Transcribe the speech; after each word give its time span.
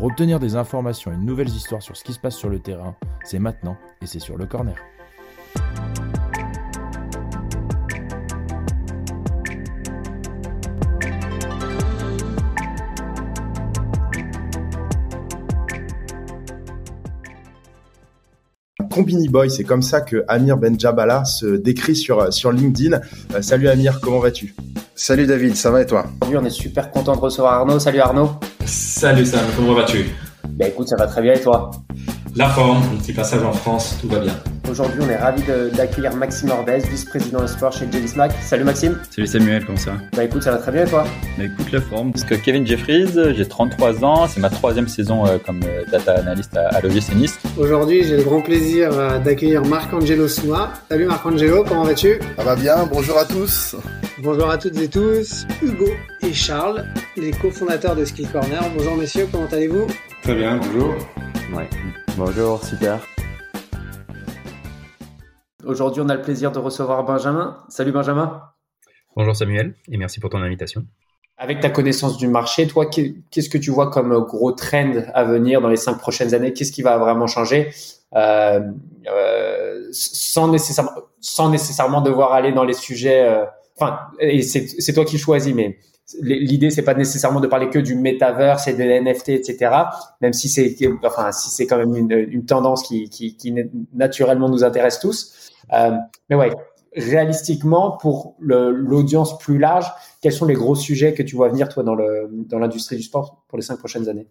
Pour 0.00 0.08
obtenir 0.08 0.40
des 0.40 0.56
informations 0.56 1.12
et 1.12 1.14
de 1.14 1.20
nouvelles 1.20 1.50
histoires 1.50 1.82
sur 1.82 1.94
ce 1.94 2.02
qui 2.02 2.14
se 2.14 2.18
passe 2.18 2.34
sur 2.34 2.48
le 2.48 2.58
terrain, 2.58 2.96
c'est 3.22 3.38
maintenant 3.38 3.76
et 4.00 4.06
c'est 4.06 4.18
sur 4.18 4.38
le 4.38 4.46
corner. 4.46 4.74
Combini 18.90 19.28
Boy, 19.28 19.50
c'est 19.50 19.64
comme 19.64 19.82
ça 19.82 20.00
que 20.00 20.24
Amir 20.28 20.56
Benjabala 20.56 21.26
se 21.26 21.44
décrit 21.44 21.94
sur, 21.94 22.32
sur 22.32 22.52
LinkedIn. 22.52 23.00
Euh, 23.34 23.42
salut 23.42 23.68
Amir, 23.68 24.00
comment 24.00 24.20
vas-tu? 24.20 24.54
Salut 24.94 25.26
David, 25.26 25.56
ça 25.56 25.70
va 25.70 25.82
et 25.82 25.86
toi? 25.86 26.06
Aujourd'hui, 26.22 26.38
on 26.38 26.44
est 26.46 26.48
super 26.48 26.90
content 26.90 27.14
de 27.14 27.20
recevoir 27.20 27.52
Arnaud. 27.52 27.78
Salut 27.78 28.00
Arnaud. 28.00 28.30
Salut 29.00 29.24
Sam, 29.24 29.40
comment 29.56 29.72
vas-tu? 29.72 30.10
Bah 30.46 30.68
écoute, 30.68 30.86
ça 30.86 30.96
va 30.96 31.06
très 31.06 31.22
bien 31.22 31.32
et 31.32 31.40
toi? 31.40 31.70
La 32.36 32.50
forme, 32.50 32.82
un 32.82 32.96
petit 32.98 33.14
passage 33.14 33.42
en 33.42 33.54
France, 33.54 33.96
tout 33.98 34.08
va 34.08 34.18
bien. 34.18 34.34
Aujourd'hui, 34.70 35.00
on 35.02 35.08
est 35.08 35.16
ravi 35.16 35.42
d'accueillir 35.74 36.14
Maxime 36.14 36.50
Orbez, 36.50 36.80
vice-président 36.80 37.40
de 37.40 37.46
sport 37.46 37.72
chez 37.72 37.88
Jelly 37.90 38.06
Smack. 38.06 38.32
Salut 38.42 38.64
Maxime. 38.64 38.98
Salut 39.10 39.26
Samuel, 39.26 39.64
comment 39.64 39.78
ça 39.78 39.92
va? 39.92 39.96
Bah 40.14 40.24
écoute, 40.24 40.42
ça 40.42 40.50
va 40.50 40.58
très 40.58 40.72
bien 40.72 40.84
et 40.84 40.86
toi? 40.90 41.04
Bah 41.38 41.44
écoute, 41.44 41.72
la 41.72 41.80
forme. 41.80 42.12
Parce 42.12 42.24
que 42.24 42.34
Kevin 42.34 42.66
Jeffries, 42.66 43.08
j'ai 43.34 43.48
33 43.48 44.04
ans, 44.04 44.26
c'est 44.28 44.40
ma 44.40 44.50
troisième 44.50 44.86
saison 44.86 45.24
euh, 45.26 45.38
comme 45.46 45.62
euh, 45.64 45.82
data 45.90 46.16
analyst 46.16 46.54
à, 46.54 46.68
à 46.68 46.82
l'OGC 46.82 47.14
Nice. 47.14 47.38
Aujourd'hui, 47.56 48.04
j'ai 48.04 48.18
le 48.18 48.22
grand 48.22 48.42
plaisir 48.42 48.90
euh, 48.92 49.18
d'accueillir 49.18 49.64
Marc-Angelo 49.64 50.28
Souma. 50.28 50.74
Salut 50.90 51.06
Marc-Angelo, 51.06 51.64
comment 51.66 51.84
vas-tu? 51.84 52.18
Ça 52.36 52.44
va 52.44 52.54
bien, 52.54 52.84
bonjour 52.84 53.16
à 53.16 53.24
tous. 53.24 53.76
Bonjour 54.22 54.50
à 54.50 54.58
toutes 54.58 54.76
et 54.76 54.88
tous, 54.88 55.46
Hugo 55.62 55.86
et 56.20 56.34
Charles, 56.34 56.84
les 57.16 57.30
cofondateurs 57.30 57.96
de 57.96 58.04
Skill 58.04 58.30
Corner. 58.30 58.60
Bonjour 58.76 58.94
messieurs, 58.94 59.26
comment 59.32 59.46
allez-vous? 59.46 59.86
Très 60.22 60.34
bien, 60.34 60.58
bonjour. 60.58 60.94
Ouais, 61.56 61.70
bonjour, 62.18 62.62
super. 62.62 63.00
Aujourd'hui, 65.64 66.02
on 66.04 66.08
a 66.10 66.16
le 66.16 66.20
plaisir 66.20 66.52
de 66.52 66.58
recevoir 66.58 67.02
Benjamin. 67.04 67.64
Salut 67.70 67.92
Benjamin. 67.92 68.42
Bonjour 69.16 69.34
Samuel, 69.34 69.74
et 69.90 69.96
merci 69.96 70.20
pour 70.20 70.28
ton 70.28 70.42
invitation. 70.42 70.84
Avec 71.38 71.60
ta 71.60 71.70
connaissance 71.70 72.18
du 72.18 72.28
marché, 72.28 72.66
toi, 72.66 72.84
qu'est-ce 72.84 73.48
que 73.48 73.56
tu 73.56 73.70
vois 73.70 73.90
comme 73.90 74.14
gros 74.26 74.52
trend 74.52 74.92
à 75.14 75.24
venir 75.24 75.62
dans 75.62 75.70
les 75.70 75.76
cinq 75.76 75.94
prochaines 75.94 76.34
années? 76.34 76.52
Qu'est-ce 76.52 76.72
qui 76.72 76.82
va 76.82 76.98
vraiment 76.98 77.26
changer? 77.26 77.72
Euh, 78.14 78.60
euh, 79.06 79.88
sans, 79.92 80.48
nécessairement, 80.48 80.92
sans 81.20 81.48
nécessairement 81.48 82.02
devoir 82.02 82.34
aller 82.34 82.52
dans 82.52 82.64
les 82.64 82.74
sujets. 82.74 83.46
Enfin, 83.80 83.98
c'est 84.42 84.92
toi 84.92 85.04
qui 85.04 85.16
choisis, 85.16 85.54
mais 85.54 85.78
l'idée 86.20 86.70
c'est 86.70 86.82
pas 86.82 86.94
nécessairement 86.94 87.40
de 87.40 87.46
parler 87.46 87.70
que 87.70 87.78
du 87.78 87.94
metaverse 87.94 88.68
et 88.68 88.74
de 88.74 88.82
NFT, 88.82 89.30
etc. 89.30 89.74
Même 90.20 90.32
si 90.32 90.48
c'est, 90.48 90.76
enfin, 91.02 91.32
si 91.32 91.50
c'est 91.50 91.66
quand 91.66 91.78
même 91.78 91.96
une, 91.96 92.44
tendance 92.44 92.82
qui, 92.82 93.54
naturellement 93.94 94.48
nous 94.48 94.64
intéresse 94.64 95.00
tous. 95.00 95.50
Euh, 95.72 95.92
mais 96.28 96.36
ouais, 96.36 96.50
réalistiquement, 96.94 97.92
pour 97.92 98.36
l'audience 98.40 99.38
plus 99.38 99.58
large, 99.58 99.86
quels 100.20 100.32
sont 100.32 100.46
les 100.46 100.54
gros 100.54 100.74
sujets 100.74 101.14
que 101.14 101.22
tu 101.22 101.36
vois 101.36 101.48
venir 101.48 101.68
toi 101.68 101.82
dans 101.82 102.58
l'industrie 102.58 102.96
du 102.96 103.02
sport 103.02 103.44
pour 103.48 103.56
les 103.56 103.64
cinq 103.64 103.78
prochaines 103.78 104.08
années? 104.08 104.26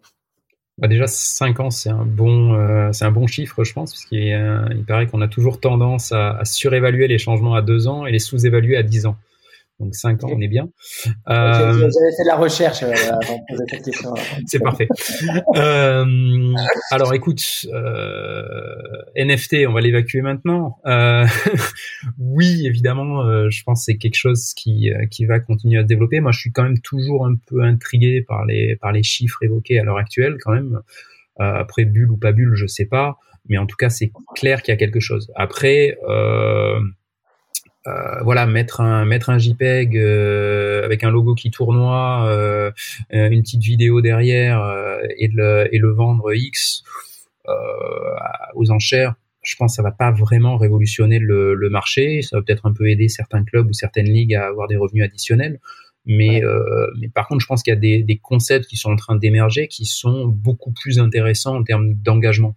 Bah 0.77 0.87
déjà, 0.87 1.07
5 1.07 1.59
ans, 1.59 1.71
c'est 1.71 1.89
un 1.89 2.05
bon, 2.05 2.53
euh, 2.53 2.93
c'est 2.93 3.03
un 3.03 3.11
bon 3.11 3.27
chiffre, 3.27 3.65
je 3.65 3.73
pense, 3.73 3.91
parce 3.91 4.05
qu'il 4.05 4.31
euh, 4.31 4.65
il 4.71 4.85
paraît 4.85 5.07
qu'on 5.07 5.19
a 5.19 5.27
toujours 5.27 5.59
tendance 5.59 6.13
à, 6.13 6.37
à, 6.37 6.45
surévaluer 6.45 7.09
les 7.09 7.17
changements 7.17 7.53
à 7.53 7.61
2 7.61 7.89
ans 7.89 8.05
et 8.05 8.13
les 8.13 8.19
sous-évaluer 8.19 8.77
à 8.77 8.83
10 8.83 9.05
ans. 9.05 9.17
Donc 9.79 9.95
5 9.95 10.23
ans, 10.25 10.29
on 10.33 10.41
est 10.41 10.49
bien. 10.49 10.69
Euh, 11.29 11.73
J'avais 11.73 12.11
fait 12.17 12.23
de 12.23 12.27
la 12.27 12.35
recherche 12.35 12.83
euh, 12.83 12.91
avant 12.91 13.37
de 13.37 13.41
poser 13.49 13.63
cette 13.69 13.85
question. 13.85 14.13
C'est 14.45 14.59
parfait. 14.59 14.89
euh, 15.55 16.53
alors 16.91 17.13
écoute, 17.13 17.41
euh, 17.71 18.43
NFT, 19.15 19.67
on 19.67 19.71
va 19.71 19.79
l'évacuer 19.79 20.21
maintenant. 20.21 20.77
Euh, 20.85 21.25
oui, 22.19 22.65
évidemment, 22.65 23.49
je 23.49 23.63
pense 23.63 23.81
que 23.81 23.93
c'est 23.93 23.97
quelque 23.97 24.17
chose 24.17 24.53
qui, 24.53 24.91
qui 25.11 25.25
va 25.25 25.39
continuer 25.39 25.79
à 25.79 25.83
se 25.83 25.87
développer. 25.87 26.19
Moi, 26.19 26.33
je 26.33 26.39
suis 26.39 26.51
quand 26.51 26.63
même 26.63 26.79
toujours 26.79 27.25
un 27.25 27.35
peu 27.47 27.63
intrigué 27.63 28.21
par 28.21 28.45
les, 28.45 28.75
par 28.75 28.91
les 28.91 29.03
chiffres 29.03 29.41
évoqués 29.43 29.79
à 29.79 29.83
l'heure 29.83 29.97
actuelle, 29.97 30.37
quand 30.41 30.51
même. 30.51 30.81
après, 31.37 31.85
bulle 31.85 32.11
ou 32.11 32.17
pas 32.17 32.33
bulle, 32.33 32.55
je 32.55 32.65
sais 32.65 32.85
pas. 32.85 33.17
Mais 33.47 33.57
en 33.57 33.65
tout 33.65 33.77
cas, 33.77 33.89
c'est 33.89 34.11
clair 34.35 34.61
qu'il 34.61 34.73
y 34.73 34.75
a 34.75 34.77
quelque 34.77 34.99
chose. 34.99 35.31
Après... 35.35 35.97
Euh, 36.09 36.79
euh, 37.87 38.21
voilà, 38.23 38.45
mettre 38.45 38.81
un 38.81 39.05
mettre 39.05 39.29
un 39.29 39.37
JPEG 39.37 39.97
euh, 39.97 40.83
avec 40.83 41.03
un 41.03 41.09
logo 41.09 41.33
qui 41.33 41.49
tournoie, 41.49 42.25
euh, 42.27 42.71
une 43.11 43.41
petite 43.41 43.63
vidéo 43.63 44.01
derrière 44.01 44.61
et, 45.17 45.29
le, 45.33 45.67
et 45.73 45.77
le 45.77 45.91
vendre 45.91 46.33
X 46.33 46.83
aux 48.55 48.71
enchères. 48.71 49.15
Je 49.41 49.55
pense 49.55 49.71
que 49.71 49.75
ça 49.77 49.81
va 49.81 49.91
pas 49.91 50.11
vraiment 50.11 50.57
révolutionner 50.57 51.17
le, 51.17 51.55
le 51.55 51.69
marché. 51.69 52.21
Ça 52.21 52.37
va 52.37 52.43
peut-être 52.43 52.65
un 52.65 52.73
peu 52.73 52.89
aider 52.89 53.07
certains 53.07 53.43
clubs 53.43 53.67
ou 53.67 53.73
certaines 53.73 54.09
ligues 54.09 54.35
à 54.35 54.47
avoir 54.47 54.67
des 54.67 54.75
revenus 54.75 55.05
additionnels. 55.05 55.59
Mais, 56.05 56.43
euh, 56.43 56.87
mais 56.99 57.07
par 57.09 57.27
contre, 57.27 57.41
je 57.41 57.45
pense 57.45 57.61
qu'il 57.61 57.73
y 57.73 57.77
a 57.77 57.79
des, 57.79 58.03
des, 58.03 58.17
concepts 58.17 58.65
qui 58.65 58.77
sont 58.77 58.91
en 58.91 58.95
train 58.95 59.15
d'émerger 59.15 59.67
qui 59.67 59.85
sont 59.85 60.25
beaucoup 60.25 60.71
plus 60.71 60.99
intéressants 60.99 61.57
en 61.57 61.63
termes 61.63 61.93
d'engagement. 61.93 62.55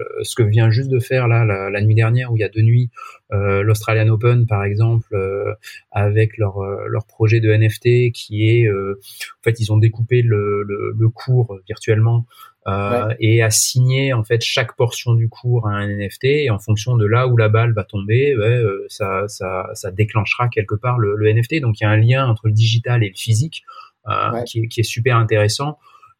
Euh, 0.00 0.04
ce 0.22 0.34
que 0.34 0.42
vient 0.42 0.70
juste 0.70 0.90
de 0.90 0.98
faire 0.98 1.28
là 1.28 1.44
la, 1.44 1.70
la, 1.70 1.80
nuit 1.82 1.94
dernière, 1.94 2.32
où 2.32 2.36
il 2.36 2.40
y 2.40 2.44
a 2.44 2.48
deux 2.48 2.62
nuits, 2.62 2.90
euh, 3.32 3.62
l'Australian 3.62 4.08
Open 4.08 4.46
par 4.46 4.64
exemple, 4.64 5.14
euh, 5.14 5.54
avec 5.90 6.38
leur, 6.38 6.60
leur 6.88 7.06
projet 7.06 7.40
de 7.40 7.50
NFT 7.50 8.12
qui 8.12 8.48
est, 8.48 8.70
en 8.70 9.42
fait, 9.42 9.60
ils 9.60 9.72
ont 9.72 9.78
découpé 9.78 10.22
le, 10.22 10.62
le, 10.62 10.94
le 10.96 11.08
cours 11.08 11.58
virtuellement 11.66 12.26
euh, 12.68 13.06
ouais. 13.06 13.16
et 13.20 13.42
assigner 13.42 14.12
en 14.12 14.24
fait 14.24 14.42
chaque 14.42 14.74
portion 14.74 15.14
du 15.14 15.28
cours 15.28 15.68
à 15.68 15.70
un 15.70 15.86
NFT 15.86 16.24
et 16.24 16.50
en 16.50 16.58
fonction 16.58 16.96
de 16.96 17.06
là 17.06 17.28
où 17.28 17.36
la 17.36 17.48
balle 17.48 17.72
va 17.72 17.84
tomber, 17.84 18.36
ouais, 18.36 18.60
ça, 18.88 19.28
ça, 19.28 19.70
ça, 19.74 19.92
déclenchera 19.92 20.48
quelque 20.48 20.74
part 20.74 20.98
le, 20.98 21.14
le, 21.14 21.32
NFT. 21.32 21.60
Donc 21.60 21.80
il 21.80 21.84
y 21.84 21.86
a 21.86 21.90
un 21.90 21.96
lien 21.96 22.28
entre 22.28 22.48
le 22.48 22.52
digital 22.52 23.04
et 23.04 23.08
le 23.08 23.14
physique 23.14 23.62
euh, 24.08 24.32
ouais. 24.32 24.44
qui, 24.44 24.60
est, 24.60 24.68
qui, 24.68 24.80
est, 24.80 24.84
super 24.84 25.16
intéressant. 25.16 25.78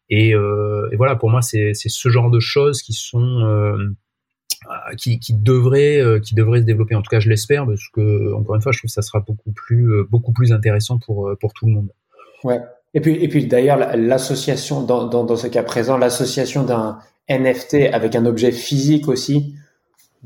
Et, 0.09 0.33
euh, 0.33 0.89
et 0.91 0.95
voilà, 0.95 1.15
pour 1.15 1.29
moi, 1.29 1.41
c'est 1.41 1.73
ce 1.73 2.09
genre 2.09 2.29
de 2.29 2.39
choses 2.39 2.81
qui 2.81 2.93
sont 2.93 3.41
euh, 3.41 3.75
qui, 4.97 5.19
qui 5.19 5.33
devraient 5.33 6.01
qui 6.23 6.35
devraient 6.35 6.59
se 6.61 6.65
développer. 6.65 6.95
En 6.95 7.01
tout 7.01 7.09
cas, 7.09 7.19
je 7.19 7.29
l'espère 7.29 7.65
parce 7.65 7.87
que 7.93 8.33
encore 8.33 8.55
une 8.55 8.61
fois, 8.61 8.71
je 8.71 8.79
trouve 8.79 8.89
que 8.89 8.93
ça 8.93 9.01
sera 9.01 9.19
beaucoup 9.19 9.51
plus 9.51 10.03
beaucoup 10.09 10.31
plus 10.31 10.53
intéressant 10.53 10.97
pour 10.97 11.31
pour 11.39 11.53
tout 11.53 11.65
le 11.65 11.73
monde. 11.73 11.89
Ouais. 12.43 12.59
Et 12.93 13.01
puis 13.01 13.15
et 13.15 13.27
puis 13.27 13.47
d'ailleurs, 13.47 13.95
l'association 13.97 14.83
dans, 14.83 15.07
dans 15.07 15.25
dans 15.25 15.35
ce 15.35 15.47
cas 15.47 15.63
présent, 15.63 15.97
l'association 15.97 16.63
d'un 16.63 16.99
NFT 17.29 17.93
avec 17.93 18.15
un 18.15 18.25
objet 18.25 18.53
physique 18.53 19.09
aussi 19.09 19.56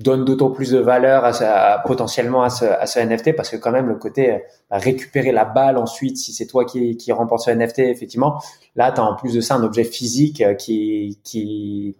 donne 0.01 0.25
d'autant 0.25 0.51
plus 0.51 0.71
de 0.71 0.79
valeur 0.79 1.25
à, 1.25 1.83
potentiellement 1.85 2.43
à 2.43 2.49
ce, 2.49 2.99
NFT 2.99 3.35
parce 3.35 3.49
que 3.49 3.57
quand 3.57 3.71
même 3.71 3.87
le 3.87 3.95
côté 3.95 4.41
à 4.69 4.77
récupérer 4.77 5.31
la 5.31 5.45
balle 5.45 5.77
ensuite 5.77 6.17
si 6.17 6.33
c'est 6.33 6.45
toi 6.45 6.65
qui, 6.65 6.97
qui 6.97 7.11
remporte 7.11 7.43
ce 7.43 7.51
NFT 7.51 7.79
effectivement 7.79 8.41
là 8.75 8.91
tu 8.91 9.01
as 9.01 9.03
en 9.03 9.15
plus 9.15 9.33
de 9.33 9.41
ça 9.41 9.55
un 9.55 9.63
objet 9.63 9.83
physique 9.83 10.43
qui, 10.57 11.19
qui, 11.23 11.95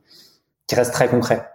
qui 0.68 0.76
reste 0.76 0.94
très 0.94 1.08
concret. 1.08 1.48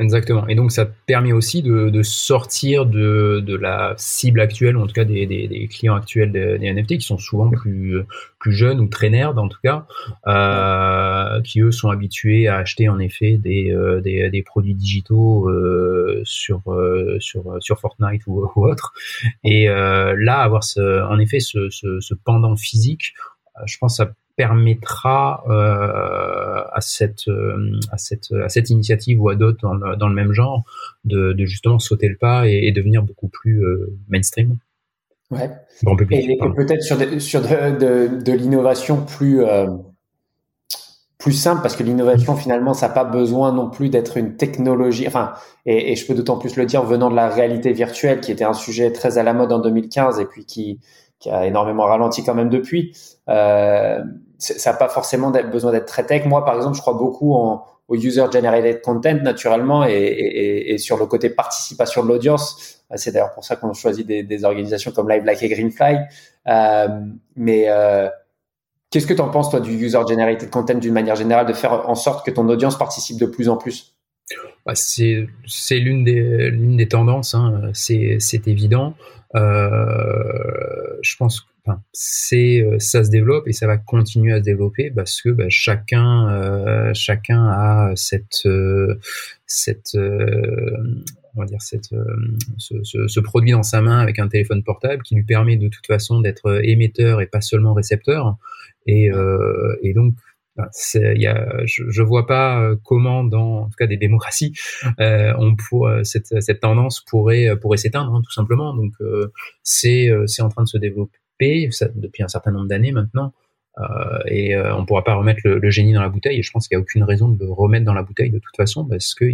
Exactement. 0.00 0.48
Et 0.48 0.56
donc, 0.56 0.72
ça 0.72 0.86
permet 0.86 1.30
aussi 1.30 1.62
de, 1.62 1.88
de 1.88 2.02
sortir 2.02 2.84
de, 2.84 3.40
de, 3.46 3.54
la 3.54 3.94
cible 3.96 4.40
actuelle, 4.40 4.76
en 4.76 4.88
tout 4.88 4.92
cas 4.92 5.04
des, 5.04 5.24
des, 5.24 5.46
des 5.46 5.68
clients 5.68 5.94
actuels 5.94 6.32
des, 6.32 6.58
des, 6.58 6.72
NFT, 6.72 6.98
qui 6.98 7.02
sont 7.02 7.16
souvent 7.16 7.48
plus, 7.48 8.02
plus 8.40 8.52
jeunes 8.52 8.80
ou 8.80 8.88
très 8.88 9.08
nerds, 9.08 9.38
en 9.38 9.48
tout 9.48 9.60
cas, 9.62 9.86
euh, 10.26 11.40
qui 11.42 11.60
eux 11.60 11.70
sont 11.70 11.90
habitués 11.90 12.48
à 12.48 12.56
acheter 12.56 12.88
en 12.88 12.98
effet 12.98 13.36
des, 13.36 13.70
euh, 13.70 14.00
des, 14.00 14.42
produits 14.44 14.74
digitaux 14.74 15.48
euh, 15.48 16.20
sur, 16.24 16.62
sur, 17.20 17.56
sur 17.60 17.78
Fortnite 17.78 18.22
ou, 18.26 18.50
ou 18.56 18.66
autre. 18.66 18.94
Et 19.44 19.66
là, 19.66 20.40
avoir 20.40 20.64
ce, 20.64 21.04
en 21.04 21.20
effet 21.20 21.38
ce, 21.38 21.70
ce, 21.70 22.00
ce 22.00 22.14
pendant 22.14 22.56
physique, 22.56 23.14
je 23.66 23.78
pense 23.78 23.98
que 23.98 24.04
ça 24.04 24.12
permettra 24.36 25.44
euh, 25.48 26.64
à 26.72 26.80
cette 26.80 27.28
euh, 27.28 27.78
à 27.92 27.98
cette 27.98 28.32
à 28.32 28.48
cette 28.48 28.70
initiative 28.70 29.22
ou 29.22 29.28
à 29.28 29.36
d'autres 29.36 29.58
dans 29.62 29.74
le, 29.74 29.96
dans 29.96 30.08
le 30.08 30.14
même 30.14 30.32
genre 30.32 30.64
de, 31.04 31.32
de, 31.32 31.44
justement 31.44 31.78
sauter 31.78 32.08
le 32.08 32.16
pas 32.16 32.48
et, 32.48 32.66
et 32.66 32.72
devenir 32.72 33.02
beaucoup 33.02 33.28
plus 33.28 33.64
euh, 33.64 33.96
mainstream. 34.08 34.56
Ouais. 35.30 35.50
Bon 35.82 35.96
public, 35.96 36.20
et, 36.20 36.32
et 36.32 36.54
peut-être 36.54 36.82
sur 36.82 36.98
de, 36.98 37.18
sur 37.18 37.40
de, 37.42 37.78
de, 37.78 38.22
de 38.22 38.32
l'innovation 38.32 39.04
plus 39.04 39.42
plus 41.18 41.32
simple 41.32 41.62
parce 41.62 41.76
que 41.76 41.82
l'innovation 41.82 42.36
finalement 42.36 42.74
ça 42.74 42.88
n'a 42.88 42.94
pas 42.94 43.04
besoin 43.04 43.52
non 43.52 43.70
plus 43.70 43.88
d'être 43.88 44.16
une 44.16 44.36
technologie 44.36 45.06
enfin 45.06 45.32
et, 45.64 45.92
et 45.92 45.96
je 45.96 46.06
peux 46.06 46.14
d'autant 46.14 46.36
plus 46.36 46.56
le 46.56 46.66
dire 46.66 46.82
venant 46.82 47.08
de 47.08 47.16
la 47.16 47.28
réalité 47.30 47.72
virtuelle 47.72 48.20
qui 48.20 48.32
était 48.32 48.44
un 48.44 48.52
sujet 48.52 48.92
très 48.92 49.16
à 49.16 49.22
la 49.22 49.32
mode 49.32 49.50
en 49.52 49.60
2015 49.60 50.20
et 50.20 50.26
puis 50.26 50.44
qui, 50.44 50.80
qui 51.24 51.30
a 51.30 51.46
énormément 51.46 51.84
ralenti 51.84 52.22
quand 52.22 52.34
même 52.34 52.50
depuis. 52.50 52.96
Euh, 53.28 53.98
ça 54.38 54.72
n'a 54.72 54.76
pas 54.76 54.88
forcément 54.88 55.30
besoin 55.30 55.72
d'être 55.72 55.86
très 55.86 56.04
tech. 56.04 56.26
Moi 56.26 56.44
par 56.44 56.54
exemple 56.56 56.76
je 56.76 56.82
crois 56.82 56.92
beaucoup 56.94 57.34
au 57.34 57.94
user 57.96 58.26
generated 58.30 58.82
content 58.82 59.14
naturellement 59.22 59.84
et, 59.88 60.76
sur 60.78 60.98
le 60.98 61.06
côté 61.06 61.30
participation 61.30 62.02
de 62.02 62.08
l'audience. 62.08 62.82
C'est 62.94 63.12
d'ailleurs 63.12 63.32
pour 63.32 63.44
ça 63.44 63.56
qu'on 63.56 63.72
choisit 63.72 64.06
des, 64.06 64.44
organisations 64.44 64.92
comme 64.92 65.08
Live 65.08 65.24
Like 65.24 65.42
et 65.42 65.48
Greenfly. 65.48 65.98
Euh, 66.46 66.88
mais 67.36 67.64
euh, 67.68 68.08
Qu'est-ce 68.90 69.08
que 69.08 69.14
tu 69.14 69.22
en 69.22 69.28
penses, 69.28 69.50
toi, 69.50 69.58
du 69.58 69.72
user-generated 69.72 70.50
content 70.50 70.74
d'une 70.74 70.92
manière 70.92 71.16
générale, 71.16 71.46
de 71.46 71.52
faire 71.52 71.90
en 71.90 71.96
sorte 71.96 72.24
que 72.24 72.30
ton 72.30 72.48
audience 72.48 72.78
participe 72.78 73.18
de 73.18 73.26
plus 73.26 73.48
en 73.48 73.56
plus? 73.56 73.96
Bah, 74.64 74.74
C'est 74.76 75.26
l'une 75.72 76.04
des, 76.04 76.52
des 76.52 76.86
tendances, 76.86 77.34
hein. 77.34 77.70
c'est 77.72 78.46
évident. 78.46 78.94
Euh, 79.34 80.96
je 81.02 81.16
pense 81.16 81.40
que 81.40 81.46
enfin, 81.66 81.80
ça 81.92 83.04
se 83.04 83.10
développe 83.10 83.48
et 83.48 83.52
ça 83.52 83.66
va 83.66 83.76
continuer 83.76 84.32
à 84.32 84.38
se 84.38 84.44
développer 84.44 84.90
parce 84.90 85.20
que 85.20 85.30
bah, 85.30 85.48
chacun, 85.48 86.30
euh, 86.30 86.92
chacun 86.94 87.48
a 87.48 87.92
cette, 87.96 88.46
euh, 88.46 88.98
cette 89.46 89.96
on 89.96 91.40
va 91.40 91.46
dire 91.46 91.60
cette, 91.62 91.90
ce, 92.58 92.74
ce, 92.84 93.08
ce, 93.08 93.20
produit 93.20 93.50
dans 93.50 93.64
sa 93.64 93.80
main 93.80 93.98
avec 93.98 94.20
un 94.20 94.28
téléphone 94.28 94.62
portable 94.62 95.02
qui 95.02 95.16
lui 95.16 95.24
permet 95.24 95.56
de 95.56 95.68
toute 95.68 95.86
façon 95.86 96.20
d'être 96.20 96.64
émetteur 96.64 97.20
et 97.20 97.26
pas 97.26 97.40
seulement 97.40 97.74
récepteur. 97.74 98.36
Et, 98.86 99.10
euh, 99.10 99.76
et 99.82 99.94
donc, 99.94 100.14
je, 100.56 101.84
je 101.88 102.02
vois 102.02 102.26
pas 102.26 102.60
euh, 102.60 102.76
comment, 102.84 103.24
dans 103.24 103.62
en 103.62 103.64
tout 103.66 103.76
cas 103.78 103.86
des 103.86 103.96
démocraties, 103.96 104.54
euh, 105.00 105.32
on 105.38 105.56
pour, 105.56 105.90
cette, 106.02 106.60
tendance 106.60 107.00
pourrait 107.00 107.48
s'éteindre, 107.76 108.14
hein, 108.14 108.22
tout 108.24 108.32
simplement. 108.32 108.74
Donc, 108.74 108.92
euh, 109.00 109.30
c'est 109.62 110.10
en 110.40 110.48
train 110.48 110.62
de 110.62 110.68
se 110.68 110.78
développer 110.78 111.68
depuis 111.94 112.22
un 112.22 112.28
certain 112.28 112.52
nombre 112.52 112.68
d'années 112.68 112.92
maintenant. 112.92 113.32
Euh, 113.80 114.18
et 114.28 114.54
euh, 114.54 114.74
on 114.76 114.86
pourra 114.86 115.02
pas 115.02 115.14
remettre 115.14 115.40
le, 115.44 115.70
génie 115.70 115.92
dans 115.92 116.02
la 116.02 116.08
bouteille. 116.08 116.38
Et 116.38 116.42
je 116.42 116.50
pense 116.52 116.68
qu'il 116.68 116.76
n'y 116.76 116.80
a 116.80 116.82
aucune 116.82 117.02
raison 117.02 117.28
de 117.28 117.44
le 117.44 117.50
remettre 117.50 117.84
dans 117.84 117.94
la 117.94 118.02
bouteille 118.02 118.30
de 118.30 118.38
toute 118.38 118.56
façon 118.56 118.84
parce 118.84 119.14
que 119.14 119.24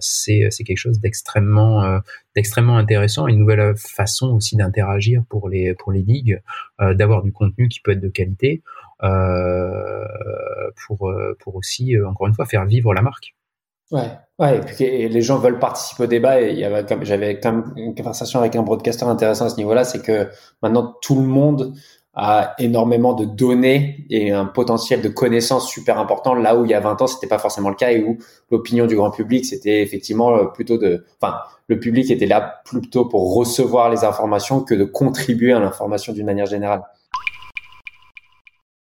c'est 0.00 0.64
quelque 0.64 0.76
chose 0.76 1.00
d'extrêmement 1.00 1.84
euh, 1.84 1.98
intéressant, 2.76 3.26
une 3.26 3.38
nouvelle 3.38 3.74
façon 3.76 4.30
aussi 4.30 4.56
d'interagir 4.56 5.24
pour 5.28 5.48
les 5.48 5.74
pour 5.74 5.92
euh, 5.92 6.94
d'avoir 6.94 7.22
du 7.22 7.32
contenu 7.32 7.68
qui 7.68 7.80
peut 7.80 7.92
être 7.92 8.00
de 8.00 8.08
qualité 8.08 8.62
pour 9.00 11.12
pour 11.40 11.56
aussi 11.56 11.94
encore 12.06 12.26
une 12.26 12.34
fois 12.34 12.46
faire 12.46 12.64
vivre 12.64 12.94
la 12.94 13.02
marque. 13.02 13.34
Ouais, 13.90 14.10
ouais, 14.38 14.56
et 14.56 14.60
puis 14.60 15.08
les 15.08 15.22
gens 15.22 15.38
veulent 15.38 15.58
participer 15.58 16.04
au 16.04 16.06
débat 16.06 16.40
et 16.40 16.52
il 16.52 16.58
y 16.58 16.64
avait 16.64 16.86
j'avais 17.02 17.38
quand 17.38 17.52
même 17.52 17.72
une 17.76 17.94
conversation 17.94 18.40
avec 18.40 18.56
un 18.56 18.62
broadcaster 18.62 19.04
intéressant 19.04 19.44
à 19.44 19.50
ce 19.50 19.56
niveau-là, 19.56 19.84
c'est 19.84 20.00
que 20.00 20.30
maintenant 20.62 20.94
tout 21.02 21.16
le 21.16 21.26
monde 21.26 21.74
a 22.14 22.54
énormément 22.58 23.12
de 23.12 23.24
données 23.24 24.06
et 24.08 24.32
un 24.32 24.46
potentiel 24.46 25.02
de 25.02 25.08
connaissances 25.08 25.68
super 25.68 25.98
important 25.98 26.34
là 26.34 26.56
où 26.56 26.64
il 26.64 26.70
y 26.70 26.74
a 26.74 26.80
20 26.80 27.02
ans 27.02 27.06
c'était 27.08 27.26
pas 27.26 27.38
forcément 27.38 27.70
le 27.70 27.74
cas 27.74 27.90
et 27.90 28.04
où 28.04 28.18
l'opinion 28.52 28.86
du 28.86 28.94
grand 28.94 29.10
public 29.10 29.44
c'était 29.44 29.82
effectivement 29.82 30.36
euh, 30.36 30.44
plutôt 30.44 30.78
de 30.78 31.04
enfin 31.20 31.38
le 31.66 31.80
public 31.80 32.10
était 32.10 32.26
là 32.26 32.62
plutôt 32.64 33.06
pour 33.06 33.34
recevoir 33.34 33.90
les 33.90 34.04
informations 34.04 34.62
que 34.62 34.74
de 34.74 34.84
contribuer 34.84 35.52
à 35.52 35.58
l'information 35.58 36.12
d'une 36.12 36.26
manière 36.26 36.46
générale. 36.46 36.82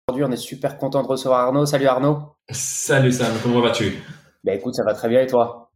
Aujourd'hui, 0.10 0.26
on 0.28 0.32
est 0.32 0.38
super 0.38 0.80
content 0.80 1.04
de 1.04 1.08
recevoir 1.08 1.42
Arnaud. 1.42 1.68
Salut 1.68 1.86
Arnaud. 1.86 2.18
Salut 2.50 3.12
Sam, 3.12 3.32
comment 3.44 3.62
vas-tu? 3.62 3.94
Ben 4.44 4.58
écoute, 4.58 4.74
ça 4.74 4.84
va 4.84 4.96
très 4.96 5.08
bien 5.08 5.22
et 5.22 5.28
toi? 5.28 5.70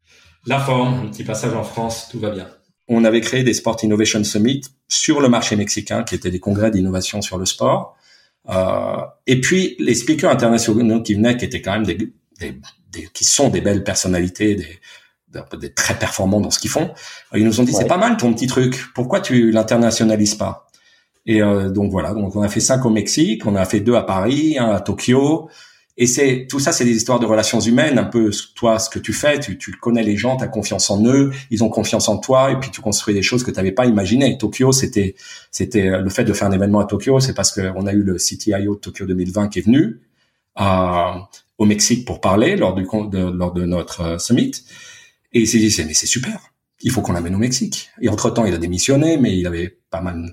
La 0.47 0.59
forme, 0.59 1.05
un 1.05 1.07
petit 1.11 1.23
passage 1.23 1.53
en 1.53 1.63
France, 1.63 2.07
tout 2.09 2.19
va 2.19 2.31
bien 2.31 2.47
on 2.87 3.05
avait 3.05 3.21
créé 3.21 3.43
des 3.43 3.53
Sport 3.53 3.77
Innovation 3.83 4.23
Summit 4.23 4.61
sur 4.87 5.21
le 5.21 5.29
marché 5.29 5.55
mexicain, 5.55 6.03
qui 6.03 6.15
étaient 6.15 6.31
des 6.31 6.39
congrès 6.39 6.69
d'innovation 6.69 7.21
sur 7.21 7.37
le 7.37 7.45
sport. 7.45 7.95
Euh, 8.49 8.97
et 9.25 9.39
puis 9.39 9.75
les 9.79 9.95
speakers 9.95 10.31
internationaux 10.31 11.01
qui 11.01 11.13
venaient, 11.13 11.37
qui 11.37 11.45
étaient 11.45 11.61
quand 11.61 11.71
même 11.71 11.85
des, 11.85 11.95
des, 12.39 12.59
des 12.91 13.07
qui 13.13 13.23
sont 13.23 13.49
des 13.49 13.61
belles 13.61 13.85
personnalités, 13.85 14.55
des, 14.55 14.79
des, 15.59 15.73
très 15.73 15.93
performants 15.93 16.41
dans 16.41 16.51
ce 16.51 16.59
qu'ils 16.59 16.71
font. 16.71 16.91
Ils 17.33 17.45
nous 17.45 17.61
ont 17.61 17.63
dit 17.63 17.71
c'est 17.71 17.87
pas 17.87 17.97
mal 17.97 18.17
ton 18.17 18.33
petit 18.33 18.47
truc. 18.47 18.83
Pourquoi 18.95 19.21
tu 19.21 19.51
l'internationalises 19.51 20.35
pas? 20.35 20.62
Et 21.25 21.41
euh, 21.41 21.69
donc 21.69 21.91
voilà. 21.91 22.13
Donc 22.13 22.35
on 22.35 22.41
a 22.41 22.49
fait 22.49 22.59
cinq 22.59 22.85
au 22.85 22.89
Mexique, 22.89 23.45
on 23.45 23.55
a 23.55 23.65
fait 23.65 23.79
deux 23.79 23.95
à 23.95 24.03
Paris, 24.03 24.57
un 24.57 24.69
à 24.69 24.79
Tokyo. 24.79 25.49
Et 25.95 26.07
c'est 26.07 26.47
tout 26.49 26.59
ça, 26.59 26.71
c'est 26.71 26.85
des 26.85 26.95
histoires 26.95 27.19
de 27.19 27.25
relations 27.25 27.59
humaines. 27.59 27.99
Un 27.99 28.05
peu 28.05 28.31
toi, 28.55 28.79
ce 28.79 28.89
que 28.89 28.97
tu 28.97 29.13
fais, 29.13 29.39
tu, 29.39 29.57
tu 29.59 29.71
connais 29.73 30.01
les 30.01 30.17
gens, 30.17 30.37
tu 30.37 30.43
as 30.43 30.47
confiance 30.47 30.89
en 30.89 31.05
eux, 31.05 31.31
ils 31.51 31.63
ont 31.63 31.69
confiance 31.69 32.09
en 32.09 32.17
toi, 32.17 32.51
et 32.51 32.59
puis 32.59 32.71
tu 32.71 32.81
construis 32.81 33.13
des 33.13 33.21
choses 33.21 33.43
que 33.43 33.51
tu 33.51 33.57
n'avais 33.57 33.71
pas 33.71 33.85
imaginées. 33.85 34.37
Tokyo, 34.37 34.71
c'était 34.71 35.15
c'était 35.51 36.01
le 36.01 36.09
fait 36.09 36.23
de 36.23 36.33
faire 36.33 36.47
un 36.47 36.51
événement 36.51 36.79
à 36.79 36.85
Tokyo, 36.85 37.19
c'est 37.19 37.35
parce 37.35 37.51
qu'on 37.51 37.85
a 37.85 37.93
eu 37.93 38.01
le 38.01 38.15
CTIO 38.15 38.75
de 38.75 38.79
Tokyo 38.79 39.05
2020 39.05 39.49
qui 39.49 39.59
est 39.59 39.61
venu 39.61 40.01
à, 40.55 41.15
euh, 41.15 41.19
au 41.59 41.65
Mexique 41.65 42.05
pour 42.05 42.21
parler 42.21 42.55
lors 42.55 42.73
du 42.73 42.83
de, 42.83 43.19
lors 43.19 43.53
de 43.53 43.63
notre 43.63 44.01
euh, 44.01 44.17
summit, 44.17 44.51
et 45.31 45.41
il 45.41 45.47
s'est 45.47 45.59
dit 45.59 45.73
mais 45.85 45.93
c'est 45.93 46.07
super, 46.07 46.39
il 46.81 46.91
faut 46.91 47.01
qu'on 47.01 47.13
l'amène 47.13 47.35
au 47.35 47.39
Mexique. 47.39 47.89
Et 48.01 48.09
entre 48.09 48.29
temps, 48.29 48.45
il 48.45 48.53
a 48.53 48.57
démissionné, 48.57 49.17
mais 49.17 49.37
il 49.37 49.47
avait 49.47 49.77
pas 49.89 50.01
mal, 50.01 50.17
euh, 50.17 50.29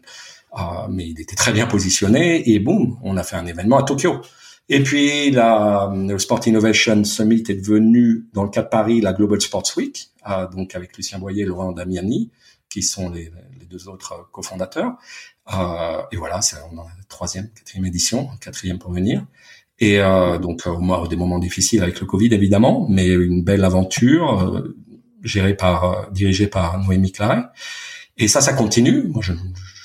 mais 0.90 1.08
il 1.08 1.20
était 1.20 1.36
très 1.36 1.52
bien 1.52 1.66
positionné, 1.66 2.50
et 2.50 2.58
boum, 2.58 2.98
on 3.02 3.16
a 3.16 3.22
fait 3.22 3.36
un 3.36 3.46
événement 3.46 3.78
à 3.78 3.82
Tokyo. 3.82 4.20
Et 4.68 4.82
puis, 4.82 5.30
la, 5.32 5.92
le 5.92 6.18
Sport 6.18 6.46
Innovation 6.46 7.02
Summit 7.04 7.42
est 7.48 7.60
devenu, 7.60 8.26
dans 8.32 8.44
le 8.44 8.50
cas 8.50 8.62
de 8.62 8.68
Paris, 8.68 9.00
la 9.00 9.12
Global 9.12 9.40
Sports 9.40 9.72
Week, 9.76 10.10
donc 10.52 10.74
avec 10.74 10.96
Lucien 10.96 11.18
Boyer 11.18 11.44
Laurent 11.44 11.72
Damiani, 11.72 12.30
qui 12.68 12.82
sont 12.82 13.10
les, 13.10 13.32
deux 13.68 13.88
autres 13.88 14.28
cofondateurs. 14.32 14.96
Euh, 15.54 16.02
et 16.12 16.16
voilà, 16.16 16.40
c'est 16.40 16.56
la 16.56 16.82
troisième, 17.08 17.48
quatrième 17.50 17.86
édition, 17.86 18.28
quatrième 18.40 18.78
pour 18.78 18.92
venir. 18.92 19.24
Et 19.78 20.00
euh, 20.00 20.38
donc, 20.38 20.66
au 20.66 20.78
moins 20.78 21.06
des 21.06 21.16
moments 21.16 21.38
difficiles 21.38 21.82
avec 21.82 22.00
le 22.00 22.06
Covid, 22.06 22.34
évidemment, 22.34 22.86
mais 22.88 23.08
une 23.08 23.42
belle 23.42 23.64
aventure 23.64 24.40
euh, 24.40 24.76
gérée 25.22 25.54
par, 25.54 26.10
dirigée 26.10 26.46
par 26.46 26.78
Noémie 26.78 27.12
Claret. 27.12 27.44
Et 28.18 28.28
ça, 28.28 28.40
ça 28.40 28.52
continue. 28.52 29.04
Moi, 29.08 29.22
je, 29.22 29.32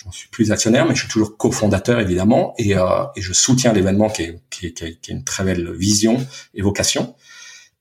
j'en 0.05 0.11
suis 0.11 0.29
plus 0.29 0.51
actionnaire, 0.51 0.85
mais 0.85 0.95
je 0.95 1.01
suis 1.01 1.09
toujours 1.09 1.35
cofondateur 1.35 1.99
évidemment, 1.99 2.53
et, 2.57 2.77
euh, 2.77 2.83
et 3.15 3.21
je 3.21 3.33
soutiens 3.33 3.73
l'événement 3.73 4.09
qui 4.09 4.23
est, 4.23 4.39
qui, 4.49 4.67
est, 4.67 4.73
qui 4.73 4.85
est 4.85 5.13
une 5.13 5.23
très 5.23 5.43
belle 5.43 5.73
vision 5.73 6.17
et 6.53 6.61
vocation. 6.61 7.15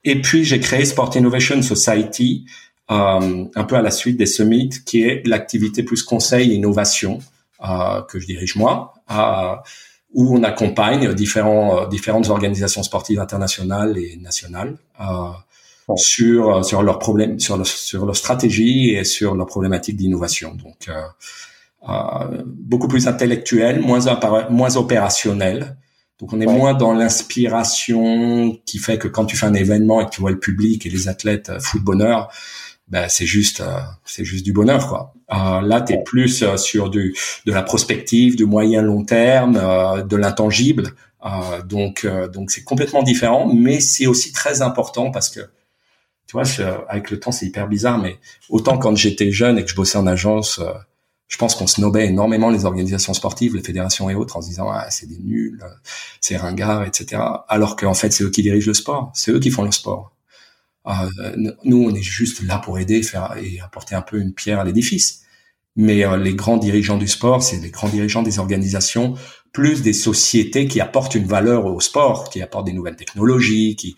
Et 0.05 0.21
puis 0.21 0.45
j'ai 0.45 0.59
créé 0.61 0.85
Sport 0.85 1.15
Innovation 1.17 1.61
Society, 1.63 2.47
euh, 2.91 3.45
un 3.55 3.65
peu 3.65 3.77
à 3.77 3.83
la 3.83 3.91
suite 3.91 4.17
des 4.17 4.27
summits, 4.27 4.71
qui 4.85 5.03
est 5.03 5.27
l'activité 5.27 5.83
plus 5.83 6.03
conseil 6.03 6.53
et 6.53 6.55
innovation 6.55 7.21
euh, 7.63 8.03
que 8.03 8.19
je 8.19 8.27
dirige 8.27 8.57
moi, 8.57 8.95
euh, 9.11 9.55
où 10.13 10.37
on 10.37 10.43
accompagne 10.43 11.13
différents, 11.15 11.83
euh, 11.83 11.87
différentes 11.89 12.29
organisations 12.29 12.83
sportives 12.83 13.21
internationales 13.21 13.99
et 13.99 14.17
nationales. 14.17 14.77
Euh, 15.01 15.31
sur 15.97 16.65
sur 16.65 16.83
leurs 16.83 16.99
problèmes 16.99 17.39
sur 17.39 17.59
le, 17.59 17.65
sur 17.65 18.07
leur 18.07 18.17
stratégie 18.17 18.95
et 18.95 19.05
sur 19.05 19.35
leurs 19.35 19.47
problématiques 19.47 19.97
d'innovation 19.97 20.55
donc 20.55 20.89
euh, 20.89 21.03
beaucoup 22.47 22.89
plus 22.89 23.07
intellectuel, 23.09 23.81
moins, 23.81 24.01
moins 24.51 24.77
opérationnel. 24.77 25.77
Donc 26.21 26.33
on 26.33 26.41
est 26.41 26.47
moins 26.47 26.75
dans 26.75 26.95
l'inspiration 26.95 28.57
qui 28.65 28.79
fait 28.79 28.99
que 28.99 29.09
quand 29.09 29.27
tu 29.27 29.37
fais 29.37 29.47
un 29.47 29.55
événement 29.55 30.01
et 30.01 30.05
que 30.07 30.11
tu 30.11 30.21
vois 30.21 30.31
le 30.31 30.39
public 30.39 30.87
et 30.87 30.89
les 30.89 31.09
athlètes 31.09 31.51
euh, 31.51 31.59
foutent 31.59 31.83
bonheur, 31.83 32.31
ben 32.89 33.09
c'est 33.09 33.27
juste 33.27 33.61
euh, 33.61 33.81
c'est 34.05 34.25
juste 34.25 34.45
du 34.45 34.53
bonheur 34.53 34.89
quoi. 34.89 35.15
Euh, 35.33 35.61
là 35.63 35.81
tu 35.81 35.95
es 35.95 36.03
plus 36.03 36.43
euh, 36.43 36.57
sur 36.57 36.91
du 36.91 37.17
de 37.47 37.53
la 37.53 37.63
prospective, 37.63 38.37
du 38.37 38.45
moyen 38.45 38.83
long 38.83 39.05
terme, 39.05 39.55
de 40.07 40.17
l'intangible. 40.17 40.95
donc 41.65 42.07
donc 42.33 42.51
c'est 42.51 42.65
complètement 42.65 43.03
différent, 43.03 43.53
mais 43.53 43.81
c'est 43.81 44.07
aussi 44.07 44.33
très 44.33 44.63
important 44.63 45.11
parce 45.11 45.31
que 45.31 45.41
tu 46.27 46.33
vois 46.33 46.45
avec 46.89 47.11
le 47.11 47.19
temps 47.19 47.33
c'est 47.33 47.47
hyper 47.47 47.69
bizarre, 47.69 47.99
mais 47.99 48.19
autant 48.51 48.79
quand 48.79 48.95
j'étais 48.97 49.31
jeune 49.31 49.59
et 49.59 49.65
que 49.65 49.71
je 49.71 49.77
bossais 49.77 49.99
en 49.99 50.07
agence 50.07 50.61
je 51.29 51.37
pense 51.37 51.55
qu'on 51.55 51.67
snobait 51.67 52.07
énormément 52.07 52.51
les 52.51 52.65
organisations 52.65 53.15
sportives, 53.15 53.55
les 53.55 53.63
fédérations 53.63 54.11
et 54.11 54.15
autres, 54.15 54.37
en 54.37 54.43
se 54.43 54.49
disant 54.49 54.71
ah 54.71 54.87
c'est 54.91 55.07
des 55.07 55.19
nuls, 55.19 55.63
c'est 56.21 56.37
ringard, 56.37 56.85
etc. 56.85 57.23
Alors 57.49 57.77
qu'en 57.77 57.95
fait 57.95 58.13
c'est 58.13 58.25
eux 58.25 58.31
qui 58.31 58.43
dirigent 58.43 58.69
le 58.69 58.75
sport, 58.75 59.11
c'est 59.15 59.33
eux 59.33 59.41
qui 59.41 59.51
font 59.51 59.65
le 59.65 59.73
sport. 59.73 60.13
Euh, 60.87 61.09
nous 61.65 61.83
on 61.83 61.95
est 61.95 62.03
juste 62.03 62.43
là 62.43 62.59
pour 62.59 62.79
aider, 62.79 63.03
faire 63.03 63.37
et 63.43 63.59
apporter 63.61 63.95
un 63.95 64.03
peu 64.03 64.21
une 64.21 64.35
pierre 64.35 64.61
à 64.61 64.65
l'édifice. 64.65 65.23
Mais 65.77 66.05
euh, 66.05 66.17
les 66.17 66.35
grands 66.35 66.59
dirigeants 66.59 66.99
du 66.99 67.09
sport, 67.09 67.43
c'est 67.43 67.57
les 67.57 67.71
grands 67.71 67.89
dirigeants 67.89 68.23
des 68.23 68.39
organisations, 68.39 69.15
plus 69.53 69.83
des 69.83 69.93
sociétés 69.93 70.69
qui 70.69 70.81
apportent 70.81 71.15
une 71.15 71.27
valeur 71.27 71.67
au 71.67 71.81
sport, 71.81 72.29
qui 72.29 72.43
apportent 72.43 72.67
des 72.67 72.73
nouvelles 72.73 72.97
technologies, 72.97 73.77
qui 73.77 73.97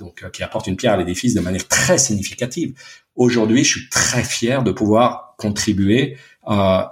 donc 0.00 0.28
qui 0.32 0.42
apporte 0.42 0.66
une 0.66 0.76
pierre 0.76 0.94
à 0.94 0.96
l'édifice 0.96 1.32
de 1.32 1.40
manière 1.40 1.66
très 1.68 1.96
significative. 1.96 2.74
Aujourd'hui, 3.16 3.64
je 3.64 3.78
suis 3.78 3.88
très 3.88 4.24
fier 4.24 4.62
de 4.62 4.72
pouvoir 4.72 5.34
contribuer 5.38 6.16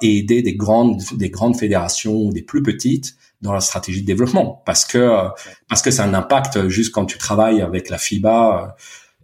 et 0.01 0.19
aider 0.19 0.43
des 0.43 0.55
grandes 0.55 1.01
des 1.15 1.31
grandes 1.31 1.57
fédérations 1.57 2.15
ou 2.15 2.33
des 2.33 2.43
plus 2.43 2.63
petites 2.63 3.17
dans 3.41 3.53
la 3.53 3.61
stratégie 3.61 4.01
de 4.03 4.07
développement 4.07 4.63
parce 4.65 4.85
que 4.85 5.29
parce 5.69 5.83
que 5.83 5.91
c'est 5.91 6.03
un 6.03 6.15
impact 6.15 6.69
juste 6.69 6.93
quand 6.93 7.05
tu 7.05 7.19
travailles 7.19 7.61
avec 7.61 7.91
la 7.91 7.99
FIBA 7.99 8.77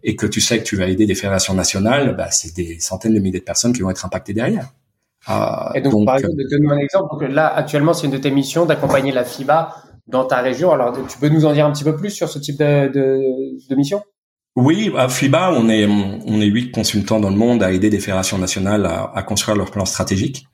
et 0.03 0.15
que 0.15 0.25
tu 0.25 0.41
sais 0.41 0.59
que 0.59 0.63
tu 0.63 0.75
vas 0.75 0.87
aider 0.87 1.05
des 1.05 1.15
fédérations 1.15 1.53
nationales, 1.53 2.15
bah, 2.15 2.31
c'est 2.31 2.55
des 2.55 2.79
centaines 2.79 3.13
de 3.13 3.19
milliers 3.19 3.39
de 3.39 3.43
personnes 3.43 3.73
qui 3.73 3.81
vont 3.81 3.89
être 3.89 4.05
impactées 4.05 4.33
derrière. 4.33 4.69
Euh, 5.29 5.73
et 5.75 5.81
donc, 5.81 6.05
par 6.05 6.15
exemple, 6.15 6.35
donner 6.49 6.71
un 6.71 6.77
exemple, 6.77 7.07
donc 7.11 7.29
là, 7.29 7.47
actuellement, 7.53 7.93
c'est 7.93 8.05
une 8.05 8.13
de 8.13 8.17
tes 8.17 8.31
missions 8.31 8.65
d'accompagner 8.65 9.11
la 9.11 9.25
FIBA 9.25 9.75
dans 10.07 10.25
ta 10.25 10.41
région. 10.41 10.71
Alors, 10.71 10.97
tu 11.07 11.17
peux 11.17 11.29
nous 11.29 11.45
en 11.45 11.53
dire 11.53 11.65
un 11.65 11.71
petit 11.71 11.83
peu 11.83 11.95
plus 11.95 12.11
sur 12.11 12.29
ce 12.29 12.39
type 12.39 12.57
de, 12.57 12.87
de, 12.87 13.69
de 13.69 13.75
mission? 13.75 14.01
Oui, 14.55 14.91
à 14.97 15.07
FIBA, 15.09 15.53
on 15.53 15.69
est 15.69 15.85
on 15.85 16.41
est 16.41 16.45
huit 16.45 16.71
consultants 16.71 17.19
dans 17.19 17.29
le 17.29 17.35
monde 17.35 17.63
à 17.63 17.71
aider 17.71 17.89
des 17.89 17.99
fédérations 17.99 18.37
nationales 18.37 18.85
à, 18.85 19.11
à 19.15 19.23
construire 19.23 19.57
leur 19.57 19.71
plan 19.71 19.85
stratégique. 19.85 20.47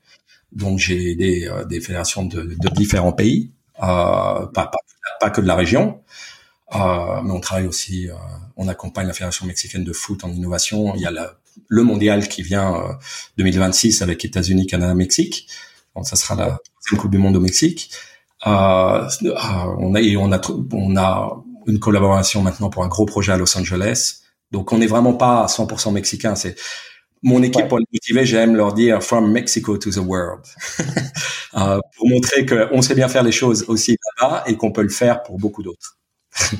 Donc 0.52 0.78
j'ai 0.78 1.10
aidé 1.10 1.48
euh, 1.50 1.64
des 1.64 1.80
fédérations 1.80 2.24
de, 2.24 2.42
de 2.42 2.68
différents 2.74 3.12
pays, 3.12 3.52
euh, 3.78 3.82
pas, 3.82 4.48
pas, 4.52 4.78
pas 5.20 5.30
que 5.30 5.40
de 5.40 5.46
la 5.46 5.56
région. 5.56 6.00
Euh, 6.74 7.22
mais 7.22 7.30
on 7.32 7.40
travaille 7.40 7.66
aussi, 7.66 8.08
euh, 8.08 8.14
on 8.56 8.68
accompagne 8.68 9.06
la 9.06 9.12
Fédération 9.12 9.46
mexicaine 9.46 9.84
de 9.84 9.92
foot 9.92 10.24
en 10.24 10.30
innovation. 10.32 10.94
Il 10.96 11.00
y 11.02 11.06
a 11.06 11.12
le 11.68 11.82
mondial 11.82 12.28
qui 12.28 12.42
vient 12.42 12.98
2026 13.38 14.00
euh, 14.00 14.04
avec 14.04 14.24
États-Unis, 14.24 14.66
Canada, 14.66 14.94
Mexique. 14.94 15.48
Donc 15.94 16.06
ça 16.06 16.16
sera 16.16 16.34
la 16.34 16.58
Coupe 16.98 17.10
du 17.10 17.18
Monde 17.18 17.36
au 17.36 17.40
Mexique. 17.40 17.90
on 18.44 19.94
et 19.96 20.16
on 20.16 20.32
a 20.32 20.40
on 20.72 20.96
a 20.96 21.44
une 21.66 21.78
collaboration 21.78 22.42
maintenant 22.42 22.70
pour 22.70 22.84
un 22.84 22.88
gros 22.88 23.06
projet 23.06 23.32
à 23.32 23.36
Los 23.36 23.56
Angeles. 23.56 24.20
Donc 24.50 24.72
on 24.72 24.78
n'est 24.78 24.86
vraiment 24.86 25.14
pas 25.14 25.46
100% 25.46 25.92
mexicain. 25.92 26.34
C'est 26.34 26.56
mon 27.22 27.42
équipe 27.42 27.68
pour 27.68 27.78
les 27.78 27.86
motiver, 27.92 28.24
j'aime 28.24 28.54
leur 28.54 28.72
dire 28.72 29.02
from 29.02 29.30
Mexico 29.32 29.76
to 29.78 29.90
the 29.90 29.96
world 29.96 30.44
euh, 31.56 31.80
pour 31.96 32.08
montrer 32.08 32.46
qu'on 32.46 32.82
sait 32.82 32.94
bien 32.94 33.08
faire 33.08 33.22
les 33.22 33.32
choses 33.32 33.64
aussi 33.68 33.96
là-bas 34.20 34.44
et 34.46 34.56
qu'on 34.56 34.70
peut 34.70 34.82
le 34.82 34.90
faire 34.90 35.22
pour 35.22 35.38
beaucoup 35.38 35.62
d'autres. 35.62 35.98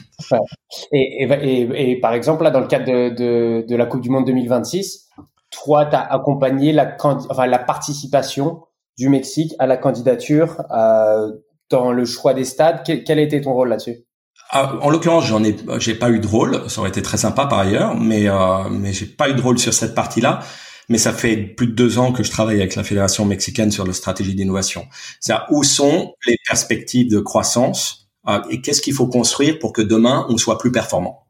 Et, 0.90 1.22
et, 1.22 1.90
et, 1.90 2.00
par 2.00 2.14
exemple, 2.14 2.42
là, 2.42 2.50
dans 2.50 2.60
le 2.60 2.66
cadre 2.66 2.86
de, 2.86 3.14
de, 3.14 3.66
de 3.68 3.76
la 3.76 3.86
Coupe 3.86 4.00
du 4.00 4.10
Monde 4.10 4.24
2026, 4.24 5.10
toi, 5.50 5.86
tu 5.86 5.94
as 5.94 6.00
accompagné 6.00 6.72
la, 6.72 6.96
enfin, 7.02 7.46
la 7.46 7.58
participation 7.58 8.62
du 8.96 9.08
Mexique 9.08 9.54
à 9.58 9.66
la 9.66 9.76
candidature 9.76 10.62
euh, 10.70 11.30
dans 11.70 11.92
le 11.92 12.04
choix 12.04 12.34
des 12.34 12.44
stades. 12.44 12.82
Quel, 12.84 13.04
quel 13.04 13.18
a 13.18 13.22
été 13.22 13.40
ton 13.40 13.52
rôle 13.52 13.68
là-dessus? 13.68 14.04
Ah, 14.50 14.76
en 14.80 14.90
l'occurrence, 14.90 15.26
j'en 15.26 15.42
ai, 15.42 15.56
j'ai 15.78 15.94
pas 15.94 16.10
eu 16.10 16.20
de 16.20 16.26
rôle. 16.26 16.68
Ça 16.68 16.80
aurait 16.80 16.90
été 16.90 17.02
très 17.02 17.16
sympa 17.16 17.46
par 17.46 17.58
ailleurs, 17.58 17.96
mais 17.96 18.28
euh, 18.28 18.68
mais 18.70 18.92
j'ai 18.92 19.06
pas 19.06 19.28
eu 19.28 19.34
de 19.34 19.40
rôle 19.40 19.58
sur 19.58 19.74
cette 19.74 19.94
partie-là. 19.94 20.40
Mais 20.88 20.98
ça 20.98 21.12
fait 21.12 21.36
plus 21.36 21.66
de 21.66 21.72
deux 21.72 21.98
ans 21.98 22.12
que 22.12 22.22
je 22.22 22.30
travaille 22.30 22.60
avec 22.60 22.76
la 22.76 22.84
fédération 22.84 23.24
mexicaine 23.24 23.72
sur 23.72 23.84
la 23.84 23.92
stratégie 23.92 24.34
d'innovation. 24.34 24.86
C'est 25.20 25.34
où 25.50 25.64
sont 25.64 26.14
les 26.26 26.36
perspectives 26.46 27.10
de 27.10 27.18
croissance 27.18 28.08
euh, 28.28 28.40
et 28.50 28.60
qu'est-ce 28.60 28.80
qu'il 28.80 28.94
faut 28.94 29.08
construire 29.08 29.58
pour 29.58 29.72
que 29.72 29.82
demain 29.82 30.26
on 30.28 30.38
soit 30.38 30.58
plus 30.58 30.70
performant? 30.70 31.26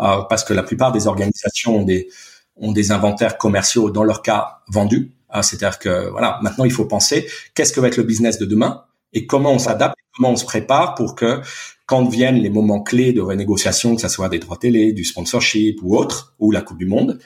Euh, 0.00 0.22
parce 0.28 0.44
que 0.44 0.52
la 0.52 0.62
plupart 0.62 0.92
des 0.92 1.06
organisations 1.06 1.76
ont 1.76 1.84
des 1.84 2.08
ont 2.56 2.72
des 2.72 2.90
inventaires 2.90 3.38
commerciaux 3.38 3.90
dans 3.90 4.02
leur 4.02 4.22
cas 4.22 4.58
vendus. 4.68 5.12
Euh, 5.34 5.42
c'est-à-dire 5.42 5.78
que 5.78 6.08
voilà, 6.10 6.38
maintenant 6.42 6.64
il 6.64 6.72
faut 6.72 6.86
penser 6.86 7.28
qu'est-ce 7.54 7.72
que 7.72 7.80
va 7.80 7.88
être 7.88 7.96
le 7.96 8.02
business 8.02 8.38
de 8.38 8.44
demain 8.44 8.84
et 9.12 9.26
comment 9.26 9.52
on 9.52 9.58
s'adapte, 9.58 9.96
comment 10.16 10.30
on 10.30 10.36
se 10.36 10.44
prépare 10.44 10.94
pour 10.94 11.14
que 11.14 11.40
quand 11.86 12.04
viennent 12.08 12.36
les 12.36 12.50
moments 12.50 12.82
clés 12.82 13.12
de 13.12 13.20
renégociation, 13.20 13.94
que 13.94 14.02
ce 14.02 14.08
soit 14.08 14.28
des 14.28 14.40
droits 14.40 14.56
télé, 14.56 14.92
du 14.92 15.04
sponsorship 15.04 15.78
ou 15.82 15.96
autre, 15.96 16.34
ou 16.38 16.50
la 16.50 16.60
Coupe 16.60 16.78
du 16.78 16.86
Monde, 16.86 17.20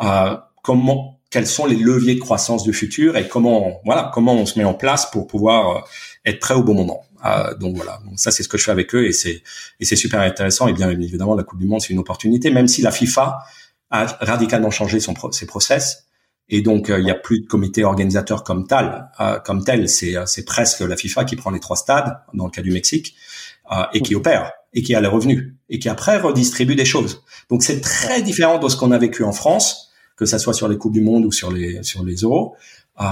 euh, 0.00 0.36
comment, 0.62 1.20
quels 1.30 1.48
sont 1.48 1.66
les 1.66 1.76
leviers 1.76 2.14
de 2.14 2.20
croissance 2.20 2.62
du 2.62 2.72
futur 2.72 3.16
et 3.16 3.26
comment, 3.26 3.80
voilà, 3.84 4.10
comment 4.14 4.34
on 4.34 4.46
se 4.46 4.58
met 4.58 4.64
en 4.64 4.74
place 4.74 5.10
pour 5.10 5.26
pouvoir 5.26 5.84
être 6.24 6.38
prêt 6.38 6.54
au 6.54 6.62
bon 6.62 6.74
moment. 6.74 7.04
Euh, 7.24 7.54
donc 7.54 7.76
voilà, 7.76 8.00
ça 8.16 8.30
c'est 8.30 8.42
ce 8.42 8.48
que 8.48 8.58
je 8.58 8.64
fais 8.64 8.70
avec 8.70 8.94
eux 8.94 9.06
et 9.06 9.12
c'est 9.12 9.42
et 9.80 9.84
c'est 9.84 9.96
super 9.96 10.20
intéressant. 10.20 10.68
Et 10.68 10.72
bien 10.72 10.90
évidemment, 10.90 11.34
la 11.34 11.42
Coupe 11.42 11.58
du 11.58 11.66
Monde 11.66 11.80
c'est 11.80 11.92
une 11.92 11.98
opportunité, 11.98 12.50
même 12.50 12.68
si 12.68 12.82
la 12.82 12.90
FIFA 12.90 13.38
a 13.90 14.06
radicalement 14.20 14.70
changé 14.70 15.00
son 15.00 15.14
ses 15.32 15.46
process. 15.46 16.06
Et 16.50 16.60
donc 16.60 16.90
euh, 16.90 17.00
il 17.00 17.06
y 17.06 17.10
a 17.10 17.14
plus 17.14 17.40
de 17.40 17.46
comité 17.46 17.84
organisateur 17.84 18.44
comme 18.44 18.66
tel, 18.66 19.06
euh, 19.20 19.38
comme 19.40 19.64
tel. 19.64 19.88
C'est 19.88 20.14
c'est 20.26 20.44
presque 20.44 20.80
la 20.80 20.96
FIFA 20.96 21.24
qui 21.24 21.36
prend 21.36 21.50
les 21.50 21.60
trois 21.60 21.76
stades 21.76 22.18
dans 22.34 22.44
le 22.44 22.50
cas 22.50 22.62
du 22.62 22.70
Mexique 22.70 23.16
et 23.92 24.00
qui 24.00 24.14
opère 24.14 24.52
et 24.72 24.82
qui 24.82 24.94
a 24.94 25.00
les 25.00 25.08
revenus 25.08 25.54
et 25.68 25.78
qui 25.78 25.88
après 25.88 26.18
redistribue 26.18 26.76
des 26.76 26.84
choses. 26.84 27.22
Donc 27.48 27.62
c'est 27.62 27.80
très 27.80 28.22
différent 28.22 28.58
de 28.58 28.68
ce 28.68 28.76
qu'on 28.76 28.92
a 28.92 28.98
vécu 28.98 29.24
en 29.24 29.32
France, 29.32 29.92
que 30.16 30.26
ça 30.26 30.38
soit 30.38 30.54
sur 30.54 30.68
les 30.68 30.78
coupes 30.78 30.92
du 30.92 31.00
monde 31.00 31.24
ou 31.24 31.32
sur 31.32 31.50
les 31.50 31.82
sur 31.82 32.04
les 32.04 32.16
euros. 32.16 32.56
Euh, 33.00 33.04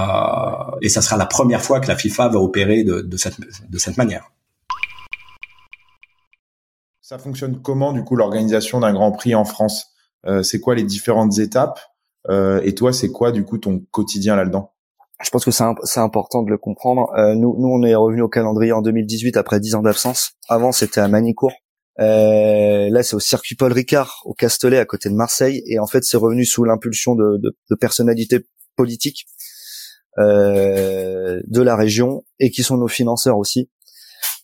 et 0.80 0.88
ça 0.88 1.02
sera 1.02 1.16
la 1.16 1.26
première 1.26 1.62
fois 1.62 1.80
que 1.80 1.88
la 1.88 1.96
FIFA 1.96 2.28
va 2.28 2.38
opérer 2.38 2.84
de, 2.84 3.00
de, 3.00 3.16
cette, 3.16 3.40
de 3.68 3.78
cette 3.78 3.96
manière. 3.96 4.30
Ça 7.00 7.18
fonctionne 7.18 7.60
comment 7.60 7.92
du 7.92 8.04
coup 8.04 8.14
l'organisation 8.14 8.80
d'un 8.80 8.92
Grand 8.92 9.12
Prix 9.12 9.34
en 9.34 9.44
France? 9.44 9.88
Euh, 10.26 10.42
C'est 10.42 10.60
quoi 10.60 10.74
les 10.74 10.84
différentes 10.84 11.38
étapes? 11.38 11.80
Euh, 12.30 12.60
Et 12.62 12.74
toi, 12.74 12.92
c'est 12.92 13.10
quoi 13.10 13.32
du 13.32 13.44
coup 13.44 13.58
ton 13.58 13.80
quotidien 13.90 14.36
là-dedans? 14.36 14.71
Je 15.22 15.30
pense 15.30 15.44
que 15.44 15.50
c'est 15.50 16.00
important 16.00 16.42
de 16.42 16.50
le 16.50 16.58
comprendre. 16.58 17.10
Euh, 17.16 17.34
nous, 17.34 17.54
nous, 17.58 17.68
on 17.68 17.82
est 17.82 17.94
revenu 17.94 18.22
au 18.22 18.28
calendrier 18.28 18.72
en 18.72 18.82
2018 18.82 19.36
après 19.36 19.60
10 19.60 19.76
ans 19.76 19.82
d'absence. 19.82 20.32
Avant, 20.48 20.72
c'était 20.72 21.00
à 21.00 21.08
Manicourt. 21.08 21.52
Euh, 22.00 22.88
là, 22.90 23.02
c'est 23.02 23.14
au 23.14 23.20
circuit 23.20 23.54
Paul 23.54 23.72
Ricard, 23.72 24.22
au 24.24 24.34
Castellet, 24.34 24.78
à 24.78 24.84
côté 24.84 25.08
de 25.08 25.14
Marseille. 25.14 25.62
Et 25.66 25.78
en 25.78 25.86
fait, 25.86 26.02
c'est 26.04 26.16
revenu 26.16 26.44
sous 26.44 26.64
l'impulsion 26.64 27.14
de, 27.14 27.38
de, 27.38 27.56
de 27.70 27.74
personnalités 27.76 28.40
politiques 28.76 29.26
euh, 30.18 31.40
de 31.46 31.62
la 31.62 31.76
région 31.76 32.24
et 32.38 32.50
qui 32.50 32.62
sont 32.62 32.76
nos 32.76 32.88
financeurs 32.88 33.38
aussi 33.38 33.70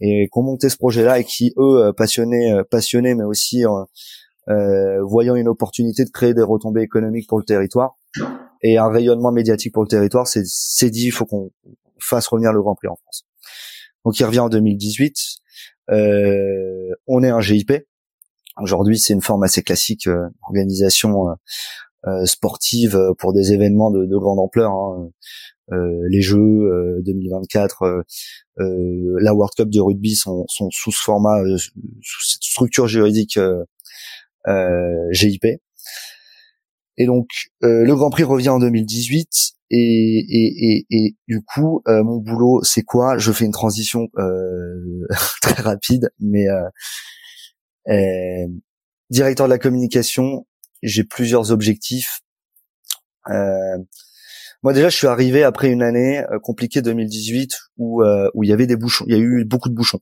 et 0.00 0.28
qui 0.32 0.38
ont 0.38 0.42
monté 0.42 0.68
ce 0.68 0.76
projet-là 0.76 1.18
et 1.18 1.24
qui 1.24 1.52
eux 1.58 1.88
euh, 1.88 1.92
passionnés 1.92 2.52
euh, 2.52 2.62
passionnés 2.64 3.14
mais 3.14 3.24
aussi 3.24 3.64
euh, 4.48 5.02
voyant 5.02 5.34
une 5.34 5.48
opportunité 5.48 6.04
de 6.04 6.10
créer 6.10 6.34
des 6.34 6.42
retombées 6.42 6.82
économiques 6.82 7.28
pour 7.28 7.38
le 7.38 7.44
territoire 7.44 7.98
et 8.62 8.78
un 8.78 8.88
rayonnement 8.88 9.32
médiatique 9.32 9.72
pour 9.72 9.82
le 9.82 9.88
territoire 9.88 10.26
c'est 10.26 10.90
dit 10.90 11.06
il 11.06 11.10
faut 11.10 11.26
qu'on 11.26 11.50
fasse 12.00 12.28
revenir 12.28 12.52
le 12.52 12.60
Grand 12.60 12.74
Prix 12.74 12.88
en 12.88 12.96
France 12.96 13.24
donc 14.04 14.18
il 14.18 14.24
revient 14.24 14.40
en 14.40 14.48
2018 14.48 15.14
euh, 15.90 16.94
on 17.06 17.22
est 17.22 17.30
un 17.30 17.40
GIP 17.40 17.72
aujourd'hui 18.60 18.98
c'est 18.98 19.14
une 19.14 19.22
forme 19.22 19.42
assez 19.42 19.62
classique 19.62 20.08
organisation 20.42 21.26
sportive 22.24 22.98
pour 23.18 23.32
des 23.32 23.52
événements 23.52 23.90
de, 23.90 24.06
de 24.06 24.16
grande 24.16 24.38
ampleur 24.38 24.72
hein. 24.72 25.10
Euh, 25.72 26.00
les 26.10 26.22
Jeux 26.22 27.00
2024, 27.04 27.82
euh, 27.82 28.02
euh, 28.60 29.18
la 29.20 29.34
World 29.34 29.54
Cup 29.54 29.68
de 29.68 29.80
rugby 29.80 30.14
sont, 30.14 30.46
sont 30.48 30.70
sous 30.70 30.92
ce 30.92 31.02
format, 31.02 31.38
sous 31.58 32.26
cette 32.26 32.42
structure 32.42 32.86
juridique 32.86 33.38
GIP. 35.10 35.46
Et 36.98 37.06
donc 37.06 37.28
le 37.62 37.92
Grand 37.94 38.10
Prix 38.10 38.24
revient 38.24 38.50
en 38.50 38.58
2018 38.58 39.28
et, 39.70 39.76
et, 39.76 40.70
et, 40.70 40.86
et 40.90 41.16
du 41.26 41.42
coup 41.42 41.82
mon 41.86 42.16
boulot 42.16 42.62
c'est 42.62 42.82
quoi? 42.82 43.16
Je 43.16 43.32
fais 43.32 43.44
une 43.44 43.52
transition 43.52 44.08
très 45.40 45.62
rapide, 45.62 46.10
mais 46.20 46.46
directeur 49.10 49.46
de 49.46 49.52
la 49.52 49.58
communication, 49.58 50.46
j'ai 50.82 51.04
plusieurs 51.04 51.50
objectifs. 51.50 52.20
Euh, 53.28 53.78
moi 54.62 54.72
déjà, 54.72 54.88
je 54.88 54.96
suis 54.96 55.06
arrivé 55.06 55.42
après 55.42 55.70
une 55.70 55.82
année 55.82 56.24
euh, 56.30 56.38
compliquée 56.38 56.82
2018 56.82 57.56
où 57.76 58.02
euh, 58.02 58.28
où 58.34 58.44
il 58.44 58.50
y 58.50 58.52
avait 58.52 58.66
des 58.66 58.76
bouchons, 58.76 59.04
il 59.08 59.12
y 59.12 59.16
a 59.16 59.22
eu 59.22 59.44
beaucoup 59.44 59.68
de 59.68 59.74
bouchons. 59.74 60.00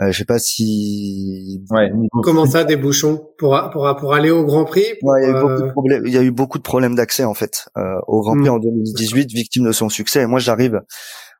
Euh, 0.00 0.10
je 0.10 0.18
sais 0.18 0.24
pas 0.24 0.38
si. 0.38 1.64
Ouais. 1.70 1.90
Comment 2.22 2.46
ça, 2.46 2.64
des 2.64 2.76
bouchons 2.76 3.28
pour 3.38 3.58
pour 3.72 3.94
pour 3.96 4.14
aller 4.14 4.30
au 4.30 4.44
Grand 4.44 4.64
Prix 4.64 4.84
ouais, 5.02 5.22
il, 5.22 5.28
y 5.28 5.28
a 5.28 5.32
eu 5.32 5.40
beaucoup 5.40 5.62
de 5.62 5.70
problèmes, 5.70 6.06
il 6.06 6.12
y 6.12 6.18
a 6.18 6.22
eu 6.22 6.30
beaucoup 6.30 6.58
de 6.58 6.62
problèmes 6.62 6.94
d'accès 6.96 7.24
en 7.24 7.34
fait 7.34 7.68
euh, 7.76 8.00
au 8.08 8.20
Grand 8.22 8.34
Prix 8.34 8.50
hmm. 8.50 8.54
en 8.54 8.58
2018, 8.58 9.32
victime 9.32 9.64
de 9.64 9.72
son 9.72 9.88
succès. 9.88 10.22
Et 10.22 10.26
moi, 10.26 10.40
j'arrive 10.40 10.80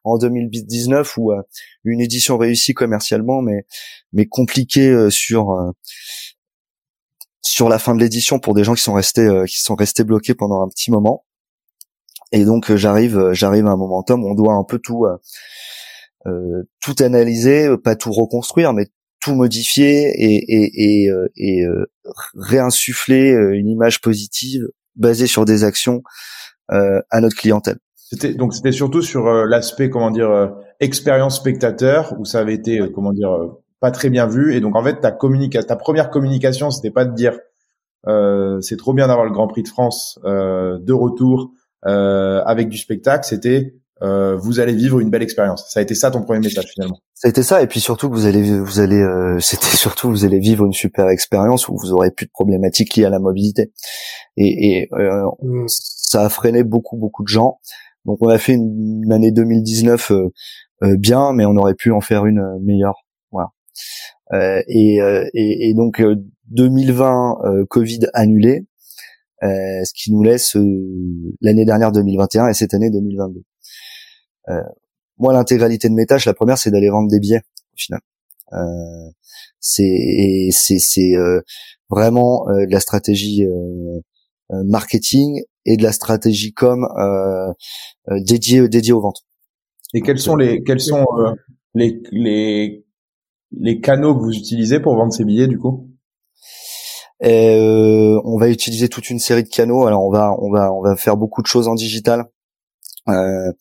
en 0.05 0.19
2019 0.19 1.17
où 1.17 1.33
une 1.85 2.01
édition 2.01 2.39
réussie 2.39 2.75
commercialement, 2.75 3.43
mais 3.43 3.67
mais 4.13 4.27
compliquée 4.27 5.09
sur 5.11 5.73
sur 7.43 7.69
la 7.69 7.79
fin 7.79 7.95
de 7.95 8.01
l'édition 8.01 8.39
pour 8.39 8.55
des 8.55 8.65
gens 8.65 8.75
qui 8.75 8.83
sont 8.83 8.95
restés 8.95 9.29
qui 9.49 9.61
sont 9.61 9.75
restés 9.75 10.05
bloqués 10.05 10.35
pendant 10.35 10.63
un 10.63 10.69
petit 10.69 10.91
moment. 10.91 11.25
Et 12.35 12.45
donc 12.45 12.71
euh, 12.71 12.77
j'arrive, 12.77 13.17
euh, 13.17 13.33
j'arrive 13.33 13.67
à 13.69 13.71
un 13.71 13.77
momentum, 13.77 14.25
on 14.25 14.35
doit 14.35 14.55
un 14.55 14.65
peu 14.65 14.81
tout, 14.81 15.05
euh, 15.05 15.17
tout 16.81 16.95
analyser, 17.01 17.69
pas 17.83 17.97
tout 17.97 18.13
reconstruire, 18.13 18.73
mais 18.73 18.87
tout 19.21 19.35
modifier 19.35 20.11
et, 20.17 20.37
et, 20.37 21.05
et, 21.05 21.11
et 21.37 21.67
réinsuffler 22.35 23.31
une 23.31 23.69
image 23.69 24.01
positive 24.01 24.69
basée 24.97 25.27
sur 25.27 25.45
des 25.45 25.65
actions 25.65 26.03
à 26.69 27.21
notre 27.21 27.37
clientèle. 27.37 27.79
C'était 27.97 28.35
donc 28.35 28.55
c'était 28.55 28.73
surtout 28.73 29.03
sur 29.03 29.25
l'aspect 29.47 29.91
comment 29.91 30.11
dire 30.11 30.55
expérience 30.81 31.37
spectateur 31.37 32.15
où 32.19 32.25
ça 32.25 32.41
avait 32.41 32.55
été 32.55 32.81
comment 32.95 33.13
dire 33.13 33.31
pas 33.85 33.91
très 33.91 34.09
bien 34.09 34.27
vu. 34.27 34.55
Et 34.55 34.63
donc 34.63 34.77
en 34.77 34.83
fait, 34.83 35.01
ta 35.03 35.11
communication, 35.11 35.67
ta 35.69 35.77
première 35.77 36.09
communication, 36.09 36.71
c'était 36.71 36.91
pas 36.91 37.05
de 37.05 37.15
dire 37.15 37.39
euh, 38.07 38.59
c'est 38.63 38.79
trop 38.79 38.95
bien 38.95 39.09
d'avoir 39.09 39.27
le 39.27 39.33
Grand 39.33 39.47
Prix 39.47 39.63
de 39.63 39.69
France 39.69 40.19
euh, 40.25 40.79
de 40.81 40.95
retour 40.95 41.51
euh, 41.85 42.43
avec 42.47 42.71
du 42.71 42.79
spectacle. 42.79 43.27
C'était 43.27 43.75
euh, 44.03 44.37
vous 44.37 44.61
allez 44.61 44.75
vivre 44.75 45.01
une 45.01 45.11
belle 45.11 45.23
expérience. 45.23 45.67
Ça 45.69 45.81
a 45.81 45.83
été 45.83 45.95
ça 45.95 46.11
ton 46.11 46.23
premier 46.23 46.41
message 46.41 46.67
finalement. 46.73 46.99
Ça 47.15 47.29
a 47.29 47.31
été 47.31 47.43
ça, 47.43 47.63
et 47.63 47.67
puis 47.67 47.81
surtout 47.81 48.11
que 48.11 48.15
vous 48.15 48.27
allez, 48.27 48.59
vous 48.59 48.81
allez, 48.81 49.01
euh, 49.01 49.39
c'était 49.41 49.77
surtout 49.77 50.11
vous 50.11 50.25
allez 50.25 50.41
vivre 50.41 50.65
une 50.67 50.73
super 50.73 51.09
expérience 51.09 51.69
où 51.69 51.77
vous 51.77 51.93
aurez 51.93 52.11
plus 52.11 52.27
de 52.27 52.33
problématiques 52.33 52.97
liées 52.97 53.05
à 53.05 53.11
la 53.11 53.21
mobilité. 53.21 53.73
Et, 54.37 54.79
et 54.79 54.89
euh, 54.95 55.25
mm. 55.43 55.67
ça 55.69 56.25
a 56.25 56.29
freiné 56.29 56.65
beaucoup 56.65 56.97
beaucoup 56.97 57.23
de 57.23 57.29
gens. 57.29 57.61
Donc 58.05 58.19
on 58.21 58.29
a 58.29 58.39
fait 58.39 58.55
une, 58.55 59.03
une 59.05 59.13
année 59.13 59.33
2019 59.33 60.11
euh, 60.11 60.29
euh, 60.83 60.97
bien, 60.97 61.33
mais 61.33 61.47
on 61.47 61.57
aurait 61.57 61.75
pu 61.75 61.91
en 61.91 62.01
faire 62.01 62.27
une 62.27 62.41
euh, 62.41 62.59
meilleure. 62.61 63.05
Voilà. 63.33 63.51
Et, 64.69 64.99
et, 65.35 65.69
et, 65.69 65.75
donc 65.75 66.03
2020 66.51 67.67
Covid 67.69 68.01
annulé, 68.15 68.67
ce 69.43 69.93
qui 69.95 70.13
nous 70.13 70.23
laisse 70.23 70.57
l'année 71.41 71.65
dernière 71.65 71.93
2021 71.93 72.49
et 72.49 72.55
cette 72.55 72.75
année 72.75 72.91
2022. 72.91 73.43
Euh, 74.49 74.61
moi, 75.19 75.33
l'intégralité 75.33 75.89
de 75.89 75.95
mes 75.95 76.07
tâches, 76.07 76.27
la 76.27 76.35
première, 76.35 76.59
c'est 76.59 76.71
d'aller 76.71 76.91
vendre 76.91 77.11
des 77.11 77.21
billets 77.21 77.43
au 77.73 77.77
final. 77.77 78.01
Euh, 78.53 79.11
c'est 79.61 80.49
c'est 80.51 81.15
euh, 81.15 81.41
vraiment 81.89 82.45
de 82.47 82.71
la 82.71 82.81
stratégie 82.81 83.45
marketing 84.51 85.43
et 85.65 85.77
de 85.77 85.83
la 85.83 85.93
stratégie 85.93 86.53
com 86.53 86.87
dédiée 88.11 88.69
dédiée 88.69 88.93
aux 88.93 89.01
ventes. 89.01 89.25
Et 89.95 90.03
quels 90.03 90.19
sont 90.19 90.37
les 90.37 90.63
quels 90.63 90.81
sont 90.81 91.07
les 91.75 92.03
les 92.13 92.85
les 93.53 93.81
canaux 93.81 94.15
que 94.15 94.21
vous 94.21 94.33
utilisez 94.33 94.81
pour 94.81 94.97
vendre 94.97 95.13
ces 95.13 95.25
billets 95.25 95.49
du 95.49 95.59
coup? 95.59 95.89
Euh, 97.23 98.21
on 98.25 98.37
va 98.37 98.49
utiliser 98.49 98.89
toute 98.89 99.09
une 99.09 99.19
série 99.19 99.45
de 99.45 99.49
canaux. 99.49 99.87
Alors 99.87 100.05
on 100.05 100.11
va 100.11 100.35
on 100.39 100.51
va 100.51 100.73
on 100.73 100.83
va 100.83 100.97
faire 100.97 101.17
beaucoup 101.17 101.43
de 101.43 101.47
choses 101.47 101.69
en 101.69 101.75
digital. 101.75 102.27
Euh, 103.09 103.53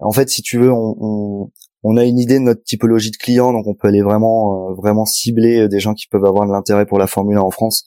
en 0.00 0.12
fait, 0.12 0.28
si 0.30 0.42
tu 0.42 0.58
veux, 0.58 0.72
on, 0.72 1.96
a 1.96 2.04
une 2.04 2.18
idée 2.18 2.38
de 2.38 2.44
notre 2.44 2.62
typologie 2.62 3.10
de 3.10 3.16
clients, 3.16 3.52
donc 3.52 3.66
on 3.66 3.74
peut 3.74 3.88
aller 3.88 4.02
vraiment, 4.02 4.70
euh, 4.70 4.74
vraiment 4.74 5.04
cibler 5.04 5.60
euh, 5.60 5.68
des 5.68 5.80
gens 5.80 5.94
qui 5.94 6.06
peuvent 6.08 6.24
avoir 6.24 6.46
de 6.46 6.52
l'intérêt 6.52 6.86
pour 6.86 6.98
la 6.98 7.06
Formule 7.06 7.36
1 7.36 7.40
en 7.40 7.50
France. 7.50 7.84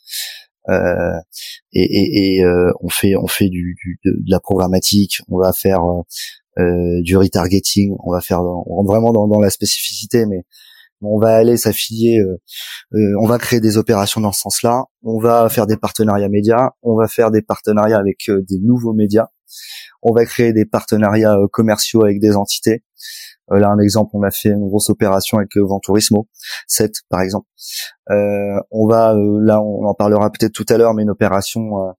Euh, 0.70 1.20
et, 1.74 2.44
on 2.82 2.90
fait, 2.90 3.16
on 3.16 3.28
fait 3.28 3.50
du, 3.50 3.78
de, 4.06 4.12
la 4.28 4.40
programmatique, 4.40 5.22
on 5.28 5.38
va 5.38 5.52
faire 5.54 5.82
du 6.58 7.18
retargeting, 7.18 7.96
on 8.00 8.12
va 8.12 8.22
faire, 8.22 8.42
rentre 8.42 8.88
vraiment 8.88 9.12
dans, 9.12 9.28
dans 9.28 9.40
la 9.40 9.50
spécificité, 9.50 10.26
mais 10.26 10.44
on 11.02 11.20
va 11.20 11.36
aller 11.36 11.58
s'affilier, 11.58 12.24
on 12.94 13.26
va 13.26 13.40
créer 13.40 13.60
des 13.60 13.78
opérations 13.78 14.22
dans 14.22 14.32
ce 14.32 14.40
sens-là, 14.42 14.86
on 15.02 15.20
va 15.20 15.50
faire 15.50 15.68
des 15.68 15.76
partenariats 15.76 16.30
médias, 16.30 16.70
on 16.82 16.96
va 16.96 17.10
faire 17.10 17.32
des 17.32 17.42
partenariats 17.42 17.98
avec 17.98 18.30
des 18.30 18.60
nouveaux 18.60 18.94
médias 18.94 19.28
on 20.04 20.14
va 20.14 20.26
créer 20.26 20.54
des 20.54 20.66
partenariats 20.66 21.36
euh, 21.36 21.48
commerciaux 21.48 22.04
avec 22.04 22.20
des 22.20 22.36
entités. 22.36 22.84
Euh, 23.52 23.60
là, 23.60 23.70
un 23.70 23.80
exemple, 23.80 24.12
on 24.14 24.24
a 24.24 24.32
fait 24.32 24.50
une 24.50 24.68
grosse 24.68 24.90
opération 24.90 25.38
avec 25.38 25.56
euh, 25.58 25.66
Venturismo 25.66 26.28
7, 26.68 26.94
par 27.10 27.22
exemple. 27.22 27.48
on 28.10 28.88
va, 28.88 29.16
là, 29.16 29.62
on 29.62 29.86
en 29.86 29.94
parlera 29.94 30.30
peut-être 30.32 30.54
tout 30.54 30.66
à 30.70 30.78
l'heure, 30.78 30.94
mais 30.94 31.04
une 31.04 31.10
opération 31.10 31.94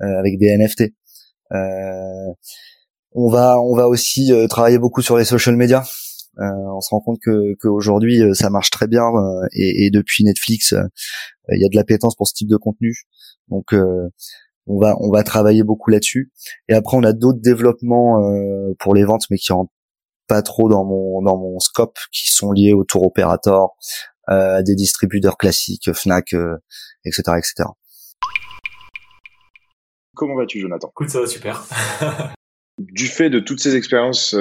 avec 0.00 0.38
des 0.38 0.56
NFT. 0.56 0.92
on 3.12 3.30
va, 3.30 3.60
on 3.60 3.74
va 3.74 3.88
aussi 3.88 4.32
travailler 4.48 4.78
beaucoup 4.78 5.02
sur 5.02 5.16
les 5.16 5.24
social 5.24 5.56
media. 5.56 5.82
on 6.36 6.80
se 6.80 6.90
rend 6.90 7.00
compte 7.00 7.18
que 7.20 7.54
qu'aujourd'hui 7.60 8.22
ça 8.34 8.50
marche 8.50 8.70
très 8.70 8.86
bien 8.86 9.04
et, 9.52 9.86
et, 9.86 9.90
depuis 9.90 10.24
Netflix, 10.24 10.74
il 11.50 11.60
y 11.60 11.64
a 11.64 11.68
de 11.68 11.76
l'appétence 11.76 12.14
pour 12.14 12.28
ce 12.28 12.34
type 12.34 12.48
de 12.48 12.56
contenu. 12.56 12.94
Donc 13.48 13.74
on 14.68 14.78
va 14.78 14.96
on 15.00 15.10
va 15.10 15.22
travailler 15.24 15.62
beaucoup 15.62 15.90
là-dessus. 15.90 16.30
Et 16.68 16.74
après 16.74 16.96
on 16.96 17.02
a 17.02 17.12
d'autres 17.12 17.40
développements 17.40 18.22
euh, 18.22 18.74
pour 18.78 18.94
les 18.94 19.04
ventes, 19.04 19.24
mais 19.30 19.38
qui 19.38 19.52
rentrent 19.52 19.72
pas 20.28 20.42
trop 20.42 20.68
dans 20.68 20.84
mon 20.84 21.22
dans 21.22 21.38
mon 21.38 21.58
scope, 21.58 21.98
qui 22.12 22.30
sont 22.30 22.52
liés 22.52 22.74
au 22.74 22.84
tour 22.84 23.02
opérateur, 23.02 23.70
euh, 24.28 24.56
à 24.56 24.62
des 24.62 24.74
distributeurs 24.74 25.38
classiques, 25.38 25.92
Fnac, 25.92 26.34
etc., 27.04 27.22
euh, 27.28 27.36
etc. 27.36 27.64
Comment 30.14 30.36
vas-tu, 30.36 30.60
Jonathan? 30.60 30.88
Écoute, 30.88 31.10
ça 31.10 31.20
va 31.20 31.26
super. 31.26 31.64
du 32.78 33.06
fait 33.06 33.30
de 33.30 33.40
toutes 33.40 33.60
ces 33.60 33.76
expériences 33.76 34.36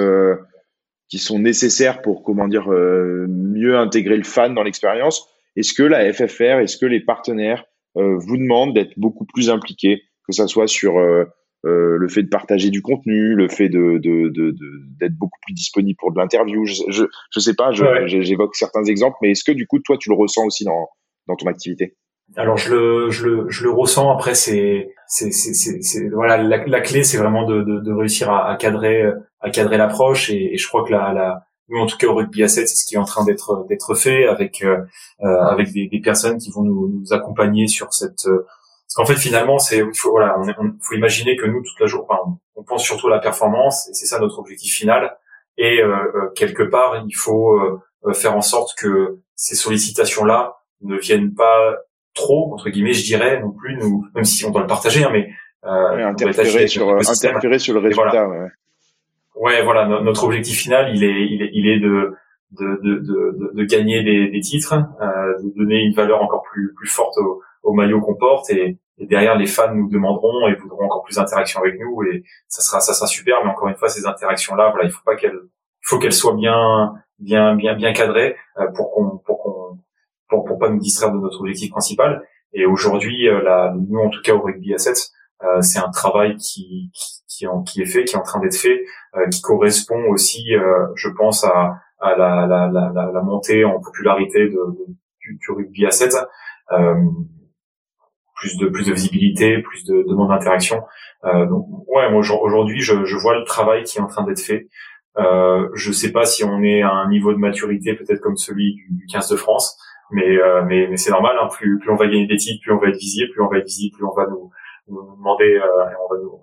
qui 1.08 1.20
sont 1.20 1.40
nécessaires 1.40 2.02
pour 2.02 2.24
comment 2.24 2.48
dire 2.48 2.68
mieux 2.68 3.78
intégrer 3.78 4.18
le 4.18 4.24
fan 4.24 4.56
dans 4.56 4.64
l'expérience, 4.64 5.28
est-ce 5.56 5.74
que 5.74 5.84
la 5.84 6.12
FFR, 6.12 6.60
est-ce 6.62 6.78
que 6.78 6.88
les 6.88 7.00
partenaires 7.00 7.64
vous 7.96 8.38
demandent 8.38 8.74
d'être 8.74 8.94
beaucoup 8.98 9.26
plus 9.26 9.52
impliqués 9.52 10.02
que 10.28 10.34
ça 10.34 10.48
soit 10.48 10.68
sur 10.68 10.98
euh, 10.98 11.26
euh, 11.66 11.98
le 11.98 12.08
fait 12.08 12.24
de 12.24 12.30
partager 12.30 12.70
du 12.70 12.82
contenu, 12.82 13.34
le 13.34 13.48
fait 13.48 13.70
de 13.70 13.98
d'être 13.98 14.34
de, 14.34 14.52
de, 14.52 15.18
beaucoup 15.18 15.40
plus 15.46 15.54
disponible 15.54 15.98
pour 15.98 16.12
de 16.12 16.20
l'interview. 16.20 16.66
Je, 16.66 16.84
je, 16.90 17.06
je 17.32 17.40
sais 17.40 17.56
pas, 17.56 17.72
j'évoque 17.72 18.56
certains 18.56 18.84
exemples, 18.84 19.18
mais 19.22 19.32
est-ce 19.32 19.44
que 19.44 19.52
du 19.52 19.66
coup 19.66 19.80
toi 19.80 19.98
tu 20.00 20.10
le 20.10 20.16
ressens 20.16 20.46
aussi 20.46 20.66
dans 20.66 20.88
dans 21.28 21.36
ton 21.36 21.48
activité? 21.48 21.96
Alors 22.36 22.58
je 22.58 22.74
le 22.74 23.10
je 23.10 23.26
le 23.26 23.50
je 23.50 23.64
le 23.64 23.72
ressens. 23.72 24.12
Après 24.12 24.36
c'est 24.36 24.94
c'est 25.08 25.32
c'est 25.32 25.82
c'est 25.82 26.10
voilà 26.10 26.38
la, 26.38 26.66
la 26.66 26.82
clé 26.82 27.04
c'est 27.04 27.18
vraiment 27.18 27.46
de, 27.46 27.64
de, 27.64 27.80
de 27.80 27.92
réussir 27.92 28.30
à, 28.30 28.52
à, 28.52 28.56
cadrer 28.58 29.12
à 29.40 29.50
cadrer 29.50 29.78
l'approche 29.78 30.30
et, 30.30 30.54
et, 30.54 30.58
je 30.58 30.68
crois 30.68 30.84
que 30.84 30.92
la 30.92 31.14
la 31.14 31.44
nous 31.70 31.80
en 31.80 31.86
tout 31.86 31.98
cas 31.98 32.08
au 32.08 32.16
rugby 32.16 32.44
à 32.44 32.48
7 32.48 32.68
c'est 32.68 32.76
ce 32.76 32.86
qui 32.86 32.96
est 32.96 33.00
en 33.00 33.06
train 33.06 33.26
d'être 33.26 33.66
d'être 33.68 33.96
fait 33.96 34.26
avec 34.26 34.62
euh, 34.64 34.78
avec 35.20 35.72
des, 35.72 35.88
des, 35.88 36.02
personnes 36.02 36.38
qui 36.38 36.52
vont 36.52 36.64
nous, 36.64 36.90
nous 36.90 37.14
accompagner 37.14 37.68
sur 37.68 37.94
cette 37.94 38.28
parce 38.88 38.96
qu'en 38.96 39.06
fait, 39.06 39.20
finalement, 39.20 39.60
c'est 39.60 39.80
il 39.80 39.98
faut 39.98 40.12
voilà, 40.12 40.40
on, 40.40 40.74
faut 40.82 40.96
imaginer 40.96 41.36
que 41.36 41.46
nous 41.46 41.62
toute 41.62 41.80
la 41.80 41.88
journée, 41.88 42.08
enfin, 42.10 42.38
on 42.56 42.64
pense 42.64 42.84
surtout 42.84 43.08
à 43.08 43.12
la 43.12 43.20
performance, 43.20 43.90
et 43.90 43.94
c'est 43.94 44.06
ça 44.06 44.20
notre 44.20 44.40
objectif 44.40 44.74
final. 44.74 45.18
Et 45.58 45.82
euh, 45.82 45.96
euh 46.16 46.30
quelque 46.36 46.64
part, 46.64 47.04
il 47.06 47.16
faut 47.16 47.60
euh, 47.60 48.14
faire 48.14 48.36
en 48.36 48.42
sorte 48.42 48.78
que 48.78 49.20
ces 49.36 49.56
sollicitations-là 49.56 50.60
ne 50.84 50.98
viennent 50.98 51.34
pas 51.34 51.76
trop 52.14 52.54
entre 52.54 52.70
guillemets, 52.70 52.94
je 52.94 53.04
dirais, 53.04 53.42
non 53.42 53.52
plus 53.52 53.76
nous, 53.76 54.08
même 54.16 54.24
si 54.24 54.46
on 54.46 54.52
doit 54.52 54.62
le 54.62 54.68
partager, 54.68 55.04
hein, 55.04 55.10
mais 55.12 55.30
euh, 55.66 56.08
interférer 56.08 56.68
sur 56.68 56.90
interférer 56.90 57.60
sur 57.60 57.74
le 57.74 57.82
résultat. 57.82 58.26
Voilà. 58.26 58.30
Ouais. 58.30 58.48
ouais. 59.36 59.64
voilà, 59.64 59.86
notre 59.86 60.24
objectif 60.24 60.58
final, 60.60 60.96
il 60.96 61.04
est 61.04 61.28
il 61.28 61.42
est, 61.42 61.50
il 61.54 61.68
est 61.68 61.80
de 61.80 62.16
de, 62.52 62.80
de, 62.82 63.00
de, 63.00 63.52
de 63.54 63.64
gagner 63.66 64.04
des, 64.04 64.30
des 64.30 64.40
titres, 64.40 64.74
euh, 64.74 65.44
de 65.44 65.54
donner 65.58 65.82
une 65.84 65.94
valeur 65.94 66.22
encore 66.22 66.44
plus, 66.44 66.74
plus 66.76 66.88
forte 66.88 67.18
au, 67.18 67.42
au 67.68 67.74
maillot 67.74 68.00
qu'on 68.00 68.16
porte 68.16 68.50
et, 68.50 68.80
et, 68.98 69.06
derrière 69.06 69.36
les 69.38 69.46
fans 69.46 69.74
nous 69.76 69.90
demanderont 69.90 70.48
et 70.48 70.56
voudront 70.56 70.86
encore 70.86 71.04
plus 71.04 71.18
d'interaction 71.18 71.60
avec 71.60 71.80
nous 71.80 72.02
et 72.04 72.24
ça 72.48 72.62
sera 72.62 72.80
ça 72.80 72.94
sera 72.94 73.08
super. 73.08 73.44
Mais 73.44 73.52
encore 73.52 73.68
une 73.68 73.76
fois 73.76 73.90
ces 73.90 74.08
interactions 74.08 74.56
là 74.56 74.70
voilà 74.72 74.86
il 74.86 74.92
faut 74.92 75.04
pas 75.06 75.16
qu'elles 75.16 75.40
faut 75.82 76.00
qu'elles 76.00 76.14
soient 76.14 76.36
bien 76.36 76.94
bien 77.20 77.56
bien 77.56 77.76
bien 77.76 77.94
cadrées 77.94 78.36
euh, 78.58 78.68
pour 78.76 78.92
qu'on 78.92 79.18
pour 79.26 79.40
qu'on 79.40 79.80
pour, 80.30 80.46
pour 80.46 80.60
pas 80.60 80.70
nous 80.70 80.80
distraire 80.80 81.12
de 81.12 81.20
notre 81.20 81.42
objectif 81.42 81.70
principal. 81.72 82.24
Et 82.54 82.66
aujourd'hui 82.66 83.28
euh, 83.28 83.44
là 83.44 83.74
nous 83.76 84.00
en 84.00 84.10
tout 84.10 84.22
cas 84.22 84.34
au 84.34 84.42
rugby 84.42 84.74
assets 84.74 85.12
euh, 85.44 85.62
c'est 85.62 85.80
un 85.80 85.92
travail 85.92 86.38
qui 86.38 86.90
qui, 87.28 87.46
qui, 87.66 87.82
est 87.82 87.86
fait 87.86 88.06
qui 88.06 88.16
est 88.16 88.18
en 88.18 88.24
train 88.24 88.40
d'être 88.40 88.56
fait 88.56 88.84
qui 89.32 89.42
correspond 89.42 90.06
aussi 90.10 90.54
je 90.96 91.10
pense 91.10 91.44
à 91.44 91.76
à 92.00 92.16
la, 92.16 92.48
la, 92.48 92.68
la, 92.68 93.12
la, 93.12 93.22
montée 93.22 93.66
en 93.66 93.80
popularité 93.80 94.50
de 94.50 94.60
du, 95.20 95.36
du, 95.36 95.52
rugby 95.52 95.86
à 95.86 95.92
7 95.92 96.16
plus 98.38 98.58
de 98.58 98.68
plus 98.68 98.86
de 98.86 98.94
visibilité, 98.94 99.62
plus 99.62 99.84
de 99.86 100.04
demande 100.08 100.30
d'interaction. 100.30 100.84
Euh, 101.26 101.46
donc 101.48 101.66
ouais, 101.88 102.10
moi 102.12 102.22
aujourd'hui 102.42 102.80
je, 102.80 103.04
je, 103.06 103.18
vois 103.18 103.38
le 103.38 103.44
travail 103.44 103.84
qui 103.84 103.98
est 103.98 104.02
en 104.02 104.08
train 104.08 104.24
d'être 104.24 104.40
fait. 104.40 104.68
Euh, 105.18 105.68
je 105.74 105.92
sais 105.92 106.12
pas 106.12 106.26
si 106.26 106.44
on 106.44 106.62
est 106.64 106.84
à 106.84 106.92
un 106.92 107.10
niveau 107.10 107.34
de 107.34 107.40
maturité 107.40 107.96
peut-être 107.96 108.22
comme 108.22 108.38
celui 108.38 108.76
du, 108.76 109.06
15 109.12 109.30
de 109.30 109.36
France, 109.36 109.78
mais 110.12 110.38
euh, 110.38 110.64
mais, 110.66 110.88
mais 110.88 110.98
c'est 110.98 111.12
normal. 111.12 111.36
Hein, 111.42 111.48
plus 111.52 111.80
plus 111.80 111.92
on 111.92 111.96
va 111.96 112.06
gagner 112.06 112.28
des 112.28 112.38
titres, 112.38 112.62
plus 112.62 112.72
on 112.72 112.78
va 112.78 112.90
être 112.90 112.98
visible, 112.98 113.32
plus 113.32 113.42
on 113.42 113.50
va 113.50 113.58
être 113.58 113.66
visible, 113.66 113.96
plus 113.96 114.06
on 114.06 114.14
va 114.16 114.28
nous, 114.28 114.52
nous 114.88 115.16
demander 115.16 115.56
euh, 115.56 115.90
et 115.90 115.96
on 116.06 116.14
va 116.14 116.22
nous 116.22 116.40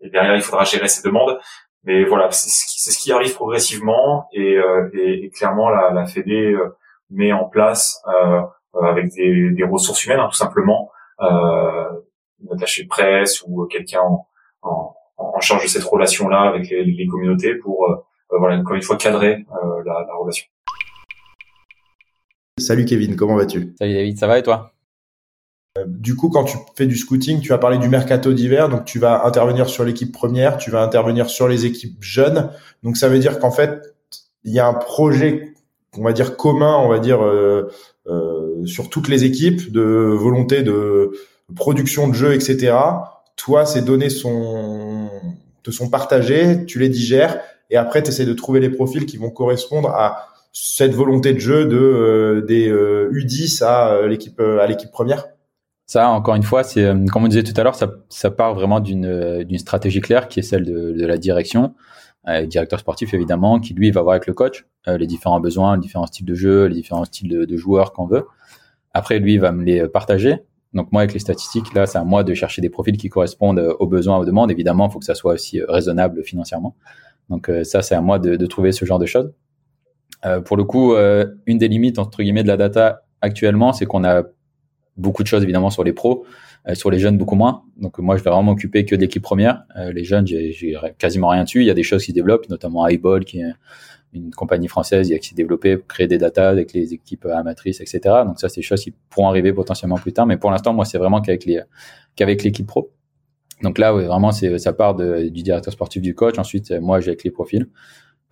et 0.00 0.10
derrière 0.10 0.34
il 0.34 0.42
faudra 0.42 0.64
gérer 0.64 0.88
ces 0.88 1.06
demandes. 1.06 1.38
Mais 1.84 2.04
voilà, 2.04 2.30
c'est 2.30 2.50
ce 2.50 2.66
qui, 2.66 2.80
ce 2.80 2.98
qui 2.98 3.12
arrive 3.12 3.34
progressivement 3.34 4.26
et, 4.32 4.56
euh, 4.56 4.88
et, 4.92 5.24
et 5.24 5.30
clairement 5.30 5.70
la, 5.70 5.92
la 5.92 6.06
Fédé 6.06 6.52
euh, 6.52 6.76
met 7.10 7.32
en 7.32 7.44
place 7.44 8.02
avec 8.80 9.08
des, 9.14 9.50
des 9.50 9.64
ressources 9.64 10.04
humaines 10.04 10.20
hein, 10.20 10.28
tout 10.30 10.36
simplement 10.36 10.90
une 11.20 12.52
attachée 12.52 12.84
de 12.84 12.88
presse 12.88 13.42
ou 13.46 13.66
quelqu'un 13.66 14.00
en, 14.00 14.26
en, 14.62 14.94
en, 15.16 15.40
charge 15.40 15.64
de 15.64 15.68
cette 15.68 15.84
relation-là 15.84 16.42
avec 16.42 16.68
les, 16.70 16.84
les 16.84 17.06
communautés 17.06 17.54
pour, 17.56 17.84
euh, 17.84 17.96
euh, 18.32 18.38
voilà, 18.38 18.56
encore 18.56 18.76
une 18.76 18.82
fois, 18.82 18.96
cadrer 18.96 19.44
la, 19.84 20.06
la 20.06 20.14
relation. 20.14 20.46
Salut 22.58 22.84
Kevin, 22.84 23.16
comment 23.16 23.36
vas-tu? 23.36 23.74
Salut 23.78 23.94
David, 23.94 24.18
ça 24.18 24.26
va 24.26 24.38
et 24.38 24.42
toi? 24.42 24.72
Du 25.86 26.16
coup, 26.16 26.28
quand 26.28 26.44
tu 26.44 26.56
fais 26.76 26.86
du 26.86 26.96
scouting, 26.96 27.40
tu 27.40 27.52
as 27.52 27.58
parlé 27.58 27.78
du 27.78 27.88
mercato 27.88 28.32
d'hiver, 28.32 28.68
donc 28.68 28.84
tu 28.84 28.98
vas 28.98 29.24
intervenir 29.24 29.68
sur 29.68 29.84
l'équipe 29.84 30.12
première, 30.12 30.58
tu 30.58 30.70
vas 30.70 30.82
intervenir 30.82 31.30
sur 31.30 31.46
les 31.46 31.66
équipes 31.66 32.02
jeunes. 32.02 32.50
Donc 32.82 32.96
ça 32.96 33.08
veut 33.08 33.20
dire 33.20 33.38
qu'en 33.38 33.52
fait, 33.52 33.94
il 34.42 34.52
y 34.52 34.58
a 34.58 34.66
un 34.66 34.74
projet 34.74 35.54
on 35.96 36.02
va 36.02 36.12
dire 36.12 36.36
commun, 36.36 36.76
on 36.78 36.88
va 36.88 36.98
dire 36.98 37.20
sur 38.66 38.90
toutes 38.90 39.08
les 39.08 39.24
équipes, 39.24 39.72
de 39.72 39.82
volonté 39.82 40.62
de 40.62 41.12
production 41.54 42.08
de 42.08 42.14
jeux, 42.14 42.34
etc. 42.34 42.74
Toi, 43.36 43.66
ces 43.66 43.82
données 43.82 44.10
sont 44.10 45.10
te 45.62 45.70
sont 45.70 45.90
partagées, 45.90 46.64
tu 46.66 46.78
les 46.78 46.88
digères 46.88 47.40
et 47.70 47.76
après 47.76 48.02
tu 48.02 48.10
essaies 48.10 48.26
de 48.26 48.32
trouver 48.34 48.60
les 48.60 48.70
profils 48.70 49.06
qui 49.06 49.16
vont 49.16 49.30
correspondre 49.30 49.90
à 49.90 50.28
cette 50.52 50.94
volonté 50.94 51.32
de 51.32 51.38
jeu 51.38 51.66
de 51.66 52.44
des 52.46 52.70
U10 52.70 53.64
à 53.64 54.06
l'équipe 54.06 54.40
à 54.40 54.66
l'équipe 54.66 54.90
première. 54.90 55.26
Ça, 55.86 56.10
encore 56.10 56.34
une 56.34 56.42
fois, 56.42 56.64
c'est 56.64 56.84
comme 57.10 57.24
on 57.24 57.28
disait 57.28 57.42
tout 57.42 57.58
à 57.58 57.64
l'heure, 57.64 57.74
ça, 57.74 57.90
ça 58.10 58.30
part 58.30 58.54
vraiment 58.54 58.80
d'une 58.80 59.42
d'une 59.44 59.58
stratégie 59.58 60.00
claire 60.00 60.28
qui 60.28 60.40
est 60.40 60.42
celle 60.42 60.64
de, 60.64 60.92
de 60.92 61.06
la 61.06 61.16
direction, 61.16 61.74
euh, 62.26 62.46
directeur 62.46 62.80
sportif 62.80 63.14
évidemment, 63.14 63.60
qui 63.60 63.74
lui 63.74 63.90
va 63.90 64.02
voir 64.02 64.14
avec 64.14 64.26
le 64.26 64.34
coach 64.34 64.66
les 64.86 65.06
différents 65.06 65.38
besoins, 65.38 65.76
les 65.76 65.82
différents 65.82 66.06
styles 66.06 66.24
de 66.24 66.34
jeu, 66.34 66.64
les 66.64 66.76
différents 66.76 67.04
styles 67.04 67.28
de, 67.28 67.56
joueurs 67.58 67.92
qu'on 67.92 68.06
veut. 68.06 68.24
Après, 68.94 69.18
lui 69.18 69.36
va 69.36 69.52
me 69.52 69.62
les 69.62 69.86
partager 69.86 70.38
donc 70.74 70.92
moi, 70.92 71.02
avec 71.02 71.14
les 71.14 71.18
statistiques, 71.20 71.72
là, 71.74 71.86
c'est 71.86 71.98
à 71.98 72.04
moi 72.04 72.24
de 72.24 72.34
chercher 72.34 72.60
des 72.60 72.68
profils 72.68 72.96
qui 72.96 73.08
correspondent 73.08 73.58
euh, 73.58 73.74
aux 73.78 73.86
besoins, 73.86 74.18
aux 74.18 74.24
demandes. 74.24 74.50
Évidemment, 74.50 74.88
il 74.88 74.92
faut 74.92 74.98
que 74.98 75.04
ça 75.04 75.14
soit 75.14 75.34
aussi 75.34 75.60
euh, 75.60 75.66
raisonnable 75.68 76.22
financièrement. 76.22 76.76
Donc 77.30 77.48
euh, 77.48 77.64
ça, 77.64 77.82
c'est 77.82 77.94
à 77.94 78.00
moi 78.00 78.18
de, 78.18 78.36
de, 78.36 78.46
trouver 78.46 78.72
ce 78.72 78.84
genre 78.84 78.98
de 78.98 79.06
choses. 79.06 79.32
Euh, 80.26 80.40
pour 80.40 80.56
le 80.56 80.64
coup, 80.64 80.94
une 81.46 81.58
des 81.58 81.68
limites 81.68 81.98
entre 81.98 82.22
guillemets 82.22 82.42
de 82.42 82.48
la 82.48 82.56
data 82.56 83.04
actuellement, 83.20 83.72
c'est 83.72 83.86
qu'on 83.86 84.04
a 84.04 84.24
beaucoup 84.96 85.22
de 85.22 85.28
choses 85.28 85.42
évidemment 85.42 85.70
sur 85.70 85.84
les 85.84 85.92
pros, 85.92 86.24
sur 86.74 86.90
les 86.90 86.98
jeunes 86.98 87.18
beaucoup 87.18 87.34
moins. 87.34 87.62
Donc 87.76 87.98
moi, 87.98 88.16
je 88.16 88.22
vais 88.22 88.30
vraiment 88.30 88.52
m'occuper 88.52 88.84
que 88.84 88.94
de 88.94 89.00
l'équipe 89.00 89.22
première. 89.22 89.64
les 89.76 90.04
jeunes, 90.04 90.26
j'ai 90.26 90.76
quasiment 90.98 91.28
rien 91.28 91.44
dessus. 91.44 91.62
Il 91.62 91.66
y 91.66 91.70
a 91.70 91.74
des 91.74 91.82
choses 91.82 92.04
qui 92.04 92.10
se 92.10 92.14
développent, 92.14 92.48
notamment 92.48 92.84
Highball, 92.84 93.24
qui 93.24 93.40
est 93.40 93.52
une 94.12 94.30
compagnie 94.30 94.68
française 94.68 95.12
qui 95.20 95.28
s'est 95.28 95.34
développée 95.34 95.76
pour 95.76 95.86
créer 95.86 96.06
des 96.06 96.18
data 96.18 96.48
avec 96.48 96.72
les 96.72 96.94
équipes 96.94 97.26
amatrices, 97.26 97.80
etc. 97.80 98.00
Donc 98.24 98.40
ça, 98.40 98.48
c'est 98.48 98.60
des 98.60 98.66
choses 98.66 98.82
qui 98.82 98.92
pourront 99.10 99.28
arriver 99.28 99.52
potentiellement 99.52 99.96
plus 99.96 100.12
tard. 100.12 100.26
Mais 100.26 100.36
pour 100.36 100.50
l'instant, 100.50 100.72
moi, 100.72 100.84
c'est 100.84 100.98
vraiment 100.98 101.20
qu'avec 101.20 101.44
les 101.44 101.60
qu'avec 102.16 102.42
l'équipe 102.42 102.66
pro. 102.66 102.90
Donc 103.62 103.78
là, 103.78 103.92
vraiment, 103.92 104.32
c'est 104.32 104.58
ça 104.58 104.72
part 104.72 104.94
de, 104.94 105.28
du 105.28 105.42
directeur 105.42 105.72
sportif, 105.72 106.02
du 106.02 106.14
coach. 106.14 106.38
Ensuite, 106.38 106.70
moi, 106.72 107.00
j'ai 107.00 107.10
avec 107.10 107.24
les 107.24 107.30
profils. 107.30 107.66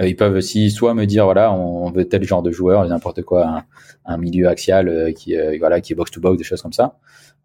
Euh, 0.00 0.08
ils 0.08 0.16
peuvent 0.16 0.34
aussi 0.34 0.70
soit 0.70 0.94
me 0.94 1.06
dire 1.06 1.24
voilà, 1.24 1.52
on 1.52 1.90
veut 1.90 2.06
tel 2.06 2.22
genre 2.22 2.42
de 2.42 2.50
joueur, 2.50 2.86
n'importe 2.86 3.22
quoi, 3.22 3.64
un, 4.04 4.16
milieu 4.18 4.48
axial 4.48 4.88
euh, 4.88 5.12
qui 5.12 5.36
euh, 5.36 5.56
voilà, 5.58 5.80
qui 5.80 5.92
est 5.92 5.96
box 5.96 6.10
to 6.10 6.20
box, 6.20 6.38
des 6.38 6.44
choses 6.44 6.62
comme 6.62 6.72
ça. 6.72 6.98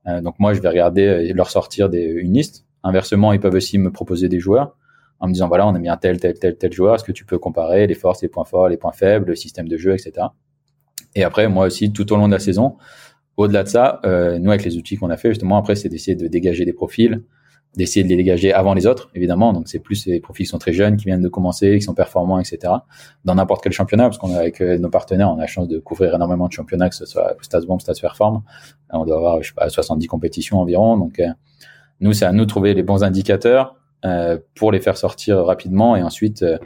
Donc 0.06 0.40
moi, 0.40 0.54
je 0.54 0.62
vais 0.62 0.70
regarder 0.70 1.32
leur 1.34 1.50
sortir 1.50 1.90
des, 1.90 2.04
une 2.04 2.34
liste. 2.34 2.66
Inversement, 2.84 3.34
ils 3.34 3.40
peuvent 3.40 3.54
aussi 3.54 3.78
me 3.78 3.92
proposer 3.92 4.30
des 4.30 4.40
joueurs 4.40 4.76
en 5.22 5.28
me 5.28 5.34
disant 5.34 5.48
voilà, 5.48 5.68
on 5.68 5.76
a 5.76 5.80
bien 5.80 5.96
tel, 5.98 6.20
tel, 6.20 6.38
tel, 6.38 6.58
tel 6.58 6.74
joueur, 6.74 6.96
est-ce 6.96 7.04
que 7.04 7.12
tu 7.12 7.26
peux 7.26 7.38
comparer 7.38 7.86
les 7.86 7.94
forces, 7.94 8.22
les 8.24 8.28
points 8.28 8.44
forts, 8.44 8.68
les 8.68 8.78
points 8.78 8.92
faibles, 8.92 9.28
le 9.28 9.36
système 9.36 9.68
de 9.68 9.78
jeu, 9.78 9.94
etc. 9.94 10.28
Et 11.16 11.24
après, 11.24 11.48
moi 11.48 11.68
aussi, 11.68 11.94
tout 11.94 12.12
au 12.12 12.16
long 12.16 12.28
de 12.28 12.34
la 12.34 12.40
saison, 12.40 12.78
au-delà 13.38 13.64
de 13.64 13.68
ça, 13.68 14.02
euh, 14.04 14.40
nous, 14.40 14.50
avec 14.50 14.66
les 14.66 14.78
outils 14.78 14.98
qu'on 14.98 15.10
a 15.12 15.18
fait, 15.18 15.30
justement, 15.30 15.58
après, 15.58 15.76
c'est 15.76 15.90
d'essayer 15.90 16.16
de 16.16 16.28
dégager 16.28 16.66
des 16.66 16.74
profils, 16.74 17.24
d'essayer 17.76 18.04
de 18.04 18.10
les 18.10 18.18
dégager 18.18 18.54
avant 18.54 18.74
les 18.74 18.86
autres, 18.86 19.10
évidemment. 19.16 19.54
Donc, 19.54 19.68
c'est 19.68 19.80
plus 19.80 20.06
les 20.06 20.20
profils 20.20 20.46
qui 20.46 20.50
sont 20.50 20.58
très 20.58 20.74
jeunes, 20.74 20.98
qui 20.98 21.06
viennent 21.06 21.22
de 21.22 21.30
commencer, 21.30 21.78
qui 21.78 21.82
sont 21.84 21.94
performants, 21.94 22.40
etc. 22.40 22.74
Dans 23.24 23.36
n'importe 23.36 23.64
quel 23.64 23.72
championnat, 23.72 24.06
parce 24.06 24.18
qu'on 24.18 24.34
avec 24.36 24.62
euh, 24.62 24.78
nos 24.78 24.90
partenaires, 24.90 25.30
on 25.32 25.38
a 25.38 25.42
la 25.42 25.48
chance 25.48 25.68
de 25.68 25.80
couvrir 25.80 26.14
énormément 26.14 26.48
de 26.48 26.54
championnats, 26.54 26.90
que 26.90 26.96
ce 26.96 27.06
soit 27.06 27.38
Stats 27.42 27.62
Bomb, 27.62 27.80
Stats 27.80 27.94
Perform. 28.02 28.44
On 28.92 29.06
doit 29.06 29.18
avoir, 29.18 29.42
je 29.42 29.50
sais 29.50 29.56
pas, 29.56 29.70
70 29.70 30.08
compétitions 30.08 30.60
environ. 30.60 30.98
Donc, 30.98 31.20
euh, 31.20 31.28
nous, 32.02 32.14
c'est 32.14 32.26
à 32.26 32.34
nous 32.34 32.44
de 32.44 32.50
trouver 32.50 32.74
les 32.74 32.84
bons 32.84 33.04
indicateurs, 33.04 33.76
euh, 34.04 34.40
pour 34.56 34.72
les 34.72 34.80
faire 34.80 34.98
sortir 34.98 35.46
rapidement 35.46 35.96
et 35.96 36.02
ensuite 36.02 36.42
euh, 36.42 36.58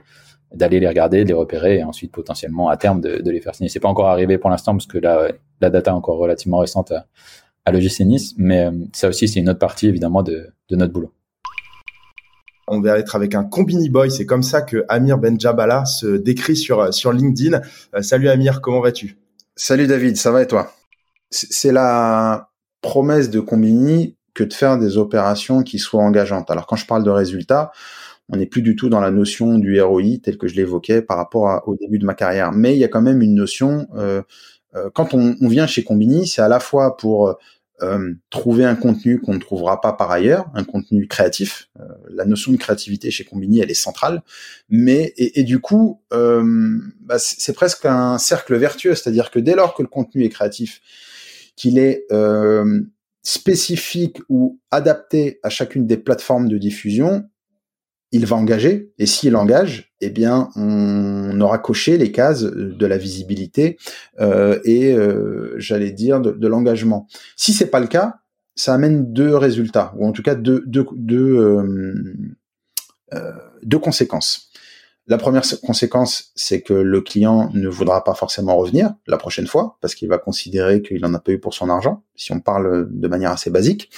d'aller 0.54 0.80
les 0.80 0.88
regarder, 0.88 1.26
de 1.26 1.28
les 1.28 1.34
repérer 1.34 1.80
et 1.80 1.84
ensuite 1.84 2.13
potentiellement 2.13 2.70
à 2.70 2.78
terme 2.78 3.02
de, 3.02 3.22
de 3.22 3.30
les 3.30 3.41
faire 3.41 3.54
signer. 3.54 3.68
C'est 3.68 3.82
pas 3.82 3.89
encore 3.89 4.08
arrivé 4.08 4.38
pour 4.38 4.50
l'instant 4.50 4.72
parce 4.72 4.88
que 4.88 4.98
la, 4.98 5.28
la 5.60 5.70
data 5.70 5.91
est 5.91 5.94
encore 5.94 6.18
relativement 6.18 6.60
récente 6.60 6.94
à, 6.94 7.08
à 7.65 7.71
l'OGC 7.71 8.01
Nice, 8.01 8.34
mais 8.38 8.65
euh, 8.65 8.71
ça 8.93 9.10
aussi 9.10 9.28
c'est 9.28 9.39
une 9.39 9.49
autre 9.49 9.60
partie 9.60 9.88
évidemment 9.88 10.23
de, 10.23 10.47
de 10.69 10.75
notre 10.75 10.93
boulot. 10.93 11.12
On 12.67 12.82
va 12.82 12.97
être 12.97 13.15
avec 13.15 13.36
un 13.36 13.43
combini 13.43 13.89
boy, 13.89 14.10
c'est 14.10 14.25
comme 14.25 14.43
ça 14.43 14.62
que 14.62 14.86
Amir 14.88 15.17
Benjabala 15.17 15.86
se 15.86 16.17
décrit 16.17 16.56
sur 16.56 16.93
sur 16.93 17.12
LinkedIn. 17.12 17.62
salut 18.01 18.30
Amir, 18.30 18.62
comment 18.62 18.82
vas-tu? 18.82 19.17
Salut 19.56 19.88
David, 19.88 20.17
ça 20.17 20.32
va 20.32 20.41
et 20.41 20.47
toi? 20.47 20.73
C'est 21.30 21.71
la 21.71 22.49
promesse 22.82 23.30
de 23.30 23.39
Combini 23.39 24.15
que 24.34 24.43
de 24.43 24.54
faire 24.54 24.78
des 24.78 24.97
opérations 24.97 25.63
qui 25.63 25.80
soient 25.80 26.04
engageantes. 26.04 26.51
Alors 26.51 26.67
quand 26.67 26.75
je 26.75 26.86
parle 26.86 27.04
de 27.04 27.10
résultats, 27.10 27.71
on 28.30 28.38
n'est 28.38 28.45
plus 28.45 28.62
du 28.62 28.75
tout 28.75 28.89
dans 28.89 28.99
la 28.99 29.12
notion 29.12 29.58
du 29.58 29.82
ROI 29.82 30.17
tel 30.23 30.38
que 30.38 30.47
je 30.47 30.56
l'évoquais 30.56 31.01
par 31.01 31.17
rapport 31.17 31.63
au 31.67 31.75
début 31.75 31.99
de 31.99 32.06
ma 32.06 32.15
carrière. 32.15 32.51
Mais 32.51 32.73
il 32.75 32.80
y 32.80 32.84
a 32.84 32.88
quand 32.88 33.01
même 33.01 33.21
une 33.21 33.36
notion, 33.36 33.88
euh, 33.95 34.21
euh, 34.75 34.89
quand 34.93 35.13
on, 35.13 35.36
on, 35.41 35.47
vient 35.47 35.67
chez 35.67 35.84
Combini, 35.84 36.28
c'est 36.28 36.41
à 36.41 36.47
la 36.47 36.60
fois 36.60 36.97
pour 36.97 37.38
euh, 37.81 38.13
trouver 38.29 38.63
un 38.63 38.75
contenu 38.75 39.19
qu'on 39.19 39.33
ne 39.33 39.39
trouvera 39.39 39.81
pas 39.81 39.91
par 39.91 40.09
ailleurs, 40.09 40.49
un 40.53 40.63
contenu 40.63 41.07
créatif. 41.07 41.69
Euh, 41.79 41.83
la 42.09 42.25
notion 42.25 42.53
de 42.53 42.57
créativité 42.57 43.11
chez 43.11 43.25
Combini, 43.25 43.59
elle 43.59 43.71
est 43.71 43.73
centrale. 43.73 44.23
Mais 44.69 45.13
et, 45.17 45.43
du 45.43 45.59
coup, 45.59 46.01
euh, 46.13 46.79
bah, 47.01 47.19
c'est 47.19 47.53
presque 47.53 47.85
un 47.85 48.17
cercle 48.17 48.55
vertueux, 48.55 48.95
c'est-à-dire 48.95 49.29
que 49.29 49.39
dès 49.39 49.55
lors 49.55 49.73
que 49.73 49.81
le 49.81 49.89
contenu 49.89 50.23
est 50.23 50.29
créatif, 50.29 50.81
qu'il 51.55 51.77
est 51.77 52.05
spécifique 53.23 54.19
ou 54.29 54.59
adapté 54.71 55.39
à 55.41 55.49
chacune 55.49 55.88
des 55.88 55.97
plateformes 55.97 56.47
de 56.47 56.57
diffusion, 56.57 57.27
il 58.15 58.25
va 58.25 58.38
engager. 58.38 58.93
Et 58.97 59.06
s'il 59.06 59.36
engage, 59.36 59.93
eh 59.99 60.10
bien, 60.10 60.49
on 60.56 61.39
aura 61.41 61.58
coché 61.58 61.97
les 61.97 62.12
cases 62.12 62.43
de 62.43 62.86
la 62.86 62.97
visibilité 62.97 63.78
euh, 64.21 64.58
et, 64.63 64.93
euh, 64.93 65.54
j'allais 65.58 65.91
dire, 65.91 66.21
de, 66.21 66.47
l'engagement. 66.47 67.08
Si 67.36 67.51
c'est 67.51 67.69
pas 67.69 67.82
le 67.82 67.88
cas, 67.88 68.19
ça 68.56 68.73
amène 68.73 69.12
deux 69.12 69.36
résultats, 69.36 69.93
ou 69.97 70.08
en 70.08 70.13
tout 70.13 70.23
cas 70.23 70.36
deux, 70.36 70.63
deux, 70.65 70.86
deux, 70.93 71.38
euh 73.13 73.32
deux 73.63 73.80
conséquences. 73.80 74.44
La 75.08 75.20
première 75.20 75.44
conséquence, 75.63 76.32
c'est 76.34 76.62
que 76.62 76.74
le 76.74 77.00
client 77.00 77.52
ne 77.54 77.70
voudra 77.70 78.04
pas 78.04 78.15
forcément 78.15 78.58
revenir 78.58 78.96
la 79.06 79.18
prochaine 79.18 79.46
fois 79.46 79.78
parce 79.80 79.94
qu'il 79.94 80.10
va 80.10 80.18
considérer 80.18 80.82
qu'il 80.82 81.00
n'en 81.02 81.13
a 81.13 81.20
pas 81.20 81.32
eu 81.32 81.39
pour 81.39 81.54
son 81.54 81.70
argent, 81.70 82.04
si 82.15 82.32
on 82.32 82.39
parle 82.39 82.88
de 82.89 83.08
manière 83.08 83.30
assez 83.30 83.52
basique. 83.52 83.91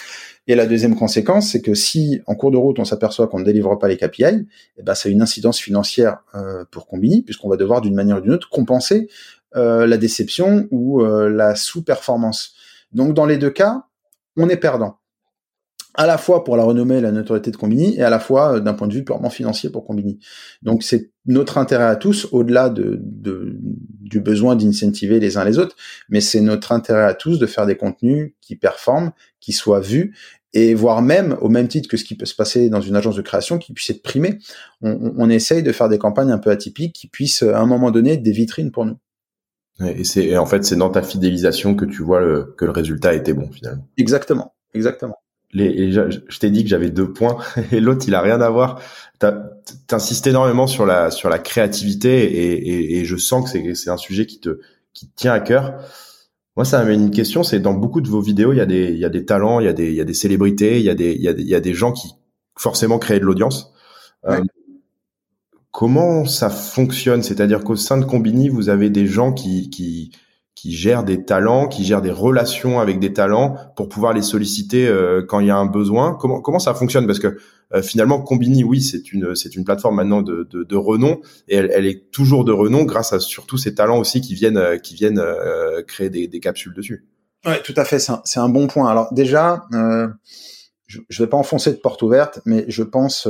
Et 0.48 0.56
la 0.56 0.66
deuxième 0.66 0.98
conséquence, 0.98 1.50
c'est 1.52 1.62
que 1.62 1.76
si 1.76 2.22
en 2.26 2.36
cours 2.36 2.52
de 2.52 2.58
route 2.58 2.80
on 2.80 2.84
s'aperçoit 2.84 3.28
qu'on 3.28 3.40
ne 3.40 3.46
délivre 3.46 3.74
pas 3.78 3.88
les 3.88 3.96
KPI, 3.96 4.48
eh 4.78 4.84
ben, 4.84 4.96
ça 4.96 5.08
une 5.08 5.22
incidence 5.22 5.60
financière 5.60 6.18
euh, 6.36 6.66
pour 6.72 6.88
Combini 6.88 7.22
puisqu'on 7.22 7.48
va 7.48 7.56
devoir 7.56 7.80
d'une 7.80 7.96
manière 7.96 8.18
ou 8.18 8.22
d'une 8.22 8.34
autre 8.34 8.50
compenser 8.50 9.08
euh, 9.56 9.88
la 9.88 9.96
déception 9.96 10.68
ou 10.72 11.02
euh, 11.02 11.30
la 11.30 11.56
sous-performance. 11.56 12.54
Donc 12.92 13.14
dans 13.14 13.26
les 13.26 13.38
deux 13.38 13.50
cas, 13.50 13.86
on 14.36 14.50
est 14.50 14.58
perdant 14.58 15.00
à 15.98 16.06
la 16.06 16.18
fois 16.18 16.44
pour 16.44 16.56
la 16.56 16.64
renommée 16.64 16.98
et 16.98 17.02
la 17.02 17.12
notoriété 17.12 17.52
de 17.52 17.58
Combini, 17.58 17.96
et 17.98 18.04
à 18.04 18.10
la 18.10 18.20
fois 18.20 18.56
euh, 18.56 18.60
d'un 18.60 18.74
point 18.74 18.88
de 18.88 18.94
vue 18.94 19.04
purement 19.04 19.32
financier 19.32 19.70
pour 19.72 19.84
Combini. 19.86 20.20
Donc 20.62 20.84
c'est 20.84 21.12
notre 21.26 21.58
intérêt 21.58 21.86
à 21.86 21.96
tous, 21.96 22.28
au-delà 22.32 22.70
de, 22.70 23.00
de, 23.02 23.58
du 23.60 24.22
besoin 24.22 24.56
d'incentiver 24.56 25.20
les 25.20 25.38
uns 25.38 25.44
les 25.44 25.58
autres, 25.58 25.76
mais 26.08 26.22
c'est 26.22 26.40
notre 26.40 26.72
intérêt 26.72 27.04
à 27.04 27.14
tous 27.14 27.40
de 27.40 27.46
faire 27.48 27.66
des 27.66 27.76
contenus 27.76 28.34
qui 28.42 28.56
performent, 28.56 29.12
qui 29.40 29.52
soient 29.52 29.82
vus, 29.82 30.16
et 30.54 30.74
voire 30.76 31.02
même, 31.02 31.36
au 31.42 31.50
même 31.50 31.68
titre 31.68 31.90
que 31.90 31.98
ce 31.98 32.06
qui 32.06 32.16
peut 32.16 32.26
se 32.26 32.36
passer 32.36 32.70
dans 32.70 32.80
une 32.80 32.96
agence 32.96 33.16
de 33.16 33.22
création, 33.22 33.58
qui 33.58 33.74
puisse 33.74 33.90
être 33.90 34.04
primé. 34.04 34.40
On, 34.82 35.14
on 35.18 35.30
essaye 35.30 35.64
de 35.64 35.72
faire 35.72 35.90
des 35.90 35.98
campagnes 35.98 36.32
un 36.32 36.38
peu 36.38 36.52
atypiques 36.52 36.94
qui 36.94 37.08
puissent, 37.08 37.44
à 37.44 37.60
un 37.60 37.66
moment 37.66 37.92
donné, 37.92 38.14
être 38.14 38.24
des 38.24 38.32
vitrines 38.32 38.72
pour 38.72 38.86
nous. 38.86 38.98
Et 39.80 40.04
c'est 40.04 40.36
en 40.38 40.48
fait 40.48 40.64
c'est 40.64 40.76
dans 40.76 40.90
ta 40.90 41.04
fidélisation 41.04 41.76
que 41.76 41.86
tu 41.86 42.02
vois 42.02 42.20
le, 42.20 42.56
que 42.58 42.66
le 42.66 42.72
résultat 42.72 43.14
était 43.14 43.34
bon 43.34 43.52
finalement. 43.52 43.88
Exactement, 43.98 44.56
exactement 44.74 45.18
les, 45.58 45.92
je, 45.92 46.40
t'ai 46.40 46.50
dit 46.50 46.64
que 46.64 46.70
j'avais 46.70 46.90
deux 46.90 47.12
points 47.12 47.38
et 47.72 47.80
l'autre 47.80 48.06
il 48.08 48.16
a 48.16 48.22
rien 48.22 48.42
à 48.42 48.50
voir. 48.50 48.80
T'insistes 49.88 50.28
énormément 50.28 50.68
sur 50.68 50.86
la 50.86 51.10
sur 51.12 51.30
la 51.30 51.40
créativité 51.40 52.24
et, 52.24 52.70
et, 52.70 53.00
et 53.00 53.06
je 53.06 53.18
sens 53.18 53.44
que 53.44 53.50
c'est 53.50 53.76
c'est 53.76 53.90
un 53.90 53.98
sujet 53.98 54.26
qui 54.26 54.40
te 54.40 54.60
qui 54.94 55.08
te 55.08 55.16
tient 55.16 55.34
à 55.34 55.40
cœur. 55.40 55.74
Moi, 56.56 56.66
ça 56.66 56.80
m'amène 56.80 57.02
une 57.02 57.12
question, 57.12 57.44
c'est 57.44 57.60
dans 57.60 57.76
beaucoup 57.76 58.02
de 58.02 58.10
vos 58.10 58.20
vidéos, 58.20 58.52
il 58.52 58.58
y 58.58 58.62
a 58.62 58.66
des 58.66 58.90
il 58.90 58.98
y 58.98 59.06
a 59.06 59.10
des 59.10 59.26
talents, 59.26 59.60
il 59.60 59.66
y 59.66 59.70
a 59.70 59.74
des 59.74 59.90
il 59.90 59.96
y 59.96 60.02
a 60.02 60.06
des 60.06 60.16
célébrités, 60.16 60.80
il 60.80 60.86
y 60.86 60.90
a 60.90 60.96
des 60.96 61.14
il 61.14 61.22
y 61.22 61.28
a 61.28 61.34
des, 61.34 61.44
il 61.44 61.48
y 61.48 61.56
a 61.56 61.60
des 61.60 61.74
gens 61.74 61.92
qui 61.92 62.10
forcément 62.58 62.98
créent 62.98 63.20
de 63.20 63.26
l'audience. 63.26 63.74
Euh, 64.26 64.42
comment 65.72 66.26
ça 66.26 66.50
fonctionne? 66.50 67.22
C'est-à-dire 67.22 67.64
qu'au 67.64 67.76
sein 67.76 67.98
de 67.98 68.06
Combini, 68.06 68.50
vous 68.50 68.70
avez 68.70 68.90
des 68.90 69.06
gens 69.06 69.34
qui 69.34 69.70
qui 69.70 70.12
qui 70.58 70.74
gère 70.74 71.04
des 71.04 71.24
talents, 71.24 71.68
qui 71.68 71.86
gère 71.86 72.02
des 72.02 72.10
relations 72.10 72.80
avec 72.80 73.00
des 73.00 73.14
talents 73.14 73.58
pour 73.76 73.90
pouvoir 73.90 74.12
les 74.12 74.24
solliciter 74.24 74.88
euh, 74.88 75.22
quand 75.24 75.40
il 75.40 75.46
y 75.46 75.52
a 75.52 75.56
un 75.56 75.68
besoin. 75.68 76.18
Comment 76.20 76.42
comment 76.42 76.58
ça 76.58 76.74
fonctionne? 76.74 77.06
Parce 77.06 77.20
que 77.20 77.38
euh, 77.76 77.84
finalement, 77.84 78.20
Combini, 78.20 78.64
oui, 78.64 78.82
c'est 78.82 79.14
une 79.14 79.36
c'est 79.36 79.56
une 79.56 79.64
plateforme 79.64 79.98
maintenant 79.98 80.24
de, 80.24 80.50
de, 80.52 80.76
renom 80.76 81.22
et 81.48 81.58
elle, 81.58 81.86
est 81.86 82.10
toujours 82.10 82.44
de 82.44 82.52
renom 82.52 82.86
grâce 82.86 83.14
à 83.14 83.20
surtout 83.20 83.60
ces 83.60 83.76
talents 83.76 84.00
aussi 84.00 84.20
qui 84.20 84.34
viennent 84.34 84.58
euh, 84.58 84.80
qui 84.80 84.96
viennent 84.96 85.22
créer 85.86 86.10
des, 86.10 86.28
des, 86.28 86.40
capsules 86.40 86.74
dessus. 86.74 87.06
Ouais, 87.46 87.62
tout 87.62 87.76
à 87.78 87.86
fait. 87.86 88.00
C'est 88.00 88.40
un, 88.40 88.44
un 88.44 88.50
bon 88.50 88.66
point. 88.66 88.90
Alors 88.90 89.14
déjà, 89.14 89.68
je, 90.88 91.00
je 91.08 91.24
vais 91.24 91.30
pas 91.30 91.38
enfoncer 91.38 91.72
de 91.72 91.78
porte 91.78 92.02
ouverte, 92.02 92.40
mais 92.46 92.66
je 92.68 92.82
pense 92.82 93.28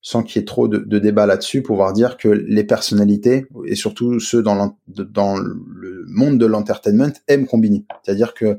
sans 0.00 0.22
qu'il 0.22 0.40
y 0.40 0.42
ait 0.42 0.46
trop 0.46 0.68
de, 0.68 0.78
de 0.78 0.98
débat 0.98 1.26
là-dessus, 1.26 1.62
pouvoir 1.62 1.92
dire 1.92 2.16
que 2.16 2.28
les 2.28 2.64
personnalités, 2.64 3.46
et 3.66 3.74
surtout 3.74 4.20
ceux 4.20 4.42
dans, 4.42 4.76
dans 4.86 5.36
le 5.36 6.04
monde 6.08 6.38
de 6.38 6.46
l'entertainment, 6.46 7.12
aiment 7.26 7.46
Combini. 7.46 7.86
C'est-à-dire 8.02 8.34
que, 8.34 8.58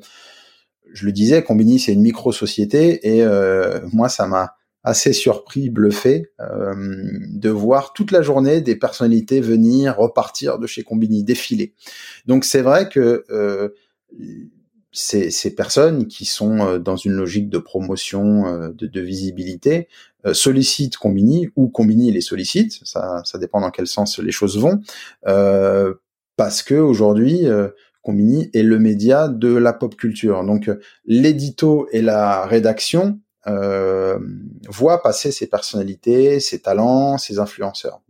je 0.91 1.05
le 1.05 1.11
disais, 1.11 1.43
Combini, 1.43 1.79
c'est 1.79 1.93
une 1.93 2.01
micro-société, 2.01 3.07
et 3.07 3.23
euh, 3.23 3.79
moi, 3.91 4.09
ça 4.09 4.27
m'a 4.27 4.55
assez 4.83 5.13
surpris, 5.13 5.69
bluffé, 5.69 6.31
euh, 6.39 6.73
de 7.33 7.49
voir 7.49 7.93
toute 7.93 8.11
la 8.11 8.21
journée 8.21 8.61
des 8.61 8.75
personnalités 8.75 9.41
venir, 9.41 9.97
repartir 9.97 10.57
de 10.57 10.67
chez 10.67 10.83
Combini, 10.83 11.23
défiler. 11.23 11.73
Donc 12.25 12.45
c'est 12.45 12.61
vrai 12.61 12.87
que 12.87 13.25
euh, 13.29 13.69
ces, 14.91 15.29
ces, 15.31 15.53
personnes 15.53 16.07
qui 16.07 16.25
sont 16.25 16.59
euh, 16.59 16.79
dans 16.79 16.95
une 16.95 17.13
logique 17.13 17.49
de 17.49 17.59
promotion, 17.59 18.47
euh, 18.47 18.69
de, 18.69 18.87
de 18.87 19.01
visibilité, 19.01 19.87
euh, 20.25 20.33
sollicitent 20.33 20.97
Combini 20.97 21.47
ou 21.55 21.69
Combini 21.69 22.11
les 22.11 22.19
sollicite, 22.19 22.81
ça, 22.83 23.21
ça 23.23 23.37
dépend 23.37 23.61
dans 23.61 23.71
quel 23.71 23.87
sens 23.87 24.19
les 24.19 24.33
choses 24.33 24.59
vont, 24.59 24.81
euh, 25.27 25.93
parce 26.35 26.61
que 26.61 26.75
aujourd'hui 26.75 27.45
Combini 28.01 28.49
est 28.53 28.63
le 28.63 28.79
média 28.79 29.29
de 29.29 29.55
la 29.55 29.71
pop 29.71 29.95
culture. 29.95 30.43
Donc 30.43 30.69
l'édito 31.05 31.87
et 31.91 32.01
la 32.01 32.45
rédaction 32.45 33.19
euh, 33.47 34.19
voient 34.67 35.01
passer 35.01 35.31
ces 35.31 35.47
personnalités, 35.47 36.41
ces 36.41 36.59
talents, 36.59 37.17
ces 37.17 37.39
influenceurs. 37.39 38.01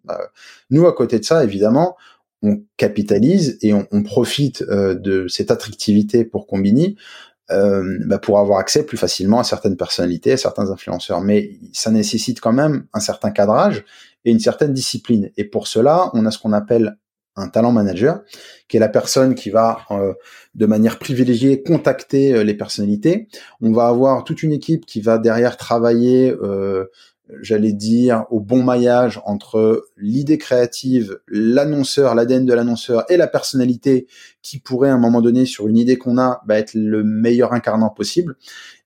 nous, 0.71 0.87
à 0.87 0.93
côté 0.93 1.19
de 1.19 1.25
ça, 1.25 1.43
évidemment, 1.43 1.95
on 2.41 2.61
capitalise 2.77 3.57
et 3.61 3.73
on, 3.73 3.87
on 3.91 4.03
profite 4.03 4.61
euh, 4.63 4.95
de 4.95 5.27
cette 5.27 5.51
attractivité 5.51 6.25
pour 6.25 6.47
Combini 6.47 6.95
euh, 7.51 7.97
bah 8.05 8.19
pour 8.19 8.37
avoir 8.37 8.59
accès 8.59 8.85
plus 8.85 8.97
facilement 8.97 9.39
à 9.39 9.43
certaines 9.43 9.75
personnalités, 9.75 10.33
à 10.33 10.37
certains 10.37 10.69
influenceurs. 10.69 11.21
Mais 11.21 11.57
ça 11.73 11.89
nécessite 11.89 12.39
quand 12.39 12.53
même 12.53 12.85
un 12.93 12.99
certain 12.99 13.31
cadrage 13.31 13.83
et 14.23 14.31
une 14.31 14.39
certaine 14.39 14.73
discipline. 14.73 15.31
Et 15.35 15.45
pour 15.45 15.67
cela, 15.67 16.11
on 16.13 16.25
a 16.25 16.31
ce 16.31 16.37
qu'on 16.37 16.53
appelle 16.53 16.97
un 17.35 17.47
talent 17.47 17.71
manager, 17.71 18.21
qui 18.67 18.77
est 18.77 18.79
la 18.79 18.89
personne 18.89 19.33
qui 19.33 19.49
va 19.49 19.79
euh, 19.91 20.13
de 20.55 20.65
manière 20.65 20.99
privilégiée 20.99 21.63
contacter 21.63 22.33
euh, 22.33 22.43
les 22.43 22.53
personnalités. 22.53 23.27
On 23.61 23.71
va 23.71 23.87
avoir 23.87 24.23
toute 24.23 24.43
une 24.43 24.51
équipe 24.51 24.85
qui 24.85 25.01
va 25.01 25.17
derrière 25.17 25.57
travailler 25.57 26.31
euh, 26.31 26.85
j'allais 27.41 27.73
dire, 27.73 28.25
au 28.29 28.39
bon 28.39 28.63
maillage 28.63 29.21
entre 29.25 29.85
l'idée 29.97 30.37
créative, 30.37 31.19
l'annonceur, 31.27 32.15
l'ADN 32.15 32.45
de 32.45 32.53
l'annonceur 32.53 33.05
et 33.09 33.17
la 33.17 33.27
personnalité 33.27 34.07
qui 34.41 34.59
pourrait 34.59 34.89
à 34.89 34.93
un 34.93 34.99
moment 34.99 35.21
donné, 35.21 35.45
sur 35.45 35.67
une 35.67 35.77
idée 35.77 35.97
qu'on 35.97 36.17
a, 36.17 36.41
bah, 36.45 36.57
être 36.57 36.73
le 36.73 37.03
meilleur 37.03 37.53
incarnant 37.53 37.89
possible. 37.89 38.35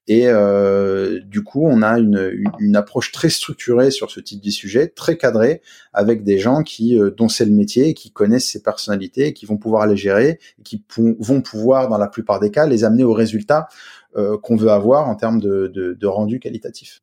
Et 0.07 0.27
euh, 0.27 1.21
du 1.21 1.43
coup, 1.43 1.65
on 1.65 1.81
a 1.81 1.97
une, 1.97 2.51
une, 2.59 2.75
approche 2.75 3.13
très 3.13 3.29
structurée 3.29 3.89
sur 3.89 4.11
ce 4.11 4.19
type 4.19 4.43
de 4.43 4.49
sujet, 4.49 4.87
très 4.89 5.17
cadrée, 5.17 5.61
avec 5.93 6.25
des 6.25 6.39
gens 6.39 6.61
qui 6.61 6.99
euh, 6.99 7.09
dont 7.09 7.29
c'est 7.29 7.45
le 7.45 7.51
métier, 7.51 7.93
qui 7.93 8.11
connaissent 8.11 8.49
ces 8.49 8.61
personnalités, 8.61 9.31
qui 9.31 9.45
vont 9.45 9.55
pouvoir 9.55 9.87
les 9.87 9.95
gérer, 9.95 10.39
et 10.59 10.63
qui 10.63 10.83
vont 10.97 11.41
pouvoir, 11.41 11.87
dans 11.87 11.97
la 11.97 12.07
plupart 12.07 12.41
des 12.41 12.51
cas, 12.51 12.67
les 12.67 12.83
amener 12.83 13.05
au 13.05 13.13
résultat 13.13 13.69
euh, 14.17 14.37
qu'on 14.37 14.57
veut 14.57 14.71
avoir 14.71 15.07
en 15.07 15.15
termes 15.15 15.39
de, 15.39 15.71
de, 15.73 15.93
de 15.93 16.07
rendu 16.07 16.41
qualitatif. 16.41 17.01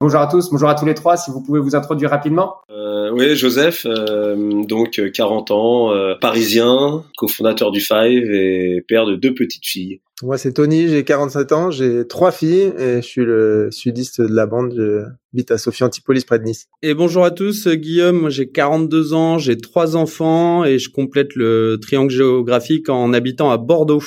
Bonjour 0.00 0.20
à 0.20 0.28
tous, 0.28 0.50
bonjour 0.50 0.68
à 0.68 0.76
tous 0.76 0.86
les 0.86 0.94
trois. 0.94 1.16
Si 1.16 1.32
vous 1.32 1.42
pouvez 1.42 1.58
vous 1.58 1.74
introduire 1.74 2.10
rapidement. 2.10 2.58
Euh, 2.70 3.10
oui, 3.10 3.34
Joseph, 3.34 3.84
euh, 3.84 4.62
donc 4.62 5.00
40 5.12 5.50
ans, 5.50 5.92
euh, 5.92 6.14
parisien, 6.20 7.02
cofondateur 7.16 7.72
du 7.72 7.80
Five 7.80 8.30
et 8.30 8.84
père 8.86 9.06
de 9.06 9.16
deux 9.16 9.34
petites 9.34 9.66
filles. 9.66 10.00
Moi, 10.22 10.38
c'est 10.38 10.52
Tony, 10.52 10.86
j'ai 10.86 11.02
47 11.02 11.50
ans, 11.50 11.70
j'ai 11.72 12.06
trois 12.06 12.30
filles 12.30 12.72
et 12.78 12.96
je 12.96 13.06
suis 13.06 13.24
le 13.24 13.70
sudiste 13.72 14.20
de 14.20 14.32
la 14.32 14.46
bande. 14.46 14.72
Je 14.76 15.04
vis 15.32 15.46
à 15.50 15.58
Sophie 15.58 15.82
Antipolis 15.82 16.24
près 16.24 16.38
de 16.38 16.44
Nice. 16.44 16.68
Et 16.82 16.94
bonjour 16.94 17.24
à 17.24 17.32
tous, 17.32 17.66
Guillaume, 17.66 18.20
moi 18.20 18.30
j'ai 18.30 18.48
42 18.52 19.14
ans, 19.14 19.38
j'ai 19.38 19.58
trois 19.58 19.96
enfants 19.96 20.64
et 20.64 20.78
je 20.78 20.90
complète 20.90 21.34
le 21.34 21.76
triangle 21.82 22.12
géographique 22.12 22.88
en 22.88 23.12
habitant 23.12 23.50
à 23.50 23.56
Bordeaux. 23.56 24.02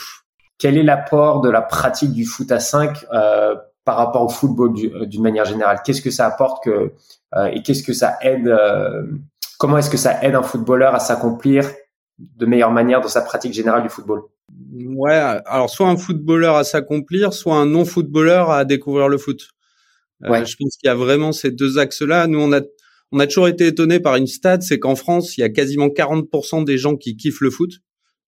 Quel 0.57 0.77
est 0.77 0.83
l'apport 0.83 1.41
de 1.41 1.49
la 1.49 1.61
pratique 1.61 2.13
du 2.13 2.23
foot 2.23 2.49
à 2.51 2.59
5 2.59 2.95
euh, 3.13 3.55
par 3.91 3.97
rapport 3.97 4.23
au 4.23 4.29
football 4.29 4.73
euh, 4.77 5.05
d'une 5.05 5.21
manière 5.21 5.43
générale? 5.43 5.81
Qu'est-ce 5.83 6.01
que 6.01 6.11
ça 6.11 6.25
apporte 6.25 6.63
que, 6.63 6.93
euh, 7.35 7.47
et 7.47 7.61
qu'est-ce 7.61 7.83
que 7.83 7.91
ça 7.91 8.17
aide 8.21 8.47
euh, 8.47 9.03
Comment 9.59 9.77
est-ce 9.79 9.89
que 9.89 9.97
ça 9.97 10.23
aide 10.23 10.33
un 10.33 10.43
footballeur 10.43 10.95
à 10.95 10.99
s'accomplir 10.99 11.69
de 12.17 12.45
meilleure 12.45 12.71
manière 12.71 13.01
dans 13.01 13.09
sa 13.09 13.19
pratique 13.19 13.51
générale 13.51 13.83
du 13.83 13.89
football? 13.89 14.21
Ouais, 14.95 15.11
alors 15.45 15.69
soit 15.69 15.89
un 15.89 15.97
footballeur 15.97 16.55
à 16.55 16.63
s'accomplir, 16.63 17.33
soit 17.33 17.57
un 17.57 17.65
non-footballeur 17.65 18.49
à 18.49 18.63
découvrir 18.63 19.09
le 19.09 19.17
foot. 19.17 19.49
Ouais. 20.21 20.45
je 20.45 20.55
pense 20.55 20.77
qu'il 20.77 20.87
y 20.87 20.89
a 20.89 20.95
vraiment 20.95 21.33
ces 21.33 21.51
deux 21.51 21.77
axes-là. 21.77 22.27
Nous, 22.27 22.39
on 22.39 22.53
a 22.53 22.61
on 23.11 23.19
a 23.19 23.27
toujours 23.27 23.49
été 23.49 23.67
étonné 23.67 23.99
par 23.99 24.15
une 24.15 24.27
stat, 24.27 24.61
c'est 24.61 24.79
qu'en 24.79 24.95
France, 24.95 25.37
il 25.37 25.41
y 25.41 25.43
a 25.43 25.49
quasiment 25.49 25.87
40% 25.87 26.63
des 26.63 26.77
gens 26.77 26.95
qui 26.95 27.17
kiffent 27.17 27.41
le 27.41 27.49
foot. 27.49 27.71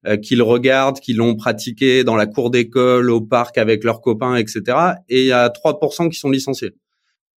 Euh, 0.05 0.17
qu'ils 0.17 0.41
regardent, 0.41 0.99
qu'ils 0.99 1.15
l'ont 1.15 1.35
pratiqué 1.35 2.03
dans 2.03 2.17
la 2.17 2.25
cour 2.25 2.49
d'école, 2.49 3.09
au 3.09 3.21
parc 3.21 3.57
avec 3.57 3.85
leurs 3.85 4.01
copains, 4.01 4.35
etc. 4.35 4.77
Et 5.07 5.21
il 5.21 5.27
y 5.27 5.31
a 5.31 5.47
3% 5.47 6.09
qui 6.09 6.19
sont 6.19 6.29
licenciés. 6.29 6.71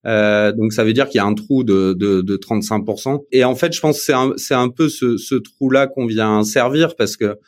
Euh, 0.05 0.51
donc 0.51 0.73
ça 0.73 0.83
veut 0.83 0.93
dire 0.93 1.09
qu'il 1.09 1.19
y 1.19 1.23
a 1.23 1.27
un 1.27 1.35
trou 1.35 1.63
de, 1.63 1.93
de, 1.93 2.23
de 2.23 2.37
35%. 2.37 3.25
Et 3.31 3.45
en 3.45 3.55
fait, 3.55 3.73
je 3.73 3.81
pense 3.81 3.99
que 3.99 4.37
c'est 4.37 4.55
un, 4.55 4.63
un 4.63 4.69
peu 4.69 4.89
ce, 4.89 5.17
ce 5.17 5.37
trou-là 5.37 5.87
qu'on 5.87 6.07
vient 6.07 6.43
servir 6.43 6.97
parce 6.97 7.17
que 7.17 7.39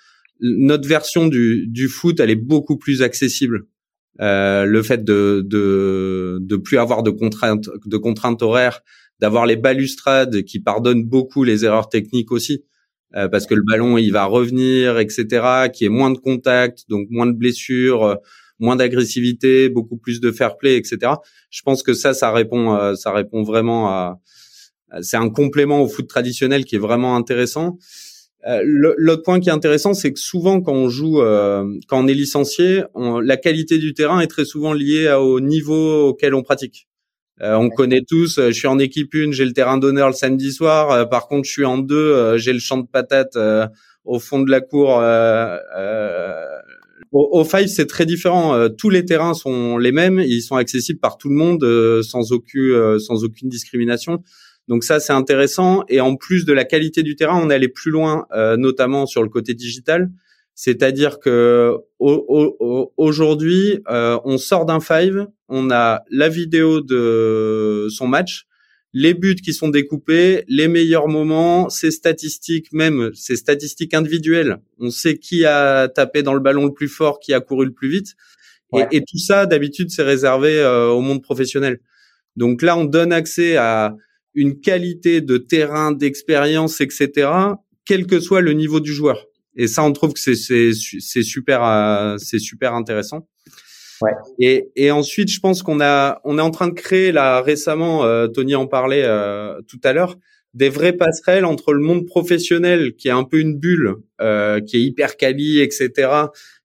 notre 0.40 0.88
version 0.88 1.26
du, 1.26 1.66
du 1.66 1.88
foot, 1.88 2.20
elle 2.20 2.30
est 2.30 2.36
beaucoup 2.36 2.76
plus 2.76 3.02
accessible. 3.02 3.64
Euh, 4.20 4.64
le 4.64 4.82
fait 4.82 5.04
de, 5.04 5.44
de 5.46 6.38
de 6.40 6.56
plus 6.56 6.78
avoir 6.78 7.04
de 7.04 7.10
contraintes 7.10 7.68
de 7.86 7.96
contraintes 7.96 8.42
horaires, 8.42 8.80
d'avoir 9.20 9.46
les 9.46 9.54
balustrades 9.56 10.42
qui 10.42 10.58
pardonnent 10.60 11.04
beaucoup 11.04 11.44
les 11.44 11.64
erreurs 11.64 11.88
techniques 11.88 12.32
aussi. 12.32 12.64
Euh, 13.16 13.28
parce 13.28 13.46
que 13.46 13.54
le 13.54 13.62
ballon 13.62 13.96
il 13.96 14.12
va 14.12 14.26
revenir, 14.26 14.98
etc. 14.98 15.68
Qui 15.72 15.86
est 15.86 15.88
moins 15.88 16.10
de 16.10 16.18
contact, 16.18 16.84
donc 16.88 17.06
moins 17.10 17.26
de 17.26 17.32
blessures, 17.32 18.04
euh, 18.04 18.14
moins 18.58 18.76
d'agressivité, 18.76 19.68
beaucoup 19.68 19.96
plus 19.96 20.20
de 20.20 20.30
fair 20.30 20.58
play, 20.58 20.76
etc. 20.76 21.12
Je 21.50 21.62
pense 21.62 21.82
que 21.82 21.94
ça, 21.94 22.12
ça 22.12 22.30
répond, 22.32 22.74
euh, 22.74 22.94
ça 22.94 23.12
répond 23.12 23.42
vraiment 23.42 23.88
à. 23.88 24.20
C'est 25.02 25.18
un 25.18 25.28
complément 25.28 25.82
au 25.82 25.88
foot 25.88 26.08
traditionnel 26.08 26.64
qui 26.64 26.76
est 26.76 26.78
vraiment 26.78 27.14
intéressant. 27.14 27.76
L'autre 28.64 29.22
point 29.22 29.38
qui 29.38 29.50
est 29.50 29.52
intéressant, 29.52 29.92
c'est 29.92 30.14
que 30.14 30.18
souvent 30.18 30.62
quand 30.62 30.72
on 30.72 30.88
joue, 30.88 31.18
quand 31.88 32.02
on 32.02 32.06
est 32.06 32.14
licencié, 32.14 32.84
la 32.96 33.36
qualité 33.36 33.76
du 33.76 33.92
terrain 33.92 34.20
est 34.20 34.28
très 34.28 34.46
souvent 34.46 34.72
liée 34.72 35.12
au 35.12 35.40
niveau 35.40 36.08
auquel 36.08 36.34
on 36.34 36.42
pratique. 36.42 36.87
Euh, 37.42 37.54
on 37.54 37.70
connaît 37.70 38.02
tous. 38.06 38.38
Euh, 38.38 38.48
je 38.48 38.52
suis 38.52 38.66
en 38.66 38.78
équipe 38.78 39.14
une, 39.14 39.32
j'ai 39.32 39.44
le 39.44 39.52
terrain 39.52 39.78
d'honneur 39.78 40.08
le 40.08 40.14
samedi 40.14 40.52
soir. 40.52 40.90
Euh, 40.90 41.04
par 41.04 41.28
contre, 41.28 41.46
je 41.46 41.52
suis 41.52 41.64
en 41.64 41.78
deux, 41.78 42.36
j'ai 42.38 42.52
le 42.52 42.58
champ 42.58 42.78
de 42.78 42.86
patates 42.86 43.38
au 44.04 44.18
fond 44.18 44.40
de 44.40 44.50
la 44.50 44.60
cour. 44.60 45.02
Au, 47.10 47.40
au, 47.40 47.44
five, 47.44 47.68
c'est 47.68 47.86
très 47.86 48.04
différent. 48.06 48.68
tous 48.76 48.90
les 48.90 49.04
terrains 49.04 49.34
sont 49.34 49.78
les 49.78 49.92
mêmes. 49.92 50.20
Ils 50.20 50.42
sont 50.42 50.56
accessibles 50.56 51.00
par 51.00 51.16
tout 51.16 51.28
le 51.28 51.36
monde 51.36 52.02
sans 52.02 52.32
aucune 52.32 52.98
sans 52.98 53.24
aucune 53.24 53.48
discrimination. 53.48 54.22
Donc 54.66 54.84
ça, 54.84 55.00
c'est 55.00 55.14
intéressant. 55.14 55.84
Et 55.88 56.00
en 56.00 56.16
plus 56.16 56.44
de 56.44 56.52
la 56.52 56.64
qualité 56.64 57.02
du 57.02 57.16
terrain, 57.16 57.40
on 57.42 57.50
est 57.50 57.54
allé 57.54 57.68
plus 57.68 57.90
loin, 57.90 58.26
notamment 58.58 59.06
sur 59.06 59.22
le 59.22 59.28
côté 59.28 59.54
digital. 59.54 60.10
C'est-à-dire 60.60 61.20
que 61.20 61.76
aujourd'hui, 62.00 63.78
euh, 63.88 64.18
on 64.24 64.38
sort 64.38 64.66
d'un 64.66 64.80
five, 64.80 65.28
on 65.48 65.70
a 65.70 66.02
la 66.10 66.28
vidéo 66.28 66.80
de 66.80 67.86
son 67.90 68.08
match, 68.08 68.48
les 68.92 69.14
buts 69.14 69.36
qui 69.36 69.52
sont 69.52 69.68
découpés, 69.68 70.42
les 70.48 70.66
meilleurs 70.66 71.06
moments, 71.06 71.68
ses 71.68 71.92
statistiques, 71.92 72.72
même 72.72 73.12
ses 73.14 73.36
statistiques 73.36 73.94
individuelles. 73.94 74.56
On 74.80 74.90
sait 74.90 75.16
qui 75.16 75.44
a 75.44 75.86
tapé 75.86 76.24
dans 76.24 76.34
le 76.34 76.40
ballon 76.40 76.66
le 76.66 76.74
plus 76.74 76.88
fort, 76.88 77.20
qui 77.20 77.32
a 77.32 77.38
couru 77.38 77.66
le 77.66 77.72
plus 77.72 77.88
vite. 77.88 78.16
Et, 78.90 79.02
tout 79.02 79.18
ça, 79.18 79.46
d'habitude, 79.46 79.90
c'est 79.90 80.02
réservé 80.02 80.58
euh, 80.58 80.88
au 80.88 81.02
monde 81.02 81.22
professionnel. 81.22 81.78
Donc 82.34 82.62
là, 82.62 82.76
on 82.76 82.84
donne 82.84 83.12
accès 83.12 83.56
à 83.56 83.94
une 84.34 84.58
qualité 84.58 85.20
de 85.20 85.38
terrain, 85.38 85.92
d'expérience, 85.92 86.80
etc., 86.80 87.30
quel 87.84 88.08
que 88.08 88.18
soit 88.18 88.40
le 88.40 88.54
niveau 88.54 88.80
du 88.80 88.92
joueur. 88.92 89.28
Et 89.58 89.66
ça, 89.66 89.82
on 89.82 89.92
trouve 89.92 90.14
que 90.14 90.20
c'est 90.20 90.34
c'est 90.34 91.22
super 91.22 91.62
euh, 91.64 92.16
c'est 92.18 92.38
super 92.38 92.74
intéressant. 92.74 93.28
Ouais. 94.00 94.12
Et, 94.38 94.70
et 94.76 94.90
ensuite, 94.92 95.28
je 95.28 95.40
pense 95.40 95.62
qu'on 95.62 95.80
a 95.80 96.20
on 96.24 96.38
est 96.38 96.42
en 96.42 96.52
train 96.52 96.68
de 96.68 96.74
créer 96.74 97.12
là 97.12 97.42
récemment, 97.42 98.04
euh, 98.04 98.28
Tony 98.28 98.54
en 98.54 98.66
parlait 98.66 99.02
euh, 99.04 99.60
tout 99.66 99.80
à 99.82 99.92
l'heure, 99.92 100.16
des 100.54 100.68
vraies 100.68 100.92
passerelles 100.92 101.44
entre 101.44 101.72
le 101.72 101.80
monde 101.80 102.06
professionnel 102.06 102.94
qui 102.96 103.08
est 103.08 103.12
un 103.12 103.24
peu 103.24 103.40
une 103.40 103.58
bulle, 103.58 103.96
euh, 104.20 104.60
qui 104.60 104.76
est 104.76 104.82
hyper 104.82 105.16
quali, 105.16 105.60
etc., 105.60 106.10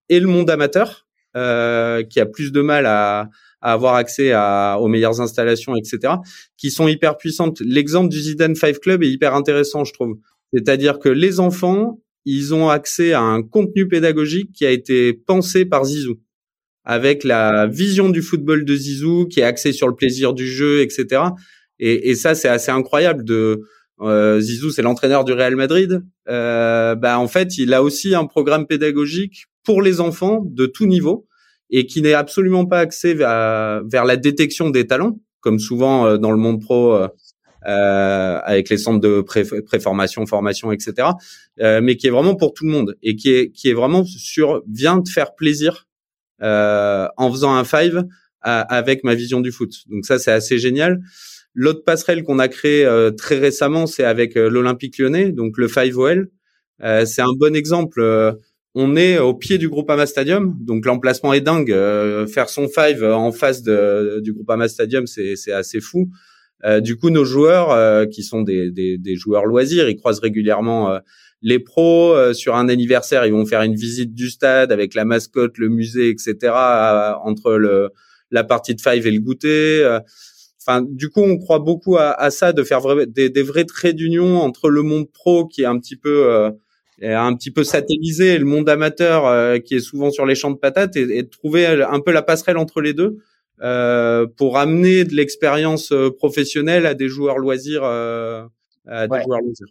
et 0.10 0.20
le 0.20 0.28
monde 0.28 0.50
amateur 0.50 1.08
euh, 1.36 2.04
qui 2.04 2.20
a 2.20 2.28
plus 2.28 2.52
de 2.52 2.62
mal 2.62 2.86
à, 2.86 3.30
à 3.62 3.74
avoir 3.74 3.96
accès 3.96 4.32
à, 4.32 4.78
aux 4.80 4.88
meilleures 4.88 5.20
installations, 5.22 5.76
etc., 5.76 6.16
qui 6.58 6.70
sont 6.70 6.88
hyper 6.88 7.18
puissantes. 7.18 7.60
L'exemple 7.62 8.10
du 8.10 8.20
Zidane 8.20 8.56
Five 8.56 8.80
Club 8.80 9.02
est 9.02 9.10
hyper 9.10 9.34
intéressant, 9.34 9.84
je 9.84 9.94
trouve. 9.94 10.18
C'est-à-dire 10.54 11.00
que 11.00 11.10
les 11.10 11.40
enfants, 11.40 12.00
ils 12.26 12.54
ont 12.54 12.70
accès 12.70 13.14
à 13.14 13.22
un 13.22 13.42
contenu 13.44 13.88
pédagogique 13.88 14.52
qui 14.54 14.66
a 14.66 14.72
été 14.72 15.14
pensé 15.14 15.66
par 15.66 15.86
Zizou, 15.86 16.20
avec 16.84 17.24
la 17.24 17.68
vision 17.68 18.10
du 18.10 18.22
football 18.22 18.66
de 18.66 18.76
Zizou, 18.76 19.28
qui 19.28 19.42
est 19.42 19.44
axé 19.44 19.74
sur 19.74 19.88
le 19.88 19.96
plaisir 19.96 20.34
du 20.34 20.48
jeu, 20.48 20.82
etc. 20.82 21.22
Et, 21.80 22.16
ça, 22.16 22.34
c'est 22.34 22.48
assez 22.48 22.72
incroyable 22.72 23.26
de 23.26 23.62
euh, 24.02 24.40
Zizou, 24.40 24.72
c'est 24.72 24.82
l'entraîneur 24.82 25.26
du 25.26 25.34
Real 25.34 25.56
Madrid. 25.56 26.02
Euh, 26.30 26.96
bah, 26.96 27.20
en 27.20 27.28
fait, 27.28 27.58
il 27.58 27.74
a 27.74 27.84
aussi 27.84 28.16
un 28.16 28.26
programme 28.26 28.68
pédagogique 28.68 29.46
pour 29.66 29.82
les 29.82 30.00
enfants 30.00 30.42
de 30.46 30.66
tout 30.66 30.86
niveau 30.86 31.28
et 31.70 31.86
qui 31.86 32.02
n'est 32.02 32.14
absolument 32.14 32.66
pas 32.66 32.80
axé 32.80 33.14
vers, 33.14 33.84
vers 33.86 34.06
la 34.06 34.16
détection 34.16 34.70
des 34.70 34.88
talents, 34.88 35.20
comme 35.42 35.60
souvent 35.60 36.06
euh, 36.06 36.18
dans 36.18 36.32
le 36.32 36.38
monde 36.38 36.62
pro. 36.62 36.98
Euh, 37.66 38.40
avec 38.44 38.70
les 38.70 38.78
centres 38.78 39.00
de 39.00 39.22
pré 39.22 39.46
préformation, 39.66 40.26
formation, 40.26 40.72
etc. 40.74 41.10
Euh, 41.62 41.80
mais 41.82 41.96
qui 41.96 42.08
est 42.08 42.10
vraiment 42.10 42.36
pour 42.36 42.54
tout 42.54 42.66
le 42.66 42.72
monde 42.72 42.98
et 43.02 43.16
qui 43.16 43.32
est 43.32 43.52
qui 43.52 43.70
est 43.70 43.74
vraiment 43.74 44.04
sur 44.04 44.64
vient 44.70 45.02
te 45.02 45.10
faire 45.10 45.34
plaisir 45.34 45.88
euh, 46.42 47.08
en 47.16 47.32
faisant 47.32 47.56
un 47.56 47.64
five 47.64 48.04
avec 48.42 49.06
ma 49.06 49.16
vision 49.16 49.40
du 49.40 49.54
foot. 49.54 49.72
Donc 49.90 50.06
ça 50.06 50.20
c'est 50.20 50.32
assez 50.32 50.58
génial. 50.58 51.00
L'autre 51.54 51.86
passerelle 51.86 52.24
qu'on 52.24 52.40
a 52.40 52.50
créée 52.50 52.86
très 53.18 53.40
récemment, 53.40 53.88
c'est 53.88 54.04
avec 54.04 54.36
l'Olympique 54.36 54.98
Lyonnais, 54.98 55.32
donc 55.32 55.58
le 55.58 55.68
5OL. 55.68 56.26
Euh, 56.84 57.06
c'est 57.06 57.22
un 57.22 57.32
bon 57.38 57.56
exemple. 57.56 58.04
on 58.76 58.96
est 58.98 59.18
au 59.18 59.34
pied 59.34 59.58
du 59.58 59.70
Groupama 59.70 60.06
Stadium, 60.06 60.58
donc 60.60 60.86
l'emplacement 60.86 61.32
est 61.32 61.40
dingue. 61.40 61.74
faire 62.28 62.50
son 62.50 62.68
5 62.68 63.02
en 63.04 63.32
face 63.32 63.62
de, 63.62 64.20
du 64.22 64.34
Groupama 64.34 64.68
Stadium, 64.68 65.08
c'est 65.08 65.54
assez 65.54 65.80
fou. 65.80 66.10
Du 66.82 66.98
coup, 66.98 67.10
nos 67.10 67.26
joueurs, 67.26 68.08
qui 68.10 68.24
sont 68.24 68.42
des, 68.42 68.72
des, 68.72 68.98
des, 68.98 69.16
joueurs 69.16 69.46
loisirs, 69.46 69.90
ils 69.90 69.98
croisent 69.98 70.22
régulièrement 70.22 71.00
les 71.42 71.60
pros. 71.60 72.34
sur 72.34 72.56
un 72.56 72.70
anniversaire, 72.70 73.26
ils 73.26 73.34
vont 73.34 73.46
faire 73.46 73.64
une 73.64 73.76
visite 73.76 74.14
du 74.14 74.30
stade 74.30 74.72
avec 74.72 74.94
la 74.94 75.04
mascotte, 75.04 75.58
le 75.58 75.70
musée, 75.70 76.10
etc. 76.10 76.54
entre 77.24 77.54
le, 77.54 77.90
la 78.32 78.44
partie 78.44 78.76
de 78.76 78.80
5 78.80 79.06
et 79.06 79.12
le 79.12 79.20
goûter 79.20 80.00
enfin, 80.66 80.86
du 80.88 81.10
coup, 81.10 81.22
on 81.22 81.38
croit 81.38 81.60
beaucoup 81.60 81.98
à, 81.98 82.12
à 82.12 82.30
ça, 82.32 82.54
de 82.54 82.64
faire 82.64 82.82
des, 83.08 83.30
des, 83.30 83.42
vrais 83.42 83.66
traits 83.66 83.96
d'union 83.96 84.38
entre 84.38 84.70
le 84.70 84.82
monde 84.82 85.10
pro 85.12 85.46
qui 85.48 85.64
est 85.64 85.66
un 85.66 85.78
petit 85.80 85.96
peu 85.96 86.28
euh, 86.28 86.52
un 87.02 87.36
petit 87.36 87.52
peu 87.52 87.64
satellisé 87.64 88.38
le 88.38 88.46
monde 88.46 88.70
amateur 88.70 89.26
euh, 89.26 89.58
qui 89.60 89.76
est 89.76 89.80
souvent 89.80 90.12
sur 90.12 90.26
les 90.26 90.36
champs 90.36 90.52
de 90.52 90.58
patates 90.58 90.96
et, 90.96 91.18
et, 91.18 91.28
trouver 91.28 91.66
un 91.66 92.00
peu 92.00 92.12
la 92.12 92.22
passerelle 92.22 92.58
entre 92.58 92.82
les 92.82 92.94
deux 92.94 93.18
euh, 93.62 94.26
pour 94.38 94.58
amener 94.58 95.04
de 95.04 95.14
l'expérience 95.14 95.92
euh, 95.92 96.10
professionnelle 96.10 96.86
à 96.86 96.94
des 96.94 97.08
joueurs 97.08 97.38
loisirs. 97.38 97.84
à 97.84 98.48
des 98.86 99.24
joueurs 99.24 99.42
loisirs. 99.42 99.68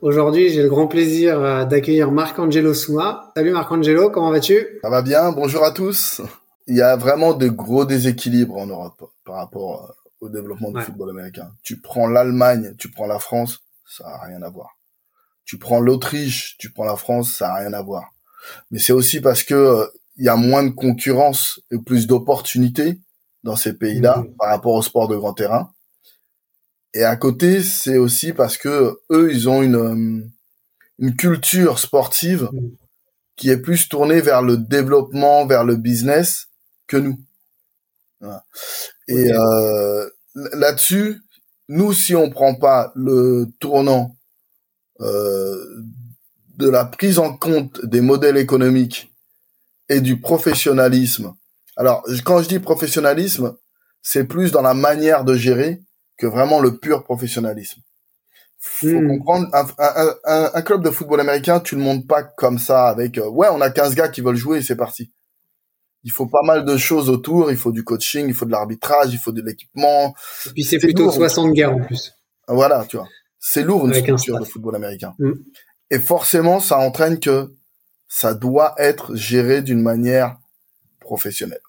Aujourd'hui, 0.00 0.50
j'ai 0.50 0.62
le 0.62 0.68
grand 0.68 0.86
plaisir 0.86 1.66
d'accueillir 1.66 2.10
Marc-Angelo 2.12 2.74
Souma. 2.74 3.32
Salut 3.34 3.52
Marc-Angelo, 3.52 4.10
comment 4.10 4.30
vas-tu? 4.30 4.78
Ça 4.82 4.90
va 4.90 5.00
bien, 5.00 5.32
bonjour 5.32 5.64
à 5.64 5.70
tous 5.70 6.20
il 6.66 6.76
y 6.76 6.82
a 6.82 6.96
vraiment 6.96 7.34
de 7.34 7.48
gros 7.48 7.84
déséquilibres 7.84 8.56
en 8.56 8.66
Europe 8.66 9.10
par 9.24 9.36
rapport 9.36 9.84
euh, 9.84 10.10
au 10.20 10.28
développement 10.28 10.70
du 10.70 10.80
football 10.80 11.10
américain. 11.10 11.52
Tu 11.62 11.80
prends 11.80 12.08
l'Allemagne, 12.08 12.74
tu 12.78 12.90
prends 12.90 13.06
la 13.06 13.18
France, 13.18 13.60
ça 13.86 14.06
a 14.06 14.26
rien 14.26 14.42
à 14.42 14.50
voir. 14.50 14.76
Tu 15.44 15.58
prends 15.58 15.80
l'Autriche, 15.80 16.56
tu 16.58 16.72
prends 16.72 16.84
la 16.84 16.96
France, 16.96 17.32
ça 17.32 17.52
a 17.52 17.58
rien 17.58 17.72
à 17.72 17.82
voir. 17.82 18.12
Mais 18.70 18.78
c'est 18.78 18.92
aussi 18.92 19.20
parce 19.20 19.44
que 19.44 19.54
euh, 19.54 19.86
il 20.16 20.24
y 20.24 20.28
a 20.28 20.36
moins 20.36 20.62
de 20.62 20.70
concurrence 20.70 21.60
et 21.70 21.78
plus 21.78 22.06
d'opportunités 22.06 23.00
dans 23.42 23.56
ces 23.56 23.74
pays-là 23.74 24.18
mmh. 24.18 24.36
par 24.38 24.48
rapport 24.50 24.74
au 24.74 24.82
sport 24.82 25.08
de 25.08 25.16
grand 25.16 25.34
terrain. 25.34 25.72
Et 26.94 27.04
à 27.04 27.16
côté, 27.16 27.62
c'est 27.62 27.98
aussi 27.98 28.32
parce 28.32 28.56
que 28.56 28.98
eux, 29.10 29.32
ils 29.32 29.48
ont 29.48 29.62
une 29.62 29.76
euh, 29.76 30.26
une 30.98 31.14
culture 31.14 31.78
sportive 31.78 32.48
mmh. 32.52 32.70
qui 33.36 33.50
est 33.50 33.58
plus 33.58 33.88
tournée 33.88 34.20
vers 34.20 34.42
le 34.42 34.56
développement, 34.56 35.46
vers 35.46 35.64
le 35.64 35.76
business, 35.76 36.48
que 36.86 36.96
nous. 36.96 37.18
Et 39.08 39.32
euh, 39.32 40.08
là-dessus, 40.34 41.20
nous, 41.68 41.92
si 41.92 42.14
on 42.14 42.30
prend 42.30 42.54
pas 42.54 42.92
le 42.94 43.46
tournant 43.60 44.16
euh, 45.00 45.84
de 46.56 46.68
la 46.68 46.86
prise 46.86 47.18
en 47.18 47.36
compte 47.36 47.84
des 47.84 48.00
modèles 48.00 48.38
économiques 48.38 49.12
et 49.88 50.00
du 50.00 50.20
professionnalisme. 50.20 51.34
Alors, 51.76 52.04
quand 52.24 52.42
je 52.42 52.48
dis 52.48 52.58
professionnalisme, 52.58 53.56
c'est 54.02 54.24
plus 54.24 54.52
dans 54.52 54.62
la 54.62 54.74
manière 54.74 55.24
de 55.24 55.34
gérer 55.34 55.82
que 56.18 56.26
vraiment 56.26 56.60
le 56.60 56.78
pur 56.78 57.04
professionnalisme. 57.04 57.80
Faut 58.58 58.86
hmm. 58.86 59.08
comprendre, 59.08 59.48
un, 59.78 60.50
un, 60.54 60.62
club 60.62 60.82
de 60.82 60.90
football 60.90 61.20
américain, 61.20 61.60
tu 61.60 61.76
le 61.76 61.82
montes 61.82 62.06
pas 62.06 62.22
comme 62.22 62.58
ça 62.58 62.88
avec, 62.88 63.18
euh, 63.18 63.28
ouais, 63.28 63.48
on 63.50 63.60
a 63.60 63.70
15 63.70 63.94
gars 63.94 64.08
qui 64.08 64.22
veulent 64.22 64.36
jouer 64.36 64.58
et 64.58 64.62
c'est 64.62 64.76
parti 64.76 65.12
il 66.06 66.12
faut 66.12 66.26
pas 66.26 66.42
mal 66.44 66.64
de 66.64 66.76
choses 66.76 67.10
autour. 67.10 67.50
Il 67.50 67.56
faut 67.56 67.72
du 67.72 67.82
coaching, 67.82 68.26
il 68.28 68.34
faut 68.34 68.46
de 68.46 68.52
l'arbitrage, 68.52 69.12
il 69.12 69.18
faut 69.18 69.32
de 69.32 69.42
l'équipement. 69.42 70.14
Et 70.46 70.50
puis 70.50 70.62
c'est 70.62 70.78
plutôt 70.78 71.10
60 71.10 71.52
gars 71.52 71.70
en 71.70 71.80
plus. 71.80 72.14
Voilà, 72.46 72.86
tu 72.88 72.96
vois. 72.96 73.08
C'est 73.40 73.64
lourd 73.64 73.86
une 73.86 73.92
structure 73.92 74.38
de 74.38 74.44
football 74.44 74.76
américain. 74.76 75.14
Mm. 75.18 75.32
Et 75.90 75.98
forcément, 75.98 76.60
ça 76.60 76.78
entraîne 76.78 77.18
que 77.18 77.52
ça 78.08 78.34
doit 78.34 78.74
être 78.78 79.14
géré 79.14 79.62
d'une 79.62 79.82
manière 79.82 80.36
professionnelle. 81.00 81.60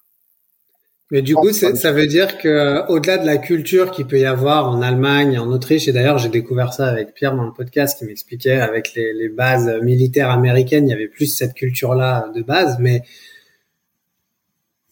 Mais 1.10 1.22
du 1.22 1.34
coup, 1.34 1.52
ça 1.52 1.92
veut 1.92 2.06
dire 2.06 2.36
que 2.36 2.86
au-delà 2.88 3.16
de 3.16 3.24
la 3.24 3.38
culture 3.38 3.90
qu'il 3.92 4.06
peut 4.06 4.18
y 4.18 4.26
avoir 4.26 4.68
en 4.68 4.82
Allemagne, 4.82 5.38
en 5.38 5.46
Autriche, 5.46 5.88
et 5.88 5.92
d'ailleurs 5.92 6.18
j'ai 6.18 6.28
découvert 6.28 6.74
ça 6.74 6.86
avec 6.86 7.14
Pierre 7.14 7.34
dans 7.34 7.44
le 7.44 7.52
podcast 7.52 7.98
qui 7.98 8.04
m'expliquait 8.04 8.60
avec 8.60 8.92
les, 8.94 9.14
les, 9.14 9.30
bases 9.30 9.80
militaires 9.82 10.30
américaines, 10.30 10.86
il 10.86 10.90
y 10.90 10.94
avait 10.94 11.08
plus 11.08 11.26
cette 11.26 11.54
culture-là 11.54 12.30
de 12.34 12.42
base, 12.42 12.76
mais 12.78 13.04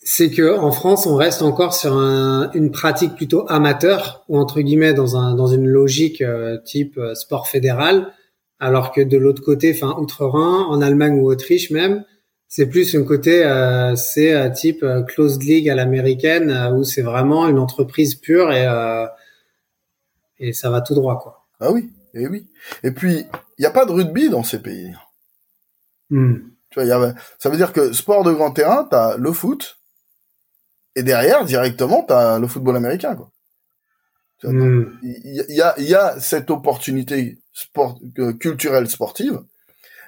c'est 0.08 0.30
que 0.30 0.56
en 0.56 0.70
France, 0.70 1.04
on 1.04 1.16
reste 1.16 1.42
encore 1.42 1.74
sur 1.74 1.92
une 1.92 2.70
pratique 2.70 3.16
plutôt 3.16 3.44
amateur 3.48 4.24
ou 4.28 4.38
entre 4.38 4.60
guillemets 4.60 4.94
dans 4.94 5.16
un 5.16 5.34
dans 5.34 5.48
une 5.48 5.66
logique 5.66 6.22
euh, 6.22 6.58
type 6.64 6.96
euh, 6.96 7.16
sport 7.16 7.48
fédéral, 7.48 8.12
alors 8.58 8.92
que 8.92 9.00
de 9.00 9.16
l'autre 9.16 9.42
côté, 9.42 9.72
enfin 9.74 9.96
outre-Rhin, 9.98 10.64
en 10.68 10.80
Allemagne 10.80 11.20
ou 11.20 11.30
Autriche 11.30 11.70
même, 11.70 12.04
c'est 12.48 12.66
plus 12.66 12.94
un 12.94 13.04
côté 13.04 13.44
euh, 13.44 13.96
c'est 13.96 14.52
type 14.52 14.84
closed 15.08 15.42
league 15.42 15.68
à 15.68 15.74
l'américaine 15.74 16.50
où 16.74 16.84
c'est 16.84 17.02
vraiment 17.02 17.48
une 17.48 17.58
entreprise 17.58 18.14
pure 18.14 18.52
et 18.52 18.66
et 20.38 20.52
ça 20.52 20.70
va 20.70 20.80
tout 20.80 20.94
droit 20.94 21.18
quoi. 21.18 21.46
Ah 21.60 21.72
oui, 21.72 21.90
et 22.14 22.26
oui. 22.28 22.46
Et 22.82 22.92
puis 22.92 23.26
il 23.58 23.60
n'y 23.60 23.66
a 23.66 23.70
pas 23.70 23.84
de 23.84 23.92
rugby 23.92 24.28
dans 24.28 24.42
ces 24.42 24.60
pays. 24.60 24.94
Hmm. 26.10 26.36
Tu 26.70 26.80
vois, 26.80 26.84
y 26.84 26.92
a, 26.92 27.14
ça 27.38 27.48
veut 27.48 27.56
dire 27.56 27.72
que 27.72 27.92
sport 27.92 28.22
de 28.22 28.32
grand 28.32 28.52
terrain, 28.52 28.86
t'as 28.88 29.16
le 29.16 29.32
foot, 29.32 29.76
et 30.96 31.02
derrière, 31.02 31.44
directement, 31.44 32.02
t'as 32.02 32.38
le 32.38 32.48
football 32.48 32.76
américain, 32.76 33.14
quoi. 33.14 33.30
Hmm. 34.42 34.98
Il 35.02 35.44
y, 35.48 35.62
a, 35.62 35.74
il 35.78 35.88
y 35.88 35.94
a 35.94 36.20
cette 36.20 36.50
opportunité 36.50 37.38
sport, 37.52 37.98
culturelle 38.38 38.88
sportive, 38.88 39.40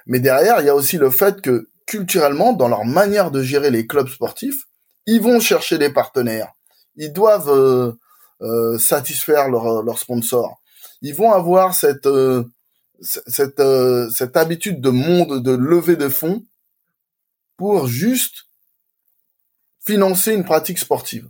mais 0.05 0.19
derrière, 0.19 0.59
il 0.61 0.65
y 0.67 0.69
a 0.69 0.75
aussi 0.75 0.97
le 0.97 1.09
fait 1.09 1.41
que 1.41 1.69
culturellement, 1.85 2.53
dans 2.53 2.67
leur 2.67 2.85
manière 2.85 3.31
de 3.31 3.41
gérer 3.41 3.71
les 3.71 3.87
clubs 3.87 4.07
sportifs, 4.07 4.65
ils 5.07 5.21
vont 5.21 5.39
chercher 5.39 5.79
des 5.79 5.89
partenaires. 5.89 6.53
Ils 6.95 7.11
doivent 7.11 7.49
euh, 7.49 7.93
euh, 8.41 8.77
satisfaire 8.77 9.49
leurs 9.49 9.81
leur 9.81 9.97
sponsors. 9.97 10.61
Ils 11.01 11.15
vont 11.15 11.31
avoir 11.31 11.73
cette 11.73 12.05
euh, 12.05 12.43
cette 13.01 13.61
cette 14.11 14.37
habitude 14.37 14.81
de 14.81 14.91
monde 14.91 15.41
de 15.41 15.51
lever 15.51 15.95
de 15.95 16.09
fonds 16.09 16.45
pour 17.57 17.87
juste 17.87 18.45
financer 19.85 20.33
une 20.33 20.45
pratique 20.45 20.77
sportive, 20.77 21.27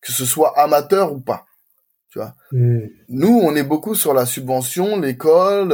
que 0.00 0.12
ce 0.12 0.24
soit 0.24 0.56
amateur 0.56 1.12
ou 1.12 1.18
pas. 1.18 1.47
Tu 2.10 2.18
vois. 2.18 2.34
Hmm. 2.52 2.86
Nous, 3.08 3.40
on 3.42 3.54
est 3.54 3.62
beaucoup 3.62 3.94
sur 3.94 4.14
la 4.14 4.24
subvention, 4.24 4.98
l'école, 4.98 5.68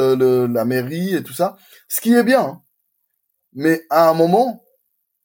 la 0.53 0.65
mairie 0.65 1.15
et 1.15 1.23
tout 1.23 1.33
ça, 1.33 1.57
ce 1.89 2.01
qui 2.01 2.15
est 2.15 2.25
bien. 2.25 2.43
Hein. 2.43 2.63
Mais 3.55 3.83
à 3.89 4.09
un 4.09 4.15
moment, 4.15 4.65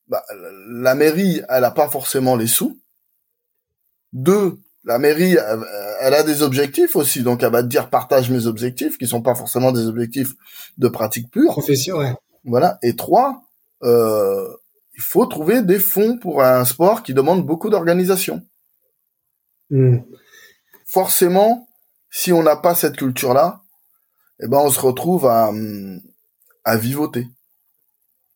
bah, 0.08 0.24
la 0.67 0.95
mairie, 0.95 1.41
elle 1.50 1.63
a 1.63 1.72
pas 1.72 1.89
forcément 1.89 2.36
les 2.36 2.48
sous. 2.48 2.80
Deux, 4.13 4.60
la 4.84 4.98
mairie, 4.98 5.36
elle, 6.02 6.13
a 6.13 6.24
des 6.24 6.41
objectifs 6.41 6.95
aussi, 6.95 7.22
donc 7.22 7.43
elle 7.43 7.52
va 7.52 7.63
te 7.63 7.67
dire 7.67 7.89
partage 7.89 8.30
mes 8.32 8.45
objectifs, 8.48 8.98
qui 8.98 9.08
sont 9.08 9.22
pas 9.22 9.36
forcément 9.36 9.72
des 9.72 9.86
objectifs 9.86 10.34
de 10.78 10.88
pratique 10.88 11.30
pure. 11.32 11.52
Profession, 11.52 11.98
ouais. 11.98 12.13
Voilà. 12.43 12.80
Et 12.82 12.95
trois, 12.95 13.43
euh, 13.84 14.48
il 14.95 15.02
faut 15.02 15.26
trouver 15.26 15.62
des 15.62 15.80
fonds 15.80 16.17
pour 16.17 16.43
un 16.43 16.65
sport 16.65 17.04
qui 17.04 17.13
demande 17.13 17.45
beaucoup 17.45 17.69
d'organisation. 17.69 18.41
Hmm. 19.69 19.98
Forcément, 20.91 21.67
si 22.10 22.34
on 22.34 22.41
n'a 22.41 22.56
pas 22.56 22.73
cette 22.73 22.97
culture-là, 22.97 23.62
eh 24.41 24.47
ben 24.47 24.58
on 24.58 24.71
se 24.71 24.80
retrouve 24.80 25.28
à, 25.28 25.52
à 26.65 26.77
vivoter. 26.77 27.27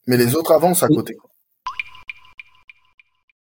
Mais 0.06 0.18
les 0.18 0.36
autres 0.36 0.52
avancent 0.52 0.84
à 0.84 0.88
côté. 0.88 1.18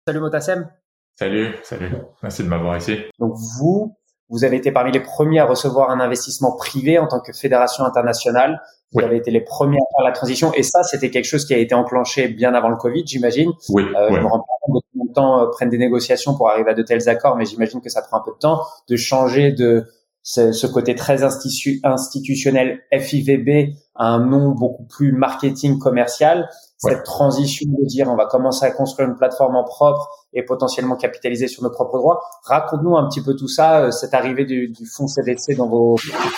Salut 0.08 0.20
Motassem. 0.20 0.70
Salut, 1.18 1.54
salut. 1.62 1.90
Merci 2.22 2.42
de 2.42 2.48
m'avoir 2.48 2.78
ici. 2.78 2.96
Donc 3.18 3.34
vous, 3.58 3.98
vous 4.30 4.44
avez 4.44 4.56
été 4.56 4.72
parmi 4.72 4.92
les 4.92 5.00
premiers 5.00 5.40
à 5.40 5.44
recevoir 5.44 5.90
un 5.90 6.00
investissement 6.00 6.56
privé 6.56 6.98
en 6.98 7.06
tant 7.06 7.20
que 7.20 7.34
fédération 7.34 7.84
internationale. 7.84 8.62
Vous 8.92 9.02
avez 9.02 9.16
été 9.16 9.30
les 9.30 9.42
premiers 9.42 9.76
à 9.76 9.86
faire 9.94 10.06
la 10.06 10.12
transition 10.12 10.54
et 10.54 10.62
ça, 10.62 10.82
c'était 10.84 11.10
quelque 11.10 11.26
chose 11.26 11.44
qui 11.44 11.52
a 11.52 11.58
été 11.58 11.74
enclenché 11.74 12.28
bien 12.28 12.54
avant 12.54 12.70
le 12.70 12.76
Covid, 12.76 13.02
j'imagine. 13.06 13.52
Oui. 13.68 13.82
Euh, 13.82 14.08
Je 14.14 14.20
me 14.20 14.26
rends 14.26 14.38
pas 14.38 14.54
compte 14.62 14.76
de 14.76 14.80
combien 14.80 14.80
de 14.80 14.85
temps 15.16 15.40
euh, 15.40 15.46
prennent 15.46 15.70
des 15.70 15.78
négociations 15.78 16.36
pour 16.36 16.48
arriver 16.48 16.70
à 16.70 16.74
de 16.74 16.82
tels 16.82 17.08
accords, 17.08 17.36
mais 17.36 17.44
j'imagine 17.44 17.80
que 17.80 17.88
ça 17.88 18.02
prend 18.02 18.18
un 18.18 18.22
peu 18.24 18.32
de 18.32 18.38
temps 18.38 18.62
de 18.88 18.96
changer 18.96 19.52
de 19.52 19.86
ce, 20.22 20.66
côté 20.66 20.94
très 20.94 21.22
institutionnel 21.22 22.80
FIVB 22.92 23.74
à 23.94 24.08
un 24.08 24.24
nom 24.24 24.50
beaucoup 24.50 24.84
plus 24.84 25.12
marketing 25.12 25.78
commercial. 25.78 26.48
Cette 26.78 27.04
transition 27.04 27.66
de 27.68 27.86
dire 27.86 28.08
on 28.08 28.16
va 28.16 28.26
commencer 28.26 28.66
à 28.66 28.70
construire 28.70 29.08
une 29.08 29.16
plateforme 29.16 29.56
en 29.56 29.64
propre 29.64 30.08
et 30.32 30.44
potentiellement 30.44 30.96
capitaliser 30.96 31.48
sur 31.48 31.62
nos 31.62 31.70
propres 31.70 31.98
droits. 31.98 32.20
Raconte-nous 32.44 32.96
un 32.96 33.08
petit 33.08 33.22
peu 33.22 33.34
tout 33.34 33.48
ça, 33.48 33.80
euh, 33.80 33.90
cette 33.90 34.14
arrivée 34.14 34.44
du, 34.44 34.68
du 34.68 34.84
fonds 34.84 35.06
CDC 35.06 35.56
dans, 35.56 35.68
vos, 35.68 35.96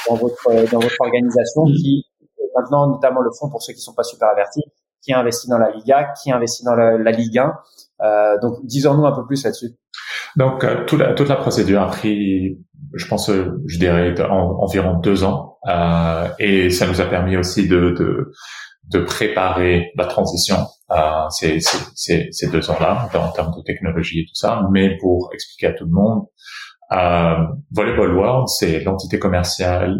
dans, 0.09 0.15
votre, 0.15 0.71
dans 0.71 0.79
votre 0.79 1.01
organisation 1.01 1.65
qui 1.65 2.05
maintenant 2.57 2.89
notamment 2.89 3.21
le 3.21 3.31
fonds 3.39 3.49
pour 3.49 3.63
ceux 3.63 3.73
qui 3.73 3.81
sont 3.81 3.95
pas 3.95 4.05
super 4.05 4.29
avertis 4.29 4.65
qui 5.03 5.13
investit 5.13 5.49
dans 5.49 5.59
la 5.59 5.71
Liga, 5.71 6.13
qui 6.23 6.31
investit 6.31 6.65
dans 6.65 6.75
la, 6.75 7.11
Ligue 7.11 7.39
1. 7.39 7.55
Euh, 8.01 8.39
donc, 8.41 8.59
disons-nous 8.65 9.07
un 9.07 9.15
peu 9.15 9.27
plus 9.27 9.45
là-dessus. 9.45 9.71
Donc, 10.37 10.65
euh, 10.65 10.85
toute, 10.87 11.01
la, 11.01 11.15
toute 11.15 11.29
la 11.29 11.37
procédure 11.37 11.83
a 11.83 11.87
pris, 11.89 12.59
je 12.95 13.07
pense, 13.09 13.29
euh, 13.31 13.61
je 13.67 13.79
dirais, 13.79 14.15
environ 14.21 14.99
deux 14.99 15.25
ans, 15.25 15.59
et 16.39 16.71
ça 16.71 16.87
nous 16.87 17.01
a 17.01 17.05
permis 17.05 17.37
aussi 17.37 17.69
de, 17.69 17.91
de, 17.91 18.33
de 18.85 19.01
préparer 19.01 19.91
la 19.97 20.07
transition 20.07 20.57
ces, 21.31 21.61
ces, 21.95 22.29
ces 22.31 22.51
deux 22.51 22.71
ans-là, 22.71 23.11
en 23.13 23.33
termes 23.33 23.53
de 23.55 23.63
technologie 23.63 24.21
et 24.21 24.25
tout 24.25 24.35
ça. 24.35 24.63
Mais 24.73 24.97
pour 24.99 25.31
expliquer 25.35 25.67
à 25.67 25.73
tout 25.73 25.85
le 25.85 25.91
monde, 25.91 26.25
Volleyball 27.73 28.17
World, 28.17 28.49
c'est 28.49 28.83
l'entité 28.85 29.19
commerciale 29.19 29.99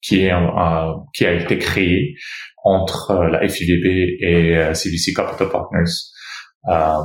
qui 0.00 0.24
est 0.24 0.32
qui 1.14 1.24
a 1.24 1.32
été 1.34 1.58
créée 1.58 2.14
entre 2.64 3.14
la 3.14 3.46
FIVB 3.48 4.16
et 4.20 4.74
CVC 4.74 5.12
Capital 5.14 5.48
Partners. 5.48 5.92
Euh, 6.68 6.98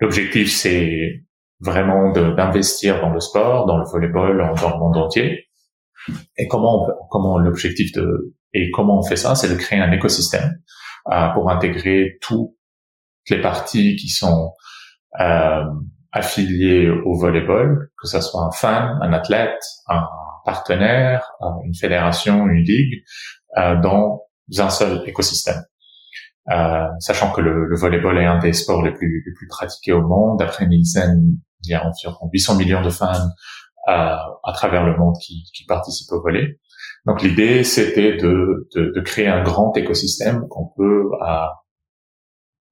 l'objectif, 0.00 0.52
c'est 0.52 1.24
vraiment 1.60 2.12
d'investir 2.12 3.00
dans 3.00 3.10
le 3.10 3.20
sport, 3.20 3.66
dans 3.66 3.78
le 3.78 3.84
volleyball, 3.84 4.54
dans 4.60 4.70
le 4.70 4.78
monde 4.78 4.96
entier. 4.96 5.46
Et 6.36 6.46
comment, 6.48 6.86
comment 7.10 7.38
l'objectif 7.38 7.92
de 7.92 8.34
et 8.54 8.70
comment 8.70 8.98
on 8.98 9.02
fait 9.02 9.16
ça, 9.16 9.34
c'est 9.34 9.48
de 9.48 9.56
créer 9.56 9.78
un 9.78 9.92
écosystème 9.92 10.58
pour 11.34 11.50
intégrer 11.50 12.16
toutes 12.22 12.50
les 13.30 13.40
parties 13.40 13.96
qui 13.96 14.08
sont 14.08 14.52
euh, 15.20 15.64
affiliées 16.12 16.88
au 16.88 17.18
volleyball, 17.18 17.90
que 18.00 18.08
ce 18.08 18.20
soit 18.20 18.44
un 18.44 18.50
fan, 18.50 18.98
un 19.02 19.12
athlète, 19.12 19.60
un 19.88 20.06
partenaire, 20.44 21.30
une 21.64 21.74
fédération, 21.74 22.46
une 22.46 22.62
ligue, 22.62 23.02
euh, 23.58 23.76
dans 23.80 24.22
un 24.58 24.70
seul 24.70 25.02
écosystème. 25.06 25.62
Euh, 26.50 26.86
sachant 26.98 27.30
que 27.30 27.40
le, 27.40 27.66
le 27.66 27.76
volleyball 27.76 28.18
est 28.18 28.24
un 28.24 28.38
des 28.38 28.52
sports 28.52 28.82
les 28.82 28.92
plus, 28.92 29.22
les 29.26 29.32
plus 29.34 29.46
pratiqués 29.48 29.92
au 29.92 30.02
monde. 30.02 30.38
D'après 30.38 30.66
Nielsen, 30.66 31.36
il 31.64 31.70
y 31.70 31.74
a 31.74 31.86
environ 31.86 32.28
800 32.32 32.56
millions 32.56 32.82
de 32.82 32.90
fans 32.90 33.12
euh, 33.88 33.92
à 33.92 34.52
travers 34.54 34.84
le 34.84 34.96
monde 34.96 35.14
qui, 35.20 35.44
qui 35.54 35.64
participent 35.66 36.12
au 36.12 36.22
volley. 36.22 36.58
Donc 37.06 37.22
l'idée, 37.22 37.64
c'était 37.64 38.16
de, 38.16 38.68
de, 38.74 38.92
de, 38.94 39.00
créer 39.00 39.28
un 39.28 39.42
grand 39.42 39.76
écosystème 39.76 40.46
qu'on 40.48 40.70
peut 40.76 41.10
euh, 41.22 41.46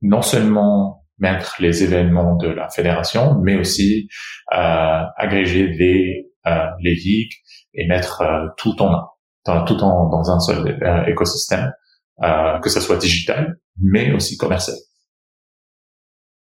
non 0.03 0.22
seulement 0.22 1.05
mettre 1.18 1.57
les 1.59 1.83
événements 1.83 2.37
de 2.37 2.49
la 2.49 2.68
fédération, 2.68 3.39
mais 3.43 3.57
aussi 3.57 4.09
euh, 4.53 5.03
agréger 5.16 5.68
les, 5.68 6.27
euh, 6.47 6.66
les 6.81 6.95
ligues 6.95 7.33
et 7.72 7.87
mettre 7.87 8.22
tout 8.59 8.83
en 8.83 9.07
tout 9.64 9.81
en, 9.81 10.09
dans 10.09 10.31
un 10.31 10.41
seul 10.41 11.07
écosystème, 11.07 11.72
euh, 12.22 12.58
que 12.60 12.70
ce 12.70 12.80
soit 12.80 12.96
digital, 12.96 13.58
mais 13.80 14.12
aussi 14.12 14.36
commercial. 14.36 14.76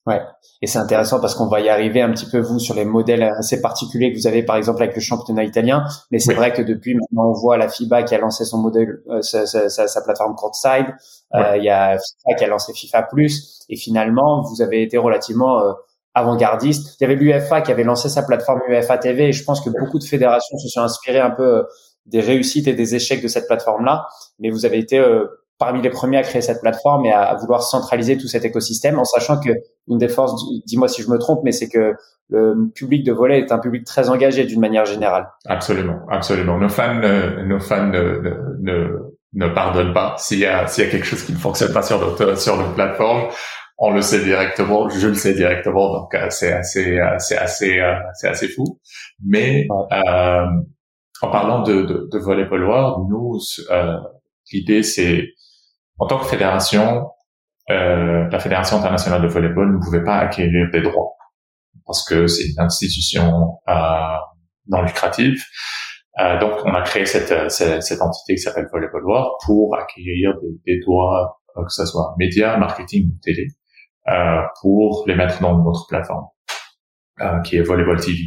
Ouais, 0.07 0.21
et 0.61 0.67
c'est 0.67 0.77
intéressant 0.77 1.19
parce 1.19 1.33
qu'on 1.33 1.47
va 1.47 1.61
y 1.61 1.69
arriver 1.69 1.99
un 1.99 2.11
petit 2.11 2.27
peu 2.27 2.39
vous 2.39 2.59
sur 2.59 2.75
les 2.75 2.85
modèles 2.85 3.23
assez 3.23 3.59
particuliers 3.59 4.13
que 4.13 4.17
vous 4.19 4.27
avez 4.27 4.43
par 4.43 4.55
exemple 4.55 4.83
avec 4.83 4.93
le 4.93 5.01
championnat 5.01 5.43
italien, 5.43 5.83
mais 6.11 6.19
c'est 6.19 6.35
vrai 6.35 6.53
que 6.53 6.61
depuis 6.61 6.93
maintenant 6.93 7.31
on 7.31 7.33
voit 7.33 7.57
la 7.57 7.69
FIBA 7.69 8.03
qui 8.03 8.13
a 8.13 8.19
lancé 8.19 8.45
son 8.45 8.59
modèle, 8.59 9.01
euh, 9.09 9.23
sa, 9.23 9.47
sa, 9.47 9.67
sa, 9.69 10.01
plateforme 10.03 10.35
courtside, 10.35 10.93
euh, 11.33 11.57
il 11.57 11.63
y 11.63 11.69
a 11.69 11.97
FIFA 11.97 12.37
qui 12.37 12.43
a 12.43 12.47
lancé 12.47 12.71
FIFA 12.73 13.01
Plus, 13.01 13.65
et 13.67 13.77
finalement 13.77 14.43
vous 14.43 14.61
avez 14.61 14.83
été 14.83 14.99
relativement 14.99 15.59
euh, 15.59 15.73
avant-gardiste. 16.13 16.97
Il 16.99 17.03
y 17.03 17.05
avait 17.05 17.15
l'UFA 17.15 17.61
qui 17.61 17.71
avait 17.71 17.83
lancé 17.83 18.07
sa 18.07 18.21
plateforme 18.21 18.61
UEFA 18.69 18.99
TV, 18.99 19.29
et 19.29 19.31
je 19.33 19.43
pense 19.43 19.59
que 19.59 19.71
beaucoup 19.71 19.97
de 19.97 20.03
fédérations 20.03 20.57
se 20.59 20.67
sont 20.67 20.81
inspirées 20.81 21.19
un 21.19 21.31
peu 21.31 21.65
des 22.05 22.21
réussites 22.21 22.67
et 22.67 22.73
des 22.73 22.93
échecs 22.93 23.23
de 23.23 23.27
cette 23.27 23.47
plateforme-là, 23.47 24.07
mais 24.37 24.51
vous 24.51 24.65
avez 24.65 24.77
été 24.77 24.99
euh, 24.99 25.25
parmi 25.57 25.81
les 25.81 25.89
premiers 25.89 26.17
à 26.17 26.23
créer 26.23 26.41
cette 26.41 26.61
plateforme 26.61 27.05
et 27.05 27.11
à, 27.11 27.35
vouloir 27.35 27.63
centraliser 27.63 28.17
tout 28.17 28.27
cet 28.27 28.45
écosystème, 28.45 28.99
en 28.99 29.05
sachant 29.05 29.39
que 29.39 29.51
une 29.87 29.97
des 29.97 30.07
forces, 30.07 30.33
dis-moi 30.65 30.87
si 30.87 31.01
je 31.01 31.09
me 31.09 31.17
trompe, 31.17 31.41
mais 31.43 31.51
c'est 31.51 31.69
que 31.69 31.93
le 32.29 32.71
public 32.73 33.03
de 33.05 33.11
volet 33.11 33.39
est 33.39 33.51
un 33.51 33.59
public 33.59 33.85
très 33.85 34.09
engagé 34.09 34.45
d'une 34.45 34.59
manière 34.59 34.85
générale. 34.85 35.27
Absolument, 35.45 35.99
absolument. 36.09 36.57
Nos 36.57 36.69
fans, 36.69 37.01
euh, 37.03 37.43
nos 37.45 37.59
fans 37.59 37.87
ne, 37.87 38.57
ne, 38.59 38.97
ne, 39.33 39.47
pardonnent 39.49 39.93
pas 39.93 40.15
s'il 40.17 40.39
y 40.39 40.45
a 40.45 40.65
s'il 40.65 40.85
y 40.85 40.87
a 40.87 40.89
quelque 40.89 41.05
chose 41.05 41.23
qui 41.23 41.33
ne 41.33 41.37
fonctionne 41.37 41.71
pas 41.71 41.83
sur 41.83 41.99
notre 41.99 42.37
sur 42.37 42.57
notre 42.57 42.73
plateforme. 42.73 43.29
On 43.77 43.91
le 43.91 44.01
sait 44.01 44.23
directement, 44.23 44.89
je 44.89 45.07
le 45.07 45.15
sais 45.15 45.33
directement, 45.33 45.93
donc 45.93 46.15
euh, 46.15 46.27
c'est 46.29 46.53
assez, 46.53 46.97
c'est 47.19 47.37
assez, 47.37 47.79
c'est 48.13 48.29
assez 48.29 48.47
fou. 48.47 48.79
Mais 49.23 49.67
euh, 49.91 50.45
en 51.21 51.29
parlant 51.29 51.61
de, 51.63 51.81
de, 51.83 52.09
de 52.11 52.17
volleyball 52.17 52.63
world, 52.63 53.09
nous, 53.09 53.39
euh, 53.71 53.97
l'idée 54.51 54.83
c'est, 54.83 55.29
en 55.97 56.07
tant 56.07 56.19
que 56.19 56.25
fédération, 56.25 57.09
euh, 57.69 58.27
la 58.29 58.39
Fédération 58.39 58.77
internationale 58.77 59.21
de 59.21 59.27
volleyball 59.27 59.73
ne 59.73 59.79
pouvait 59.83 60.03
pas 60.03 60.17
acquérir 60.17 60.69
des 60.71 60.81
droits 60.81 61.15
parce 61.85 62.03
que 62.03 62.27
c'est 62.27 62.49
une 62.49 62.59
institution 62.59 63.59
euh, 63.67 64.17
non 64.67 64.81
lucrative. 64.81 65.41
Euh, 66.19 66.39
donc, 66.39 66.53
on 66.65 66.73
a 66.73 66.81
créé 66.81 67.05
cette, 67.05 67.51
cette, 67.51 67.83
cette 67.83 68.01
entité 68.01 68.35
qui 68.35 68.41
s'appelle 68.41 68.67
Volleyball 68.71 69.03
World 69.03 69.31
pour 69.45 69.75
acquérir 69.75 70.33
des, 70.41 70.73
des 70.73 70.79
droits, 70.85 71.37
euh, 71.57 71.63
que 71.63 71.71
ce 71.71 71.85
soit 71.85 72.15
médias, 72.17 72.57
marketing 72.57 73.09
ou 73.11 73.19
télé, 73.21 73.47
euh, 74.07 74.41
pour 74.61 75.03
les 75.07 75.15
mettre 75.15 75.41
dans 75.41 75.57
notre 75.57 75.85
plateforme, 75.87 76.25
euh, 77.21 77.39
qui 77.41 77.57
est 77.57 77.61
Volleyball 77.61 77.99
TV. 77.99 78.17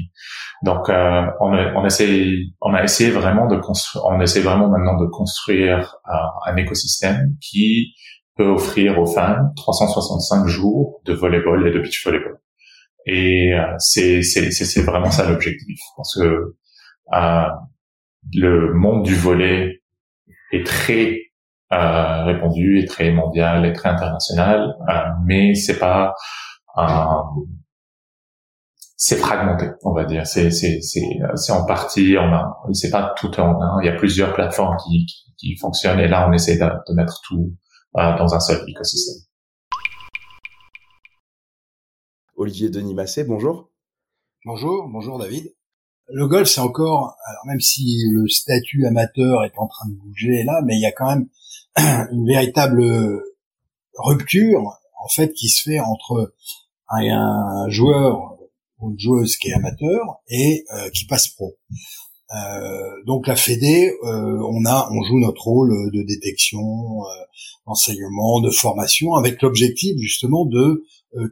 Donc, 0.62 0.88
euh, 0.88 1.26
on, 1.40 1.52
a, 1.52 1.72
on, 1.74 1.84
essaie, 1.84 2.36
on 2.60 2.74
a 2.74 2.82
essayé 2.82 3.10
vraiment 3.10 3.46
de 3.46 3.56
construire, 3.56 4.04
on 4.06 4.20
essaie 4.20 4.40
vraiment 4.40 4.68
maintenant 4.68 4.96
de 4.96 5.06
construire 5.06 5.96
euh, 6.08 6.50
un 6.50 6.56
écosystème 6.56 7.36
qui 7.40 7.94
peut 8.36 8.48
offrir 8.48 8.98
aux 8.98 9.06
fans 9.06 9.52
365 9.56 10.46
jours 10.46 11.00
de 11.04 11.12
volleyball 11.12 11.66
et 11.66 11.70
de 11.70 11.80
beach 11.80 12.04
volleyball. 12.04 12.38
Et 13.06 13.54
euh, 13.54 13.74
c'est, 13.78 14.22
c'est, 14.22 14.82
vraiment 14.82 15.10
ça 15.10 15.28
l'objectif, 15.28 15.78
parce 15.96 16.14
que 16.18 16.56
euh, 17.12 17.48
le 18.34 18.74
monde 18.74 19.04
du 19.04 19.14
volley 19.14 19.80
est 20.52 20.66
très 20.66 21.20
répandu, 21.70 22.78
est 22.78 22.88
très 22.88 23.10
mondial, 23.12 23.66
est 23.66 23.74
très 23.74 23.90
international, 23.90 24.74
mais 25.26 25.54
c'est 25.54 25.78
pas 25.78 26.14
un 26.74 27.22
c'est 29.00 29.16
fragmenté, 29.16 29.66
on 29.84 29.92
va 29.92 30.04
dire. 30.04 30.26
C'est 30.26 30.50
c'est 30.50 30.82
c'est 30.82 31.08
c'est 31.36 31.52
en 31.52 31.64
partie, 31.64 32.16
on 32.18 32.32
a, 32.34 32.58
c'est 32.72 32.90
pas 32.90 33.14
tout 33.16 33.30
en 33.40 33.62
un. 33.62 33.80
Il 33.80 33.86
y 33.86 33.88
a 33.88 33.96
plusieurs 33.96 34.34
plateformes 34.34 34.76
qui 34.84 35.06
qui, 35.06 35.34
qui 35.38 35.56
fonctionnent 35.56 36.00
et 36.00 36.08
là 36.08 36.28
on 36.28 36.32
essaie 36.32 36.58
de, 36.58 36.64
de 36.64 36.94
mettre 36.94 37.20
tout 37.22 37.54
euh, 37.96 38.18
dans 38.18 38.34
un 38.34 38.40
seul 38.40 38.60
écosystème. 38.68 39.22
Olivier 42.34 42.70
Denis 42.70 42.94
Massé, 42.94 43.22
bonjour. 43.22 43.70
Bonjour, 44.44 44.88
bonjour 44.88 45.18
David. 45.18 45.44
Le 46.10 46.26
golf, 46.26 46.48
c'est 46.48 46.60
encore, 46.60 47.16
alors 47.26 47.46
même 47.46 47.60
si 47.60 47.98
le 48.10 48.26
statut 48.28 48.86
amateur 48.86 49.44
est 49.44 49.58
en 49.58 49.68
train 49.68 49.88
de 49.90 49.94
bouger 49.94 50.42
là, 50.44 50.60
mais 50.64 50.74
il 50.74 50.80
y 50.80 50.86
a 50.86 50.92
quand 50.92 51.06
même 51.06 51.28
une 52.10 52.26
véritable 52.26 52.82
rupture 53.98 54.80
en 54.98 55.08
fait 55.08 55.32
qui 55.34 55.48
se 55.48 55.70
fait 55.70 55.78
entre 55.78 56.34
un 56.88 57.68
joueur 57.68 58.37
une 58.82 58.98
joueuse 58.98 59.36
qui 59.36 59.48
est 59.48 59.54
amateur 59.54 60.20
et 60.28 60.64
euh, 60.74 60.90
qui 60.90 61.06
passe 61.06 61.28
pro. 61.28 61.56
Euh, 62.34 62.90
donc 63.06 63.26
la 63.26 63.36
Fédé, 63.36 63.90
euh, 64.04 64.38
on 64.50 64.64
a, 64.66 64.88
on 64.92 65.02
joue 65.02 65.18
notre 65.18 65.44
rôle 65.44 65.90
de 65.92 66.02
détection, 66.02 66.62
d'enseignement, 67.66 68.40
de 68.40 68.50
formation, 68.50 69.14
avec 69.14 69.40
l'objectif 69.42 69.96
justement 69.98 70.44
de 70.44 70.84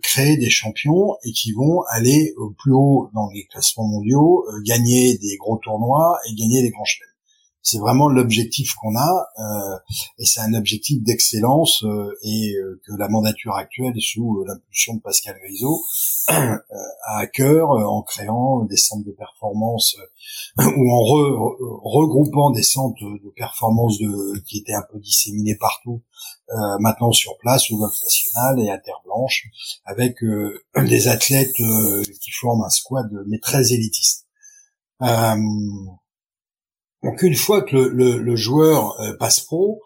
créer 0.03 0.38
des 0.38 0.49
champions 0.49 1.16
et 1.22 1.32
qui 1.32 1.53
vont 1.53 1.82
aller 1.90 2.32
plus 2.59 2.72
haut 2.72 3.11
dans 3.14 3.28
les 3.34 3.44
classements 3.44 3.86
mondiaux, 3.86 4.47
gagner 4.64 5.18
des 5.18 5.36
gros 5.36 5.59
tournois 5.59 6.18
et 6.26 6.34
gagner 6.34 6.62
des 6.62 6.70
grands 6.70 6.84
chelems. 6.84 7.15
C'est 7.66 7.78
vraiment 7.78 8.08
l'objectif 8.08 8.74
qu'on 8.74 8.94
a, 8.94 9.28
euh, 9.40 9.78
et 10.20 10.24
c'est 10.24 10.40
un 10.40 10.54
objectif 10.54 11.02
d'excellence 11.02 11.82
euh, 11.82 12.16
et 12.22 12.54
euh, 12.54 12.80
que 12.86 12.92
la 12.96 13.08
mandature 13.08 13.56
actuelle, 13.56 13.92
sous 13.98 14.44
l'impulsion 14.46 14.94
de 14.94 15.00
Pascal 15.00 15.34
Grisot, 15.42 15.82
a 16.28 17.18
à 17.18 17.26
cœur 17.26 17.70
en 17.70 18.02
créant 18.02 18.62
des 18.66 18.76
centres 18.76 19.04
de 19.04 19.10
performance 19.10 19.96
ou 20.58 20.92
en 20.92 21.02
regroupant 21.82 22.52
des 22.52 22.62
centres 22.62 23.02
de 23.02 23.32
performance 23.34 23.98
qui 24.46 24.58
étaient 24.58 24.74
un 24.74 24.84
peu 24.92 25.00
disséminés 25.00 25.56
partout, 25.56 26.02
maintenant 26.80 27.10
sur 27.10 27.36
place 27.38 27.70
au 27.70 27.78
golf 27.78 27.94
national 28.02 28.60
et 28.60 28.70
à 28.70 28.78
Terre 28.78 29.00
Blanche, 29.04 29.44
avec 29.84 30.16
des 30.76 31.08
athlètes 31.08 31.54
qui 31.54 32.30
forment 32.30 32.64
un 32.64 32.70
squad 32.70 33.08
mais 33.26 33.38
très 33.38 33.72
élitiste. 33.72 34.26
Donc 37.07 37.22
une 37.22 37.36
fois 37.36 37.62
que 37.62 37.76
le, 37.76 38.18
le, 38.18 38.36
joueur 38.36 39.00
euh, 39.00 39.16
passe 39.16 39.38
pro, 39.38 39.80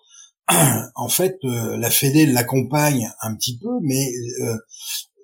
en 0.94 1.08
fait, 1.10 1.36
euh, 1.44 1.76
la 1.76 1.90
Fédé 1.90 2.24
l'accompagne 2.24 3.10
un 3.20 3.34
petit 3.34 3.58
peu, 3.58 3.68
mais 3.82 4.10
euh, 4.40 4.56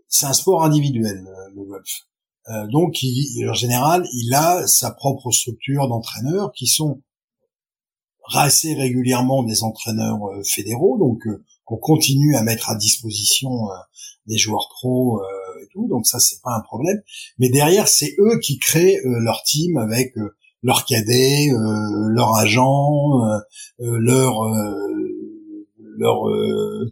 c'est 0.07 0.27
un 0.27 0.35
sport 0.35 0.63
individuel, 0.63 1.25
le 1.55 1.65
golf. 1.65 2.03
donc, 2.71 3.03
il, 3.03 3.49
en 3.49 3.55
général, 3.55 4.07
il 4.13 4.35
a 4.35 4.67
sa 4.67 4.91
propre 4.91 5.31
structure 5.31 5.89
d'entraîneurs 5.89 6.53
qui 6.53 6.67
sont 6.67 7.01
assez 8.35 8.75
régulièrement 8.75 9.43
des 9.43 9.63
entraîneurs 9.63 10.21
fédéraux, 10.45 10.99
donc 10.99 11.23
qu'on 11.65 11.79
continue 11.79 12.37
à 12.37 12.43
mettre 12.43 12.71
à 12.71 12.77
disposition 12.77 13.51
des 14.27 14.37
joueurs 14.37 14.69
pros 14.71 15.21
et 15.63 15.67
tout. 15.73 15.89
Donc 15.89 16.07
ça, 16.07 16.19
c'est 16.19 16.41
pas 16.43 16.55
un 16.57 16.63
problème. 16.63 17.01
Mais 17.39 17.49
derrière, 17.49 17.89
c'est 17.89 18.15
eux 18.19 18.39
qui 18.39 18.59
créent 18.59 19.01
leur 19.05 19.43
team 19.43 19.77
avec 19.77 20.15
leur 20.67 20.85
cadet, 20.85 21.49
euh, 21.51 22.09
leur 22.09 22.35
agent, 22.35 23.21
euh, 23.23 23.39
euh, 23.81 23.99
leur 24.01 24.35
leur 25.99 26.25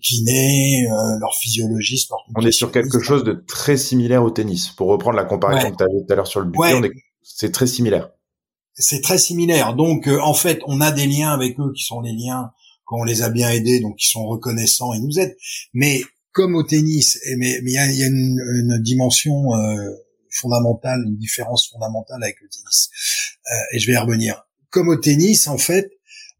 kiné, 0.01 0.87
leur 1.21 1.35
physiologiste. 1.39 2.11
on 2.35 2.41
est 2.41 2.53
sur 2.53 2.73
quelque 2.73 3.01
chose 3.01 3.23
de 3.23 3.33
très 3.47 3.77
similaire 3.77 4.25
au 4.25 4.31
tennis. 4.31 4.69
Pour 4.69 4.89
reprendre 4.89 5.17
la 5.17 5.25
comparaison 5.25 5.73
que 5.73 5.77
tu 5.77 5.83
avais 5.83 6.07
tout 6.07 6.11
à 6.11 6.17
l'heure 6.17 6.27
sur 6.27 6.41
le 6.41 6.47
budget, 6.47 6.91
c'est 7.23 7.53
très 7.53 7.67
similaire. 7.67 8.09
C'est 8.73 9.03
très 9.03 9.19
similaire. 9.19 9.75
Donc, 9.75 10.09
en 10.09 10.33
fait, 10.33 10.61
on 10.67 10.81
a 10.81 10.91
des 10.91 11.07
liens 11.07 11.33
avec 11.33 11.61
eux 11.61 11.71
qui 11.77 11.85
sont 11.85 12.01
les 12.01 12.15
liens 12.15 12.51
quand 12.87 13.01
on 13.01 13.05
les 13.05 13.21
a 13.21 13.29
bien 13.29 13.51
aidés, 13.51 13.81
donc 13.81 13.97
ils 13.99 14.09
sont 14.09 14.25
reconnaissants 14.25 14.95
et 14.95 15.01
nous 15.01 15.19
aident. 15.19 15.37
Mais 15.75 16.01
comme 16.33 16.55
au 16.55 16.63
tennis, 16.63 17.19
mais 17.37 17.59
il 17.63 17.73
y 17.73 17.77
a, 17.77 17.93
y 17.93 18.05
a 18.05 18.07
une, 18.07 18.41
une, 18.55 18.83
dimension 18.83 19.51
fondamentale, 20.31 21.03
une 21.07 21.19
différence 21.19 21.69
fondamentale 21.71 22.23
avec 22.23 22.37
le 22.41 22.49
tennis. 22.49 22.89
Euh, 23.51 23.55
et 23.73 23.79
je 23.79 23.87
vais 23.87 23.95
y 23.95 23.97
revenir. 23.97 24.47
Comme 24.71 24.89
au 24.89 24.97
tennis, 24.97 25.47
en 25.47 25.59
fait, 25.59 25.91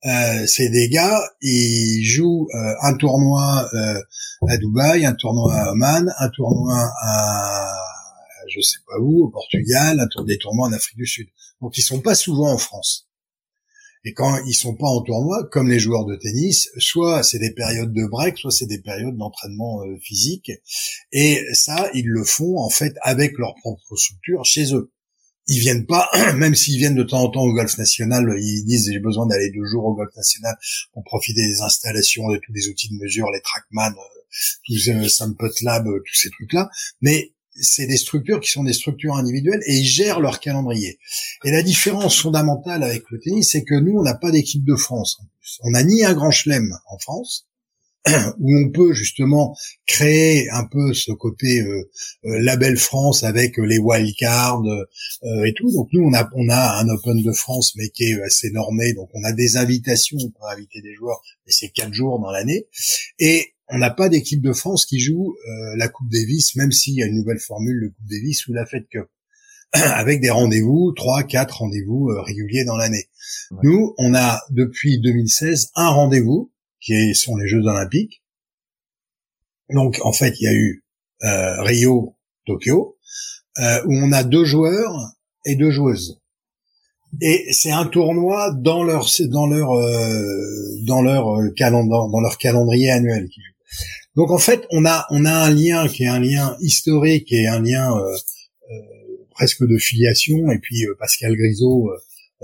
euh, 0.07 0.47
c'est 0.47 0.69
des 0.69 0.89
gars, 0.89 1.23
ils 1.41 2.05
jouent 2.05 2.49
euh, 2.55 2.75
un 2.83 2.95
tournoi 2.95 3.69
euh, 3.73 4.01
à 4.49 4.57
Dubaï, 4.59 5.07
un 5.07 5.15
tournoi 5.15 5.55
à 5.55 5.73
Oman, 5.73 6.13
un 6.19 6.29
tournoi 6.29 6.93
à 7.03 7.75
je 8.49 8.61
sais 8.61 8.81
pas 8.87 8.99
où, 9.01 9.25
au 9.25 9.31
Portugal, 9.31 10.01
un 10.01 10.25
des 10.25 10.39
tournois 10.39 10.69
en 10.69 10.73
Afrique 10.73 10.99
du 10.99 11.07
Sud. 11.07 11.29
Donc 11.61 11.79
ils 11.79 11.83
sont 11.83 12.01
pas 12.01 12.15
souvent 12.15 12.53
en 12.53 12.59
France. 12.59 13.09
Et 14.07 14.13
quand 14.13 14.37
ils 14.45 14.55
sont 14.55 14.75
pas 14.75 14.87
en 14.87 15.01
tournoi, 15.01 15.49
comme 15.51 15.71
les 15.71 15.79
joueurs 15.79 16.05
de 16.05 16.15
tennis, 16.17 16.69
soit 16.77 17.23
c'est 17.23 17.39
des 17.39 17.53
périodes 17.53 17.93
de 17.93 18.05
break, 18.05 18.37
soit 18.37 18.51
c'est 18.51 18.67
des 18.67 18.81
périodes 18.81 19.17
d'entraînement 19.17 19.83
euh, 19.83 19.97
physique. 20.03 20.53
Et 21.11 21.43
ça, 21.55 21.89
ils 21.95 22.07
le 22.07 22.23
font 22.23 22.59
en 22.59 22.69
fait 22.69 22.93
avec 23.01 23.39
leur 23.39 23.55
propre 23.55 23.97
structure 23.97 24.45
chez 24.45 24.75
eux. 24.75 24.93
Ils 25.47 25.61
viennent 25.61 25.87
pas, 25.87 26.09
même 26.37 26.55
s'ils 26.55 26.79
viennent 26.79 26.95
de 26.95 27.03
temps 27.03 27.23
en 27.23 27.29
temps 27.29 27.43
au 27.43 27.53
golf 27.53 27.77
national, 27.79 28.35
ils 28.39 28.65
disent 28.65 28.91
j'ai 28.93 28.99
besoin 28.99 29.27
d'aller 29.27 29.51
deux 29.51 29.67
jours 29.67 29.85
au 29.85 29.95
golf 29.95 30.15
national 30.17 30.57
pour 30.93 31.05
profiter 31.05 31.47
des 31.47 31.61
installations, 31.61 32.31
de 32.31 32.39
tous 32.39 32.53
les 32.53 32.69
outils 32.69 32.89
de 32.89 33.03
mesure, 33.03 33.31
les 33.33 33.41
trackman, 33.41 33.91
euh, 33.91 34.21
tous 34.65 34.73
les 34.73 35.09
Sampot 35.09 35.49
Lab, 35.63 35.87
euh, 35.87 36.03
tous 36.07 36.15
ces 36.15 36.31
trucs-là. 36.31 36.69
Mais 37.01 37.33
c'est 37.61 37.87
des 37.87 37.97
structures 37.97 38.41
qui 38.41 38.51
sont 38.51 38.65
des 38.65 38.73
structures 38.73 39.15
individuelles 39.15 39.63
et 39.67 39.75
ils 39.75 39.87
gèrent 39.87 40.21
leur 40.21 40.41
calendrier. 40.41 40.99
Et 41.45 41.51
la 41.51 41.63
différence 41.63 42.21
fondamentale 42.21 42.83
avec 42.83 43.05
le 43.11 43.21
tennis, 43.21 43.51
c'est 43.53 43.65
que 43.65 43.75
nous, 43.75 43.99
on 43.99 44.03
n'a 44.03 44.15
pas 44.15 44.31
d'équipe 44.31 44.65
de 44.65 44.75
France. 44.75 45.19
On 45.63 45.71
n'a 45.71 45.85
ni 45.85 46.05
un 46.05 46.15
grand 46.15 46.31
chelem 46.31 46.77
en 46.89 46.99
France, 46.99 47.47
où 48.39 48.59
on 48.59 48.71
peut 48.71 48.93
justement 48.93 49.57
créer 49.87 50.51
un 50.51 50.65
peu 50.65 50.93
ce 50.93 51.13
côté 51.13 51.61
euh, 51.61 51.91
euh, 52.27 52.39
label 52.41 52.77
France 52.77 53.25
avec 53.25 53.57
les 53.57 53.79
wildcards 53.79 54.63
euh, 54.65 55.45
et 55.45 55.55
tout. 55.55 55.71
Donc 55.73 55.89
nous, 55.93 56.03
on 56.03 56.13
a, 56.13 56.29
on 56.35 56.49
a 56.51 56.81
un 56.81 56.89
Open 56.89 57.23
de 57.23 57.33
France, 57.33 57.75
mais 57.77 57.89
qui 57.89 58.05
est 58.05 58.23
assez 58.23 58.51
normé. 58.51 58.93
Donc 58.93 59.09
on 59.15 59.25
a 59.25 59.33
des 59.33 59.57
invitations 59.57 60.19
pour 60.37 60.49
inviter 60.49 60.83
des 60.83 60.95
joueurs, 60.95 61.23
mais 61.47 61.53
c'est 61.53 61.71
quatre 61.71 61.95
jours 61.95 62.21
dans 62.21 62.31
l'année. 62.31 62.67
Et 63.19 63.55
on 63.69 63.79
n'a 63.79 63.91
pas 63.91 64.09
d'équipe 64.09 64.43
de 64.43 64.53
France 64.53 64.87
qui 64.87 65.01
joue 65.01 65.35
euh, 65.49 65.77
la 65.77 65.89
Coupe 65.89 66.11
Davis, 66.11 66.55
même 66.57 66.73
s'il 66.73 66.95
y 66.95 67.03
a 67.03 67.07
une 67.07 67.17
nouvelle 67.17 67.39
formule 67.39 67.81
de 67.81 67.89
Coupe 67.89 68.11
Davis 68.11 68.47
ou 68.47 68.53
la 68.53 68.67
Fed 68.67 68.87
Cup, 68.89 69.09
avec 69.73 70.21
des 70.21 70.31
rendez-vous, 70.31 70.93
trois, 70.93 71.23
quatre 71.23 71.59
rendez-vous 71.59 72.11
euh, 72.11 72.21
réguliers 72.21 72.65
dans 72.65 72.77
l'année. 72.77 73.09
Nous, 73.63 73.95
on 73.99 74.15
a 74.15 74.41
depuis 74.51 75.01
2016 75.01 75.71
un 75.75 75.89
rendez-vous 75.89 76.53
qui 76.85 77.15
sont 77.15 77.37
les 77.37 77.49
Jeux 77.49 77.63
Olympiques. 77.67 78.23
Donc, 79.71 79.99
en 80.03 80.13
fait, 80.13 80.35
il 80.41 80.45
y 80.45 80.49
a 80.49 80.55
eu 80.55 80.85
euh, 81.23 81.63
Rio, 81.63 82.17
Tokyo, 82.47 82.99
où 83.59 83.95
on 83.95 84.13
a 84.13 84.25
deux 84.25 84.45
joueurs 84.45 85.15
et 85.47 85.57
deux 85.57 85.71
joueuses 85.71 86.21
et 87.21 87.53
c'est 87.53 87.71
un 87.71 87.87
tournoi 87.87 88.51
dans 88.53 88.83
leur 88.83 89.09
dans 89.29 89.47
leur 89.47 89.67
dans 90.83 92.21
leur 92.21 92.39
calendrier 92.39 92.91
annuel 92.91 93.29
donc 94.17 94.31
en 94.31 94.39
fait, 94.39 94.65
on 94.71 94.85
a 94.85 95.07
on 95.11 95.25
a 95.25 95.33
un 95.33 95.51
lien 95.51 95.89
qui 95.89 96.05
est 96.05 96.09
un 96.09 96.21
lien 96.21 96.57
historique 96.61 97.33
et 97.33 97.49
un 97.49 97.61
lien 97.61 97.97
euh, 97.97 98.17
euh, 98.71 99.27
presque 99.31 99.67
de 99.67 99.77
filiation. 99.77 100.51
Et 100.53 100.59
puis 100.59 100.85
euh, 100.87 100.95
Pascal 100.99 101.35
Grisot 101.37 101.91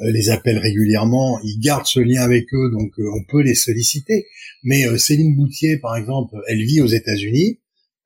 les 0.02 0.30
appelle 0.30 0.58
régulièrement, 0.58 1.38
il 1.42 1.58
garde 1.60 1.86
ce 1.86 2.00
lien 2.00 2.22
avec 2.22 2.52
eux, 2.54 2.70
donc 2.70 2.92
on 2.98 3.24
peut 3.24 3.42
les 3.42 3.54
solliciter. 3.54 4.26
Mais 4.62 4.98
Céline 4.98 5.36
Boutier, 5.36 5.78
par 5.78 5.96
exemple, 5.96 6.36
elle 6.48 6.62
vit 6.62 6.80
aux 6.80 6.86
États-Unis, 6.86 7.60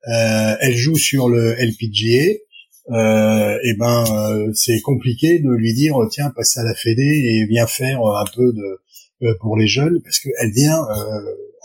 elle 0.05 0.75
joue 0.75 0.97
sur 0.97 1.29
le 1.29 1.53
LPGA. 1.53 2.39
Euh, 2.91 3.57
et 3.63 3.73
ben 3.73 4.03
c'est 4.53 4.79
compliqué 4.81 5.39
de 5.39 5.49
lui 5.49 5.73
dire 5.73 5.95
tiens 6.11 6.29
passe 6.29 6.55
à 6.57 6.63
la 6.63 6.75
Fédé 6.75 7.01
et 7.01 7.47
viens 7.47 7.65
faire 7.65 7.99
un 8.05 8.25
peu 8.35 8.53
de 8.53 9.33
pour 9.39 9.57
les 9.57 9.65
jeunes 9.65 9.99
parce 10.03 10.19
qu'elle 10.19 10.51
vient 10.51 10.85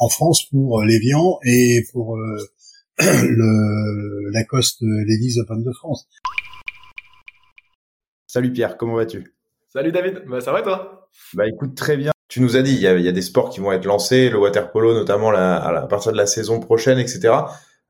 en 0.01 0.09
France 0.09 0.47
pour 0.51 0.81
euh, 0.81 0.87
l'Evian 0.87 1.39
et 1.45 1.85
pour 1.93 2.17
euh, 2.17 2.37
le 2.99 4.31
Lacoste 4.33 4.79
Ladies 4.81 5.39
Open 5.39 5.63
de 5.63 5.73
France. 5.73 6.09
Salut 8.27 8.53
Pierre, 8.53 8.77
comment 8.77 8.97
vas-tu? 8.97 9.40
Salut 9.73 9.93
David, 9.93 10.25
bah, 10.27 10.41
ça 10.41 10.53
va 10.53 10.63
toi? 10.63 11.09
Bah 11.35 11.47
écoute 11.47 11.75
très 11.77 11.97
bien. 11.97 12.13
Tu 12.29 12.41
nous 12.41 12.57
as 12.57 12.63
dit 12.63 12.75
il 12.75 12.81
y, 12.81 12.87
a, 12.87 13.13
des 13.13 13.23
sports 13.23 13.51
qui 13.51 13.61
vont 13.61 13.73
être 13.73 13.85
lancés, 13.85 14.31
le 14.31 14.39
water 14.39 14.71
polo 14.71 14.95
notamment 14.95 15.31
à, 15.31 15.87
partir 15.89 16.13
de 16.13 16.17
la 16.17 16.27
saison 16.27 16.61
prochaine, 16.61 16.99
etc. 16.99 17.35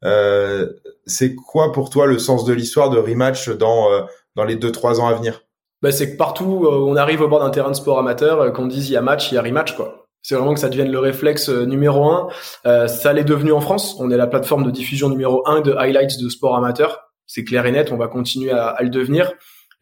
Euh, 0.04 0.66
c'est 1.04 1.34
quoi 1.34 1.72
pour 1.72 1.90
toi 1.90 2.06
le 2.06 2.18
sens 2.18 2.44
de 2.46 2.52
l'histoire 2.54 2.88
de 2.88 2.98
rematch 2.98 3.50
dans 3.50 3.88
dans 4.36 4.44
les 4.44 4.56
deux 4.56 4.72
trois 4.72 5.00
ans 5.00 5.08
à 5.08 5.14
venir? 5.14 5.42
Bah, 5.82 5.92
c'est 5.92 6.12
que 6.12 6.16
partout 6.16 6.44
où 6.44 6.66
on 6.66 6.96
arrive 6.96 7.20
au 7.20 7.28
bord 7.28 7.40
d'un 7.40 7.50
terrain 7.50 7.70
de 7.70 7.76
sport 7.76 7.98
amateur, 7.98 8.52
qu'on 8.52 8.66
dise 8.66 8.88
il 8.88 8.92
y 8.92 8.96
a 8.96 9.02
match, 9.02 9.32
il 9.32 9.34
y 9.34 9.38
a 9.38 9.42
rematch 9.42 9.74
quoi. 9.76 10.00
C'est 10.22 10.34
vraiment 10.34 10.54
que 10.54 10.60
ça 10.60 10.68
devienne 10.68 10.90
le 10.90 10.98
réflexe 10.98 11.48
euh, 11.48 11.64
numéro 11.64 12.04
un. 12.04 12.28
Euh, 12.66 12.86
ça 12.88 13.12
l'est 13.12 13.24
devenu 13.24 13.52
en 13.52 13.60
France. 13.60 13.96
On 13.98 14.10
est 14.10 14.16
la 14.16 14.26
plateforme 14.26 14.64
de 14.64 14.70
diffusion 14.70 15.08
numéro 15.08 15.42
un 15.46 15.60
de 15.60 15.72
highlights 15.72 16.20
de 16.20 16.28
sport 16.28 16.56
amateur. 16.56 17.10
C'est 17.26 17.44
clair 17.44 17.64
et 17.64 17.72
net. 17.72 17.90
On 17.90 17.96
va 17.96 18.08
continuer 18.08 18.50
à, 18.50 18.76
le 18.80 18.90
devenir. 18.90 19.32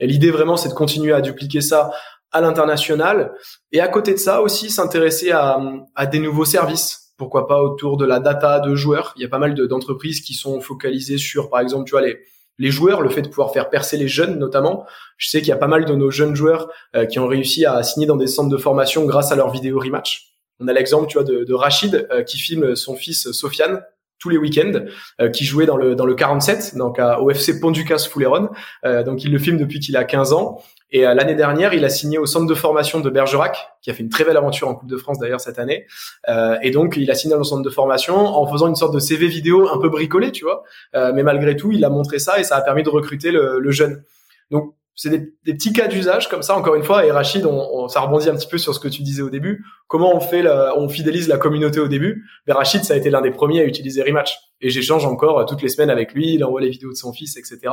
L'idée 0.00 0.30
vraiment, 0.30 0.56
c'est 0.56 0.68
de 0.68 0.74
continuer 0.74 1.12
à 1.12 1.20
dupliquer 1.20 1.60
ça 1.60 1.90
à 2.30 2.40
l'international. 2.40 3.32
Et 3.72 3.80
à 3.80 3.88
côté 3.88 4.12
de 4.12 4.18
ça 4.18 4.42
aussi, 4.42 4.70
s'intéresser 4.70 5.30
à, 5.32 5.60
des 6.10 6.18
nouveaux 6.18 6.44
services. 6.44 7.12
Pourquoi 7.16 7.48
pas 7.48 7.62
autour 7.62 7.96
de 7.96 8.04
la 8.04 8.20
data 8.20 8.60
de 8.60 8.74
joueurs. 8.74 9.12
Il 9.16 9.22
y 9.22 9.24
a 9.24 9.28
pas 9.28 9.38
mal 9.38 9.54
d'entreprises 9.54 10.20
qui 10.20 10.34
sont 10.34 10.60
focalisées 10.60 11.18
sur, 11.18 11.50
par 11.50 11.60
exemple, 11.60 11.84
tu 11.84 11.92
vois, 11.92 12.02
les, 12.02 12.18
les 12.58 12.70
joueurs, 12.70 13.00
le 13.00 13.08
fait 13.08 13.22
de 13.22 13.28
pouvoir 13.28 13.52
faire 13.52 13.70
percer 13.70 13.96
les 13.96 14.08
jeunes 14.08 14.38
notamment. 14.38 14.86
Je 15.16 15.28
sais 15.28 15.40
qu'il 15.40 15.48
y 15.48 15.52
a 15.52 15.56
pas 15.56 15.66
mal 15.66 15.84
de 15.84 15.94
nos 15.94 16.10
jeunes 16.10 16.36
joueurs 16.36 16.68
euh, 16.94 17.06
qui 17.06 17.18
ont 17.18 17.26
réussi 17.26 17.64
à 17.64 17.82
signer 17.82 18.06
dans 18.06 18.16
des 18.16 18.26
centres 18.26 18.50
de 18.50 18.56
formation 18.56 19.04
grâce 19.04 19.32
à 19.32 19.36
leur 19.36 19.50
vidéo 19.50 19.78
rematch. 19.80 20.32
On 20.60 20.68
a 20.68 20.72
l'exemple, 20.72 21.06
tu 21.06 21.14
vois, 21.14 21.24
de, 21.24 21.44
de 21.44 21.54
Rachid 21.54 22.08
euh, 22.10 22.22
qui 22.22 22.38
filme 22.38 22.74
son 22.74 22.96
fils 22.96 23.30
Sofiane 23.32 23.82
tous 24.18 24.28
les 24.28 24.38
week-ends, 24.38 24.84
euh, 25.20 25.30
qui 25.30 25.44
jouait 25.44 25.66
dans 25.66 25.76
le 25.76 25.94
dans 25.94 26.06
le 26.06 26.14
47, 26.14 26.76
donc 26.76 26.98
à, 26.98 27.20
au 27.20 27.30
FC 27.30 27.60
Pont 27.60 27.70
Ducasse 27.70 28.08
Fouléron. 28.08 28.50
Euh, 28.84 29.02
donc 29.02 29.24
il 29.24 29.32
le 29.32 29.38
filme 29.38 29.58
depuis 29.58 29.80
qu'il 29.80 29.96
a 29.96 30.04
15 30.04 30.32
ans. 30.32 30.60
Et 30.90 31.02
l'année 31.02 31.34
dernière, 31.34 31.74
il 31.74 31.84
a 31.84 31.90
signé 31.90 32.16
au 32.16 32.24
centre 32.24 32.46
de 32.46 32.54
formation 32.54 33.00
de 33.00 33.10
Bergerac, 33.10 33.74
qui 33.82 33.90
a 33.90 33.92
fait 33.92 34.02
une 34.02 34.08
très 34.08 34.24
belle 34.24 34.38
aventure 34.38 34.68
en 34.68 34.74
Coupe 34.74 34.88
de 34.88 34.96
France 34.96 35.18
d'ailleurs 35.18 35.42
cette 35.42 35.58
année. 35.58 35.84
et 36.62 36.70
donc 36.70 36.96
il 36.96 37.10
a 37.10 37.14
signé 37.14 37.36
le 37.36 37.44
centre 37.44 37.60
de 37.62 37.68
formation 37.68 38.16
en 38.16 38.50
faisant 38.50 38.68
une 38.68 38.74
sorte 38.74 38.94
de 38.94 38.98
CV 38.98 39.26
vidéo 39.26 39.68
un 39.68 39.78
peu 39.78 39.90
bricolé, 39.90 40.32
tu 40.32 40.46
vois. 40.46 40.62
mais 40.94 41.22
malgré 41.22 41.56
tout, 41.56 41.72
il 41.72 41.84
a 41.84 41.90
montré 41.90 42.18
ça 42.18 42.40
et 42.40 42.42
ça 42.42 42.56
a 42.56 42.62
permis 42.62 42.84
de 42.84 42.88
recruter 42.88 43.32
le, 43.32 43.58
le 43.60 43.70
jeune. 43.70 44.02
Donc 44.50 44.72
c'est 44.98 45.10
des, 45.10 45.32
des, 45.44 45.54
petits 45.54 45.72
cas 45.72 45.86
d'usage 45.86 46.28
comme 46.28 46.42
ça. 46.42 46.56
Encore 46.56 46.74
une 46.74 46.82
fois, 46.82 47.06
et 47.06 47.12
Rachid, 47.12 47.46
on, 47.46 47.86
ça 47.86 48.00
rebondit 48.00 48.28
un 48.28 48.34
petit 48.34 48.48
peu 48.48 48.58
sur 48.58 48.74
ce 48.74 48.80
que 48.80 48.88
tu 48.88 49.02
disais 49.02 49.22
au 49.22 49.30
début. 49.30 49.64
Comment 49.86 50.12
on 50.12 50.18
fait, 50.18 50.42
la, 50.42 50.76
on 50.76 50.88
fidélise 50.88 51.28
la 51.28 51.38
communauté 51.38 51.78
au 51.78 51.86
début? 51.86 52.24
Mais 52.48 52.52
Rachid, 52.52 52.82
ça 52.82 52.94
a 52.94 52.96
été 52.96 53.08
l'un 53.08 53.20
des 53.20 53.30
premiers 53.30 53.60
à 53.60 53.64
utiliser 53.64 54.02
Rematch. 54.02 54.36
Et 54.60 54.70
j'échange 54.70 55.06
encore 55.06 55.46
toutes 55.46 55.62
les 55.62 55.68
semaines 55.68 55.90
avec 55.90 56.14
lui. 56.14 56.34
Il 56.34 56.42
envoie 56.42 56.60
les 56.60 56.68
vidéos 56.68 56.90
de 56.90 56.96
son 56.96 57.12
fils, 57.12 57.36
etc. 57.36 57.72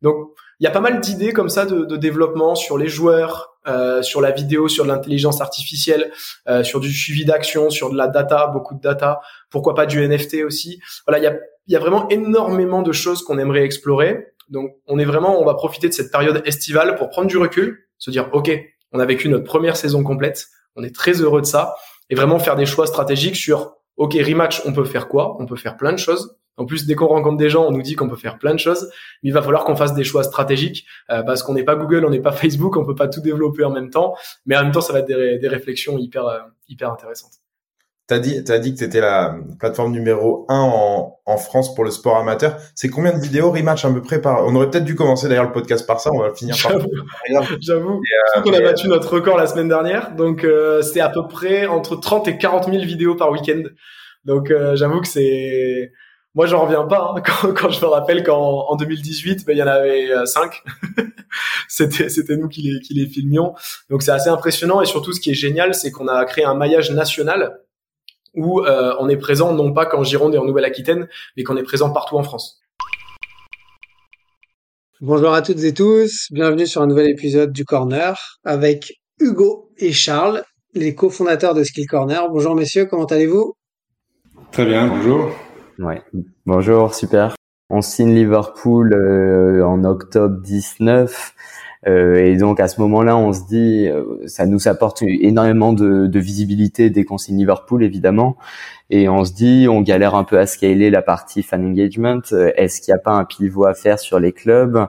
Donc, 0.00 0.16
il 0.58 0.64
y 0.64 0.66
a 0.66 0.70
pas 0.70 0.80
mal 0.80 1.00
d'idées 1.00 1.34
comme 1.34 1.50
ça 1.50 1.66
de, 1.66 1.84
de, 1.84 1.96
développement 1.98 2.54
sur 2.54 2.78
les 2.78 2.88
joueurs, 2.88 3.58
euh, 3.66 4.00
sur 4.00 4.22
la 4.22 4.30
vidéo, 4.30 4.66
sur 4.66 4.86
l'intelligence 4.86 5.42
artificielle, 5.42 6.12
euh, 6.48 6.64
sur 6.64 6.80
du 6.80 6.90
suivi 6.90 7.26
d'action, 7.26 7.68
sur 7.68 7.90
de 7.90 7.96
la 7.96 8.08
data, 8.08 8.46
beaucoup 8.46 8.74
de 8.74 8.80
data. 8.80 9.20
Pourquoi 9.50 9.74
pas 9.74 9.84
du 9.84 10.00
NFT 10.00 10.44
aussi? 10.46 10.80
Voilà, 11.06 11.18
il 11.18 11.24
y 11.24 11.26
a, 11.26 11.36
y 11.68 11.76
a 11.76 11.78
vraiment 11.78 12.08
énormément 12.08 12.80
de 12.80 12.92
choses 12.92 13.22
qu'on 13.22 13.38
aimerait 13.38 13.64
explorer. 13.64 14.33
Donc, 14.48 14.72
on 14.86 14.98
est 14.98 15.04
vraiment, 15.04 15.40
on 15.40 15.44
va 15.44 15.54
profiter 15.54 15.88
de 15.88 15.94
cette 15.94 16.10
période 16.10 16.42
estivale 16.44 16.96
pour 16.96 17.08
prendre 17.08 17.28
du 17.28 17.36
recul, 17.36 17.86
se 17.98 18.10
dire, 18.10 18.28
ok, 18.32 18.50
on 18.92 18.98
a 18.98 19.06
vécu 19.06 19.28
notre 19.28 19.44
première 19.44 19.76
saison 19.76 20.02
complète, 20.02 20.46
on 20.76 20.82
est 20.82 20.94
très 20.94 21.20
heureux 21.20 21.40
de 21.40 21.46
ça, 21.46 21.74
et 22.10 22.14
vraiment 22.14 22.38
faire 22.38 22.56
des 22.56 22.66
choix 22.66 22.86
stratégiques 22.86 23.36
sur, 23.36 23.76
ok, 23.96 24.14
rematch, 24.14 24.62
on 24.66 24.72
peut 24.72 24.84
faire 24.84 25.08
quoi? 25.08 25.36
On 25.40 25.46
peut 25.46 25.56
faire 25.56 25.76
plein 25.76 25.92
de 25.92 25.98
choses. 25.98 26.36
En 26.56 26.66
plus, 26.66 26.86
dès 26.86 26.94
qu'on 26.94 27.08
rencontre 27.08 27.36
des 27.36 27.50
gens, 27.50 27.64
on 27.64 27.72
nous 27.72 27.82
dit 27.82 27.96
qu'on 27.96 28.08
peut 28.08 28.16
faire 28.16 28.38
plein 28.38 28.54
de 28.54 28.60
choses, 28.60 28.88
mais 29.22 29.30
il 29.30 29.32
va 29.32 29.42
falloir 29.42 29.64
qu'on 29.64 29.74
fasse 29.74 29.94
des 29.94 30.04
choix 30.04 30.22
stratégiques 30.22 30.86
euh, 31.10 31.22
parce 31.22 31.42
qu'on 31.42 31.54
n'est 31.54 31.64
pas 31.64 31.74
Google, 31.74 32.04
on 32.04 32.10
n'est 32.10 32.20
pas 32.20 32.32
Facebook, 32.32 32.76
on 32.76 32.84
peut 32.84 32.94
pas 32.94 33.08
tout 33.08 33.20
développer 33.20 33.64
en 33.64 33.70
même 33.70 33.90
temps. 33.90 34.14
Mais 34.46 34.56
en 34.56 34.62
même 34.62 34.72
temps, 34.72 34.80
ça 34.80 34.92
va 34.92 35.00
être 35.00 35.06
des, 35.06 35.48
réflexions 35.48 35.98
hyper 35.98 36.26
euh, 36.26 36.40
hyper 36.68 36.92
intéressantes. 36.92 37.43
T'as 38.06 38.18
dit, 38.18 38.44
t'as 38.44 38.58
dit 38.58 38.74
que 38.74 38.80
t'étais 38.80 39.00
la 39.00 39.34
plateforme 39.58 39.92
numéro 39.92 40.44
un 40.50 40.60
en, 40.60 41.16
en 41.24 41.36
France 41.38 41.74
pour 41.74 41.84
le 41.84 41.90
sport 41.90 42.18
amateur. 42.18 42.56
C'est 42.74 42.90
combien 42.90 43.16
de 43.16 43.20
vidéos 43.20 43.50
rematch 43.50 43.86
à 43.86 43.90
peu 43.90 44.02
près 44.02 44.20
par 44.20 44.46
On 44.46 44.54
aurait 44.54 44.68
peut-être 44.68 44.84
dû 44.84 44.94
commencer 44.94 45.26
d'ailleurs 45.26 45.46
le 45.46 45.52
podcast 45.52 45.86
par 45.86 46.00
ça. 46.00 46.10
On 46.12 46.20
va 46.20 46.34
finir 46.34 46.54
par. 46.62 46.72
J'avoue. 47.60 48.02
Euh, 48.36 48.40
qu'on 48.42 48.52
a 48.52 48.60
battu 48.60 48.88
notre 48.88 49.14
record 49.14 49.36
la 49.36 49.46
semaine 49.46 49.68
dernière. 49.68 50.14
Donc 50.14 50.44
euh, 50.44 50.82
c'est 50.82 51.00
à 51.00 51.08
peu 51.08 51.26
près 51.28 51.66
entre 51.66 51.96
30 51.96 52.28
et 52.28 52.36
40 52.36 52.64
000 52.64 52.84
vidéos 52.84 53.14
par 53.14 53.30
week-end. 53.30 53.62
Donc 54.24 54.50
euh, 54.50 54.76
j'avoue 54.76 55.00
que 55.00 55.08
c'est 55.08 55.92
moi, 56.34 56.46
j'en 56.46 56.62
reviens 56.64 56.84
pas 56.84 57.14
hein, 57.16 57.22
quand, 57.24 57.52
quand, 57.54 57.70
je 57.70 57.80
me 57.80 57.86
rappelle 57.86 58.24
qu'en 58.24 58.66
en 58.68 58.76
2018, 58.76 59.46
ben, 59.46 59.52
il 59.52 59.58
y 59.58 59.62
en 59.62 59.68
avait 59.68 60.10
euh, 60.10 60.26
cinq. 60.26 60.62
c'était 61.68 62.08
c'était 62.08 62.36
nous 62.36 62.48
qui 62.48 62.62
les 62.62 62.80
qui 62.80 62.94
les 62.94 63.06
filmions. 63.06 63.54
Donc 63.88 64.02
c'est 64.02 64.10
assez 64.10 64.28
impressionnant 64.28 64.82
et 64.82 64.86
surtout 64.86 65.12
ce 65.12 65.20
qui 65.20 65.30
est 65.30 65.34
génial, 65.34 65.74
c'est 65.74 65.90
qu'on 65.90 66.08
a 66.08 66.24
créé 66.24 66.44
un 66.44 66.54
maillage 66.54 66.90
national 66.90 67.60
où 68.34 68.60
euh, 68.60 68.94
on 68.98 69.08
est 69.08 69.16
présent 69.16 69.52
non 69.52 69.72
pas 69.72 69.86
qu'en 69.86 70.02
Gironde 70.02 70.34
et 70.34 70.38
en 70.38 70.44
Nouvelle-Aquitaine, 70.44 71.08
mais 71.36 71.42
qu'on 71.42 71.56
est 71.56 71.62
présent 71.62 71.92
partout 71.92 72.16
en 72.16 72.22
France. 72.22 72.60
Bonjour 75.00 75.34
à 75.34 75.42
toutes 75.42 75.62
et 75.64 75.74
tous, 75.74 76.28
bienvenue 76.30 76.66
sur 76.66 76.80
un 76.80 76.86
nouvel 76.86 77.10
épisode 77.10 77.52
du 77.52 77.64
Corner 77.64 78.16
avec 78.44 79.00
Hugo 79.20 79.70
et 79.76 79.92
Charles, 79.92 80.44
les 80.72 80.94
cofondateurs 80.94 81.54
de 81.54 81.62
Skill 81.62 81.86
Corner. 81.86 82.28
Bonjour 82.30 82.54
messieurs, 82.54 82.86
comment 82.86 83.04
allez-vous? 83.04 83.54
Très 84.52 84.64
bien, 84.64 84.86
bonjour. 84.86 85.30
Ouais. 85.78 86.02
Bonjour, 86.46 86.94
super. 86.94 87.34
On 87.70 87.80
signe 87.80 88.14
Liverpool 88.14 88.92
euh, 88.94 89.66
en 89.66 89.84
octobre 89.84 90.40
19. 90.42 91.34
Euh, 91.86 92.16
et 92.16 92.36
donc 92.36 92.60
à 92.60 92.68
ce 92.68 92.80
moment-là, 92.80 93.16
on 93.16 93.32
se 93.32 93.46
dit, 93.46 93.86
euh, 93.88 94.26
ça 94.26 94.46
nous 94.46 94.68
apporte 94.68 95.02
énormément 95.02 95.72
de, 95.72 96.18
visibilité 96.18 96.90
dès 96.90 97.04
qu'on 97.04 97.18
signe 97.18 97.38
Liverpool, 97.38 97.84
évidemment. 97.84 98.36
Et 98.90 99.08
on 99.08 99.24
se 99.24 99.32
dit, 99.32 99.66
on 99.68 99.82
galère 99.82 100.14
un 100.14 100.24
peu 100.24 100.38
à 100.38 100.46
scaler 100.46 100.90
la 100.90 101.02
partie 101.02 101.42
fan 101.42 101.64
engagement. 101.64 102.20
Est-ce 102.56 102.80
qu'il 102.80 102.92
n'y 102.92 102.96
a 102.96 103.02
pas 103.02 103.12
un 103.12 103.24
pivot 103.24 103.66
à 103.66 103.74
faire 103.74 103.98
sur 103.98 104.18
les 104.18 104.32
clubs? 104.32 104.86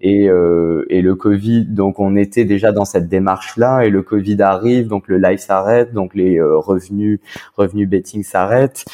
Et, 0.00 0.28
euh, 0.28 0.84
et 0.90 1.00
le 1.00 1.14
Covid, 1.14 1.64
donc 1.64 1.98
on 1.98 2.16
était 2.16 2.44
déjà 2.44 2.70
dans 2.70 2.84
cette 2.84 3.08
démarche-là, 3.08 3.86
et 3.86 3.90
le 3.90 4.02
Covid 4.02 4.42
arrive, 4.42 4.88
donc 4.88 5.08
le 5.08 5.16
live 5.16 5.38
s'arrête, 5.38 5.94
donc 5.94 6.14
les 6.14 6.40
revenus 6.40 7.18
revenus 7.56 7.88
betting 7.88 8.22
s'arrêtent. 8.22 8.84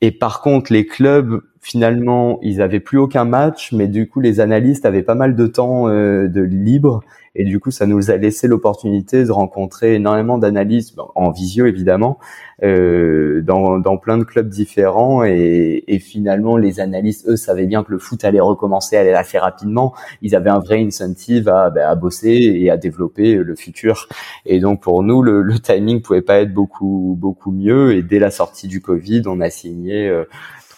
Et 0.00 0.10
par 0.10 0.40
contre, 0.40 0.72
les 0.72 0.86
clubs, 0.86 1.42
finalement, 1.68 2.38
ils 2.40 2.62
avaient 2.62 2.80
plus 2.80 2.96
aucun 2.96 3.26
match, 3.26 3.72
mais 3.74 3.88
du 3.88 4.08
coup, 4.08 4.20
les 4.20 4.40
analystes 4.40 4.86
avaient 4.86 5.02
pas 5.02 5.14
mal 5.14 5.36
de 5.36 5.46
temps 5.46 5.86
euh, 5.86 6.26
de 6.26 6.40
libre, 6.40 7.02
et 7.34 7.44
du 7.44 7.60
coup, 7.60 7.70
ça 7.70 7.86
nous 7.86 8.10
a 8.10 8.16
laissé 8.16 8.48
l'opportunité 8.48 9.22
de 9.22 9.30
rencontrer 9.30 9.94
énormément 9.96 10.38
d'analystes, 10.38 10.96
en 11.14 11.30
visio 11.30 11.66
évidemment, 11.66 12.18
euh, 12.62 13.42
dans, 13.42 13.78
dans, 13.78 13.98
plein 13.98 14.16
de 14.16 14.24
clubs 14.24 14.48
différents, 14.48 15.24
et, 15.24 15.84
et, 15.86 15.98
finalement, 15.98 16.56
les 16.56 16.80
analystes, 16.80 17.28
eux, 17.28 17.36
savaient 17.36 17.66
bien 17.66 17.84
que 17.84 17.92
le 17.92 17.98
foot 17.98 18.24
allait 18.24 18.40
recommencer, 18.40 18.96
allait 18.96 19.12
assez 19.12 19.38
rapidement. 19.38 19.94
Ils 20.22 20.34
avaient 20.34 20.50
un 20.50 20.60
vrai 20.60 20.82
incentive 20.82 21.50
à, 21.50 21.68
bah, 21.68 21.90
à 21.90 21.94
bosser 21.96 22.30
et 22.30 22.70
à 22.70 22.78
développer 22.78 23.34
le 23.34 23.54
futur. 23.54 24.08
Et 24.46 24.58
donc, 24.58 24.80
pour 24.80 25.02
nous, 25.02 25.22
le, 25.22 25.42
le 25.42 25.58
timing 25.58 26.00
pouvait 26.00 26.22
pas 26.22 26.40
être 26.40 26.54
beaucoup 26.54 27.14
beaucoup 27.20 27.52
mieux. 27.52 27.94
Et 27.94 28.02
dès 28.02 28.18
la 28.18 28.30
sortie 28.30 28.68
du 28.68 28.80
Covid, 28.80 29.22
on 29.26 29.40
a 29.40 29.50
signé 29.50 30.08
euh, 30.08 30.24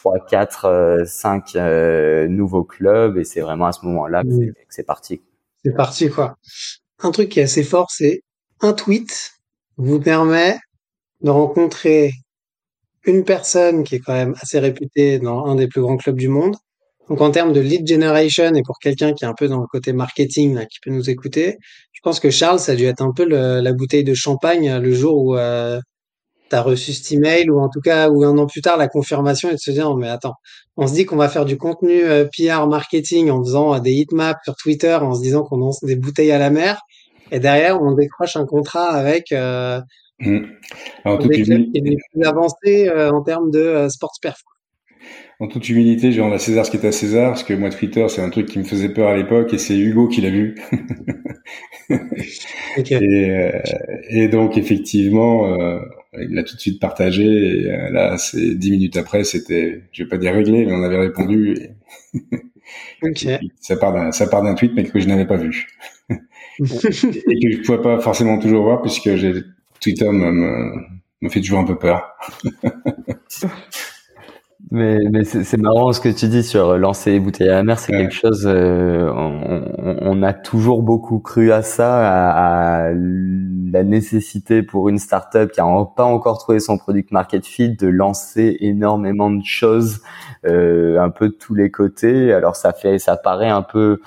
3, 0.01 0.25
4, 0.31 1.03
5 1.07 1.55
nouveaux 2.29 2.65
clubs 2.65 3.19
et 3.19 3.25
c'est 3.25 3.43
vraiment 3.43 3.67
à 3.67 3.73
ce 3.73 3.85
moment-là 3.85 4.23
que 4.23 4.53
c'est 4.71 4.87
parti. 4.87 5.21
C'est 5.63 5.75
parti 5.75 6.09
quoi. 6.09 6.37
Un 7.03 7.11
truc 7.11 7.29
qui 7.29 7.41
est 7.41 7.43
assez 7.43 7.63
fort, 7.63 7.91
c'est 7.91 8.23
un 8.61 8.73
tweet 8.73 9.33
vous 9.77 10.01
permet 10.01 10.59
de 11.21 11.29
rencontrer 11.29 12.13
une 13.05 13.25
personne 13.25 13.85
qui 13.85 13.97
est 13.97 13.99
quand 13.99 14.15
même 14.15 14.35
assez 14.41 14.59
réputée 14.59 15.19
dans 15.19 15.45
un 15.45 15.55
des 15.55 15.69
plus 15.69 15.83
grands 15.83 15.99
clubs 15.99 16.17
du 16.17 16.29
monde. 16.29 16.57
Donc 17.11 17.21
en 17.21 17.31
termes 17.31 17.53
de 17.53 17.61
lead 17.61 17.87
generation 17.87 18.55
et 18.55 18.63
pour 18.63 18.79
quelqu'un 18.79 19.13
qui 19.13 19.25
est 19.25 19.29
un 19.29 19.35
peu 19.35 19.49
dans 19.49 19.61
le 19.61 19.67
côté 19.67 19.93
marketing 19.93 20.55
là, 20.55 20.65
qui 20.65 20.79
peut 20.81 20.91
nous 20.91 21.11
écouter, 21.11 21.59
je 21.93 22.01
pense 22.03 22.21
que 22.21 22.31
Charles, 22.31 22.61
ça 22.61 22.73
a 22.73 22.75
dû 22.75 22.85
être 22.85 23.03
un 23.03 23.13
peu 23.13 23.27
la 23.27 23.73
bouteille 23.75 24.05
de 24.05 24.15
champagne 24.15 24.79
le 24.79 24.93
jour 24.93 25.23
où 25.23 25.37
euh, 25.37 25.79
tu 26.51 26.57
as 26.57 26.63
reçu 26.63 26.93
cet 26.93 27.13
email 27.13 27.49
ou 27.49 27.61
en 27.61 27.69
tout 27.69 27.81
cas 27.81 28.11
ou 28.11 28.25
un 28.25 28.37
an 28.37 28.47
plus 28.47 28.61
tard 28.61 28.77
la 28.77 28.89
confirmation 28.89 29.49
et 29.49 29.55
de 29.55 29.59
se 29.59 29.71
dire 29.71 29.95
mais 29.97 30.09
attends 30.09 30.35
on 30.77 30.87
se 30.87 30.95
dit 30.95 31.07
qu'on 31.07 31.17
va 31.17 31.29
faire 31.29 31.45
du 31.45 31.57
contenu 31.57 32.03
euh, 32.03 32.27
PR 32.27 32.67
marketing 32.67 33.31
en 33.31 33.43
faisant 33.43 33.75
euh, 33.75 33.81
des 33.81 33.93
heatmaps 33.93 34.41
sur 34.45 34.57
Twitter 34.57 34.95
en 34.95 35.15
se 35.15 35.23
disant 35.23 35.43
qu'on 35.43 35.59
lance 35.59 35.83
des 35.83 35.97
bouteilles 35.97 36.33
à 36.33 36.39
la 36.39 36.51
mer 36.51 36.81
et 37.31 37.41
derrière 37.41 37.81
on 37.81 37.95
décroche 37.95 38.37
un 38.37 38.47
contrat 38.47 38.91
avec 38.91 39.33
euh, 39.33 39.81
mmh. 40.21 40.41
Alors, 41.05 41.19
des 41.19 41.43
clubs 41.43 41.73
qui 41.73 41.79
est 41.79 41.97
plus 42.13 42.25
avancé 42.25 42.89
euh, 42.89 43.11
en 43.11 43.23
termes 43.23 43.51
de 43.51 43.87
sports 43.89 44.19
perf 44.21 44.43
en 45.43 45.49
toute 45.49 45.67
humilité, 45.71 46.13
je 46.13 46.21
rends 46.21 46.33
à 46.33 46.39
César 46.39 46.67
ce 46.67 46.71
qui 46.71 46.77
est 46.77 46.85
à 46.87 46.93
César, 46.93 47.31
parce 47.31 47.45
que 47.45 47.55
moi, 47.55 47.71
Twitter, 47.71 48.07
c'est 48.11 48.21
un 48.21 48.29
truc 48.29 48.47
qui 48.47 48.59
me 48.59 48.65
faisait 48.65 48.91
peur 48.91 49.09
à 49.09 49.17
l'époque, 49.17 49.55
et 49.55 49.59
c'est 49.59 49.75
Hugo 49.75 50.07
qui 50.07 50.21
l'a 50.21 50.29
vu. 50.29 50.55
okay. 52.77 52.99
et, 53.01 53.51
et, 54.11 54.29
donc, 54.29 54.59
effectivement, 54.59 55.47
il 56.19 56.35
l'a 56.35 56.43
tout 56.43 56.57
de 56.57 56.61
suite 56.61 56.81
partagé, 56.81 57.25
et 57.25 57.71
euh, 57.71 57.91
là, 57.91 58.19
c'est 58.19 58.55
dix 58.55 58.71
minutes 58.71 58.97
après, 58.97 59.25
c'était, 59.25 59.83
je 59.93 60.03
vais 60.03 60.09
pas 60.09 60.19
dire 60.19 60.33
réglé, 60.33 60.67
mais 60.67 60.73
on 60.73 60.83
avait 60.83 60.99
répondu. 60.99 61.55
Et... 62.15 62.19
okay. 63.03 63.39
ça 63.61 63.77
part 63.77 63.93
d'un, 63.93 64.13
ça 64.13 64.27
part 64.27 64.43
d'un 64.43 64.55
tweet, 64.55 64.73
mais 64.75 64.85
que 64.85 64.99
je 64.99 65.07
n'avais 65.07 65.27
pas 65.27 65.37
vu. 65.37 65.69
et 66.11 66.15
que 66.17 67.53
je 67.53 67.63
pouvais 67.65 67.81
pas 67.81 68.01
forcément 68.01 68.39
toujours 68.39 68.65
voir, 68.65 68.83
puisque 68.83 69.15
j'ai, 69.17 69.35
Twitter 69.81 70.11
me, 70.11 70.33
me, 70.33 70.73
me 71.21 71.29
fait 71.29 71.41
toujours 71.41 71.61
un 71.61 71.65
peu 71.65 71.79
peur. 71.79 72.17
Mais, 74.73 75.01
mais 75.11 75.25
c'est 75.25 75.57
marrant 75.57 75.93
ce 75.93 76.01
que 76.01 76.09
tu 76.09 76.29
dis 76.29 76.45
sur 76.45 76.79
lancer 76.79 77.11
les 77.11 77.19
bouteilles 77.19 77.49
à 77.49 77.55
la 77.55 77.65
mer, 77.65 77.79
c'est 77.81 77.91
quelque 77.93 78.15
chose. 78.15 78.45
Euh, 78.47 79.11
on, 79.13 79.97
on, 80.01 80.23
a 80.23 80.33
toujours 80.33 80.85
beaucoup 80.85 81.19
cru 81.19 81.51
à 81.51 81.63
ça, 81.63 81.99
à, 81.99 82.91
à 82.91 82.93
la 82.93 83.83
nécessité 83.83 84.63
pour 84.63 84.89
une 84.89 84.99
startup 84.99 85.51
qui 85.51 85.61
a 85.61 85.65
pas 85.97 86.05
encore 86.05 86.39
trouvé 86.39 86.61
son 86.61 86.79
product 86.79 87.11
market 87.11 87.45
fit 87.45 87.71
de 87.71 87.89
lancer 87.89 88.59
énormément 88.61 89.33
de 89.33 89.45
choses, 89.45 90.03
euh, 90.47 91.01
un 91.01 91.11
peu 91.11 91.31
de 91.31 91.35
tous 91.35 91.55
les 91.55 91.73
côtés. 91.73 92.33
Alors 92.33 92.55
ça 92.55 92.73
fait, 92.73 93.01
ça 93.01 93.17
paraît 93.17 93.49
un 93.49 93.63
peu 93.63 94.01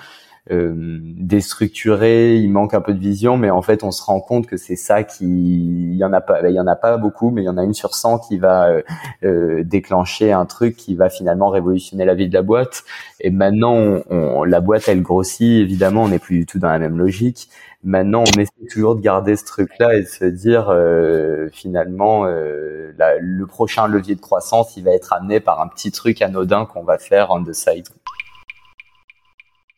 déstructuré, 0.50 2.36
il 2.36 2.50
manque 2.50 2.74
un 2.74 2.82
peu 2.82 2.92
de 2.92 2.98
vision, 2.98 3.38
mais 3.38 3.48
en 3.48 3.62
fait 3.62 3.82
on 3.82 3.90
se 3.90 4.02
rend 4.02 4.20
compte 4.20 4.46
que 4.46 4.58
c'est 4.58 4.76
ça 4.76 5.02
qui, 5.02 5.24
il 5.24 5.96
y 5.96 6.04
en 6.04 6.12
a 6.12 6.20
pas, 6.20 6.46
il 6.46 6.54
y 6.54 6.60
en 6.60 6.66
a 6.66 6.76
pas 6.76 6.98
beaucoup, 6.98 7.30
mais 7.30 7.40
il 7.42 7.44
y 7.46 7.48
en 7.48 7.56
a 7.56 7.64
une 7.64 7.72
sur 7.72 7.94
100 7.94 8.18
qui 8.18 8.36
va 8.36 8.68
euh, 8.68 8.82
euh, 9.24 9.64
déclencher 9.64 10.32
un 10.32 10.44
truc 10.44 10.76
qui 10.76 10.96
va 10.96 11.08
finalement 11.08 11.48
révolutionner 11.48 12.04
la 12.04 12.14
vie 12.14 12.28
de 12.28 12.34
la 12.34 12.42
boîte. 12.42 12.84
Et 13.20 13.30
maintenant, 13.30 14.02
on, 14.10 14.44
la 14.44 14.60
boîte 14.60 14.86
elle 14.86 15.00
grossit, 15.00 15.62
évidemment, 15.62 16.02
on 16.02 16.08
n'est 16.08 16.18
plus 16.18 16.40
du 16.40 16.46
tout 16.46 16.58
dans 16.58 16.68
la 16.68 16.78
même 16.78 16.98
logique. 16.98 17.48
Maintenant, 17.82 18.20
on 18.20 18.40
essaie 18.40 18.52
toujours 18.70 18.96
de 18.96 19.00
garder 19.00 19.36
ce 19.36 19.46
truc-là 19.46 19.94
et 19.94 20.02
de 20.02 20.06
se 20.06 20.24
dire 20.26 20.68
euh, 20.68 21.48
finalement 21.52 22.24
la, 22.24 23.18
le 23.18 23.46
prochain 23.46 23.88
levier 23.88 24.14
de 24.14 24.20
croissance, 24.20 24.76
il 24.76 24.84
va 24.84 24.92
être 24.92 25.14
amené 25.14 25.40
par 25.40 25.62
un 25.62 25.68
petit 25.68 25.90
truc 25.90 26.20
anodin 26.20 26.66
qu'on 26.66 26.84
va 26.84 26.98
faire 26.98 27.30
on 27.30 27.42
the 27.42 27.54
side. 27.54 27.88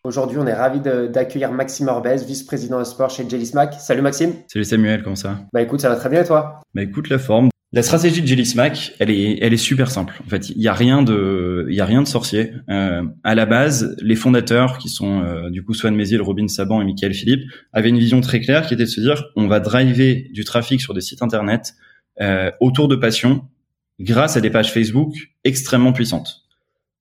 Aujourd'hui, 0.07 0.38
on 0.38 0.46
est 0.46 0.54
ravi 0.54 0.78
d'accueillir 0.78 1.50
Maxime 1.50 1.88
Orbès, 1.88 2.24
vice-président 2.24 2.78
de 2.78 2.84
sport 2.84 3.11
chez 3.11 3.28
Jelly 3.28 3.44
Smack. 3.44 3.74
Salut 3.80 4.02
Maxime. 4.02 4.34
Salut 4.46 4.64
Samuel, 4.64 5.02
comment 5.02 5.16
ça 5.16 5.40
Bah 5.52 5.61
écoute, 5.61 5.80
ça 5.80 5.88
va 5.88 5.96
très 5.96 6.09
bien 6.09 6.22
et 6.22 6.24
toi? 6.24 6.61
Bah 6.76 6.82
écoute, 6.84 7.09
la 7.09 7.18
forme. 7.18 7.48
la 7.72 7.82
stratégie 7.82 8.22
de 8.22 8.26
Jelly 8.28 8.46
Smack, 8.46 8.94
elle 9.00 9.11
est, 9.11 9.38
elle 9.42 9.52
est 9.52 9.57
super 9.57 9.90
simple. 9.90 10.14
En 10.24 10.28
fait, 10.28 10.50
il 10.50 10.62
y 10.62 10.68
a 10.68 10.74
rien 10.74 11.02
de, 11.02 11.66
il 11.68 11.74
y 11.74 11.80
a 11.80 11.84
rien 11.84 12.02
de 12.02 12.07
sorcier. 12.07 12.52
Euh, 12.70 13.02
à 13.24 13.34
la 13.34 13.46
base, 13.46 13.96
les 14.00 14.14
fondateurs, 14.14 14.78
qui 14.78 14.88
sont 14.88 15.22
euh, 15.22 15.50
du 15.50 15.64
coup 15.64 15.74
Swan 15.74 15.92
Méziel, 15.92 16.22
Robin 16.22 16.46
Saban 16.46 16.80
et 16.80 16.84
Michael 16.84 17.12
Philippe, 17.12 17.42
avaient 17.72 17.88
une 17.88 17.98
vision 17.98 18.20
très 18.20 18.38
claire 18.38 18.64
qui 18.64 18.74
était 18.74 18.84
de 18.84 18.88
se 18.88 19.00
dire, 19.00 19.24
on 19.34 19.48
va 19.48 19.59
driver 19.59 20.30
du 20.32 20.44
trafic 20.44 20.80
sur 20.80 20.94
des 20.94 21.00
sites 21.00 21.22
internet 21.22 21.74
euh, 22.20 22.52
autour 22.61 22.86
de 22.86 22.94
passion, 22.94 23.42
grâce 23.98 24.36
à 24.36 24.40
des 24.40 24.50
pages 24.50 24.72
Facebook 24.72 25.16
extrêmement 25.42 25.92
puissantes. 25.92 26.45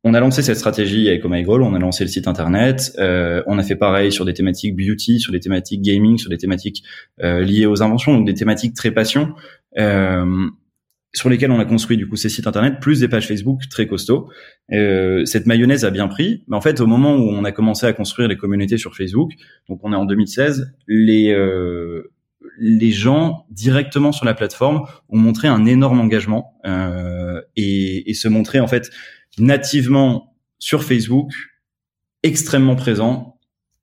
On 0.08 0.14
a 0.14 0.20
lancé 0.20 0.44
cette 0.44 0.58
stratégie 0.58 1.10
avec 1.10 1.26
Omegle, 1.26 1.64
on 1.64 1.74
a 1.74 1.80
lancé 1.80 2.04
le 2.04 2.10
site 2.12 2.28
internet, 2.28 2.94
euh, 3.00 3.42
on 3.48 3.58
a 3.58 3.64
fait 3.64 3.76
pareil 3.76 4.12
sur 4.12 4.24
des 4.24 4.36
thématiques 4.36 4.76
beauty, 4.76 5.20
sur 5.20 5.32
des 5.32 5.40
thématiques 5.40 5.82
gaming, 5.82 6.20
sur 6.20 6.30
des 6.30 6.38
thématiques 6.38 6.84
euh, 7.24 7.42
liées 7.42 7.66
aux 7.66 7.82
inventions, 7.82 8.14
donc 8.14 8.28
des 8.28 8.36
thématiques 8.36 8.76
très 8.76 8.92
passion. 8.92 9.34
Euh, 9.80 10.46
sur 11.16 11.28
lesquels 11.30 11.50
on 11.50 11.60
a 11.60 11.66
construit 11.66 11.98
du 11.98 12.08
coup 12.08 12.18
ces 12.18 12.30
sites 12.30 12.46
internet 12.46 12.76
plus 12.82 13.00
des 13.00 13.08
pages 13.08 13.28
Facebook 13.28 13.62
très 13.70 13.88
costauds. 13.88 14.30
Cette 14.70 15.48
mayonnaise 15.48 15.86
a 15.86 15.90
bien 15.90 16.08
pris, 16.08 16.44
mais 16.50 16.58
en 16.58 16.62
fait 16.62 16.82
au 16.82 16.88
moment 16.88 17.16
où 17.16 17.30
on 17.30 17.44
a 17.44 17.52
commencé 17.52 17.88
à 17.88 17.94
construire 17.94 18.28
les 18.28 18.38
communautés 18.38 18.78
sur 18.78 18.96
Facebook, 18.96 19.32
donc 19.70 19.80
on 19.82 19.94
est 19.94 19.96
en 19.96 20.06
2016, 20.06 20.76
les 20.88 21.32
gens 22.92 23.46
directement 23.50 24.12
sur 24.12 24.26
la 24.26 24.34
plateforme 24.34 24.84
ont 25.08 25.18
montré 25.18 25.48
un 25.48 25.66
énorme 25.66 26.02
engagement 26.02 26.60
et, 27.56 28.10
et 28.10 28.14
se 28.14 28.28
montraient 28.28 28.60
en 28.60 28.68
fait 28.68 28.92
nativement 29.38 30.36
sur 30.60 30.84
Facebook 30.84 31.32
extrêmement 32.24 32.76
présents 32.76 33.36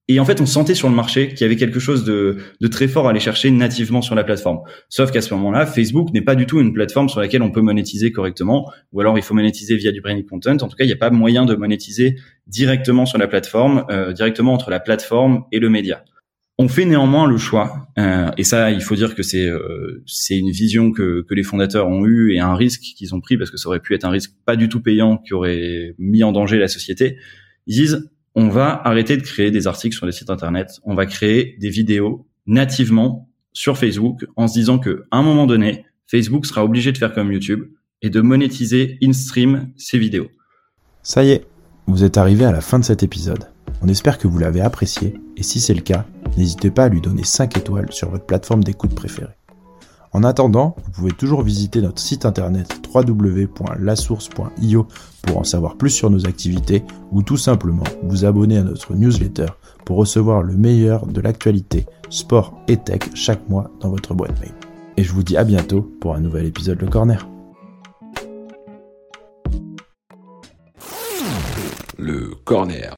et 0.08 0.18
en 0.18 0.24
fait, 0.24 0.40
on 0.40 0.46
sentait 0.46 0.74
sur 0.74 0.88
le 0.88 0.94
marché 0.94 1.28
qu'il 1.28 1.42
y 1.42 1.44
avait 1.44 1.56
quelque 1.56 1.78
chose 1.78 2.04
de, 2.04 2.38
de, 2.60 2.68
très 2.68 2.88
fort 2.88 3.06
à 3.06 3.10
aller 3.10 3.20
chercher 3.20 3.50
nativement 3.52 4.02
sur 4.02 4.16
la 4.16 4.24
plateforme. 4.24 4.58
Sauf 4.88 5.12
qu'à 5.12 5.20
ce 5.20 5.32
moment-là, 5.34 5.64
Facebook 5.64 6.12
n'est 6.12 6.22
pas 6.22 6.34
du 6.34 6.44
tout 6.44 6.60
une 6.60 6.72
plateforme 6.72 7.08
sur 7.08 7.20
laquelle 7.20 7.40
on 7.40 7.52
peut 7.52 7.60
monétiser 7.60 8.10
correctement, 8.10 8.70
ou 8.92 9.00
alors 9.00 9.16
il 9.16 9.22
faut 9.22 9.34
monétiser 9.34 9.76
via 9.76 9.92
du 9.92 10.00
branded 10.00 10.26
content. 10.28 10.56
En 10.56 10.68
tout 10.68 10.76
cas, 10.76 10.84
il 10.84 10.88
n'y 10.88 10.92
a 10.92 10.96
pas 10.96 11.10
moyen 11.10 11.46
de 11.46 11.54
monétiser 11.54 12.16
directement 12.48 13.06
sur 13.06 13.16
la 13.16 13.28
plateforme, 13.28 13.84
euh, 13.90 14.12
directement 14.12 14.52
entre 14.52 14.70
la 14.70 14.80
plateforme 14.80 15.44
et 15.52 15.60
le 15.60 15.70
média. 15.70 16.04
On 16.62 16.68
fait 16.68 16.84
néanmoins 16.84 17.26
le 17.26 17.38
choix, 17.38 17.88
euh, 17.98 18.30
et 18.38 18.44
ça, 18.44 18.70
il 18.70 18.80
faut 18.82 18.94
dire 18.94 19.16
que 19.16 19.24
c'est 19.24 19.48
euh, 19.48 20.00
c'est 20.06 20.38
une 20.38 20.52
vision 20.52 20.92
que, 20.92 21.22
que 21.28 21.34
les 21.34 21.42
fondateurs 21.42 21.88
ont 21.88 22.06
eue 22.06 22.34
et 22.34 22.38
un 22.38 22.54
risque 22.54 22.82
qu'ils 22.82 23.16
ont 23.16 23.20
pris 23.20 23.36
parce 23.36 23.50
que 23.50 23.56
ça 23.56 23.68
aurait 23.68 23.80
pu 23.80 23.96
être 23.96 24.04
un 24.04 24.10
risque 24.10 24.30
pas 24.46 24.54
du 24.54 24.68
tout 24.68 24.80
payant 24.80 25.16
qui 25.18 25.34
aurait 25.34 25.96
mis 25.98 26.22
en 26.22 26.30
danger 26.30 26.60
la 26.60 26.68
société. 26.68 27.16
Ils 27.66 27.74
disent 27.74 28.08
on 28.36 28.48
va 28.48 28.80
arrêter 28.84 29.16
de 29.16 29.22
créer 29.22 29.50
des 29.50 29.66
articles 29.66 29.96
sur 29.96 30.06
les 30.06 30.12
sites 30.12 30.30
internet, 30.30 30.78
on 30.84 30.94
va 30.94 31.04
créer 31.04 31.56
des 31.58 31.68
vidéos 31.68 32.28
nativement 32.46 33.28
sur 33.52 33.76
Facebook 33.76 34.24
en 34.36 34.46
se 34.46 34.54
disant 34.54 34.78
que 34.78 35.02
à 35.10 35.16
un 35.16 35.22
moment 35.24 35.46
donné, 35.46 35.84
Facebook 36.06 36.46
sera 36.46 36.64
obligé 36.64 36.92
de 36.92 36.98
faire 36.98 37.12
comme 37.12 37.32
YouTube 37.32 37.64
et 38.02 38.08
de 38.08 38.20
monétiser 38.20 38.98
in-stream 39.02 39.72
ces 39.76 39.98
vidéos. 39.98 40.28
Ça 41.02 41.24
y 41.24 41.32
est, 41.32 41.44
vous 41.88 42.04
êtes 42.04 42.18
arrivé 42.18 42.44
à 42.44 42.52
la 42.52 42.60
fin 42.60 42.78
de 42.78 42.84
cet 42.84 43.02
épisode. 43.02 43.48
On 43.80 43.88
espère 43.88 44.16
que 44.16 44.28
vous 44.28 44.38
l'avez 44.38 44.60
apprécié 44.60 45.14
et 45.36 45.42
si 45.42 45.58
c'est 45.58 45.74
le 45.74 45.80
cas, 45.80 46.06
n'hésitez 46.36 46.70
pas 46.70 46.84
à 46.84 46.88
lui 46.88 47.00
donner 47.00 47.24
5 47.24 47.56
étoiles 47.56 47.92
sur 47.92 48.10
votre 48.10 48.26
plateforme 48.26 48.64
d'écoute 48.64 48.94
préférée. 48.94 49.36
En 50.14 50.24
attendant, 50.24 50.76
vous 50.84 50.90
pouvez 50.90 51.12
toujours 51.12 51.42
visiter 51.42 51.80
notre 51.80 52.00
site 52.00 52.26
internet 52.26 52.80
www.lasource.io 52.94 54.86
pour 55.22 55.38
en 55.38 55.44
savoir 55.44 55.76
plus 55.76 55.88
sur 55.88 56.10
nos 56.10 56.26
activités 56.26 56.84
ou 57.12 57.22
tout 57.22 57.38
simplement 57.38 57.84
vous 58.02 58.26
abonner 58.26 58.58
à 58.58 58.62
notre 58.62 58.94
newsletter 58.94 59.46
pour 59.86 59.96
recevoir 59.96 60.42
le 60.42 60.54
meilleur 60.54 61.06
de 61.06 61.20
l'actualité 61.22 61.86
sport 62.10 62.52
et 62.68 62.76
tech 62.76 63.00
chaque 63.14 63.48
mois 63.48 63.70
dans 63.80 63.88
votre 63.88 64.12
boîte 64.12 64.38
mail. 64.40 64.52
Et 64.98 65.02
je 65.02 65.12
vous 65.12 65.22
dis 65.22 65.38
à 65.38 65.44
bientôt 65.44 65.80
pour 66.00 66.14
un 66.14 66.20
nouvel 66.20 66.44
épisode 66.44 66.80
Le 66.80 66.88
Corner. 66.88 67.26
Le 71.96 72.34
Corner. 72.44 72.94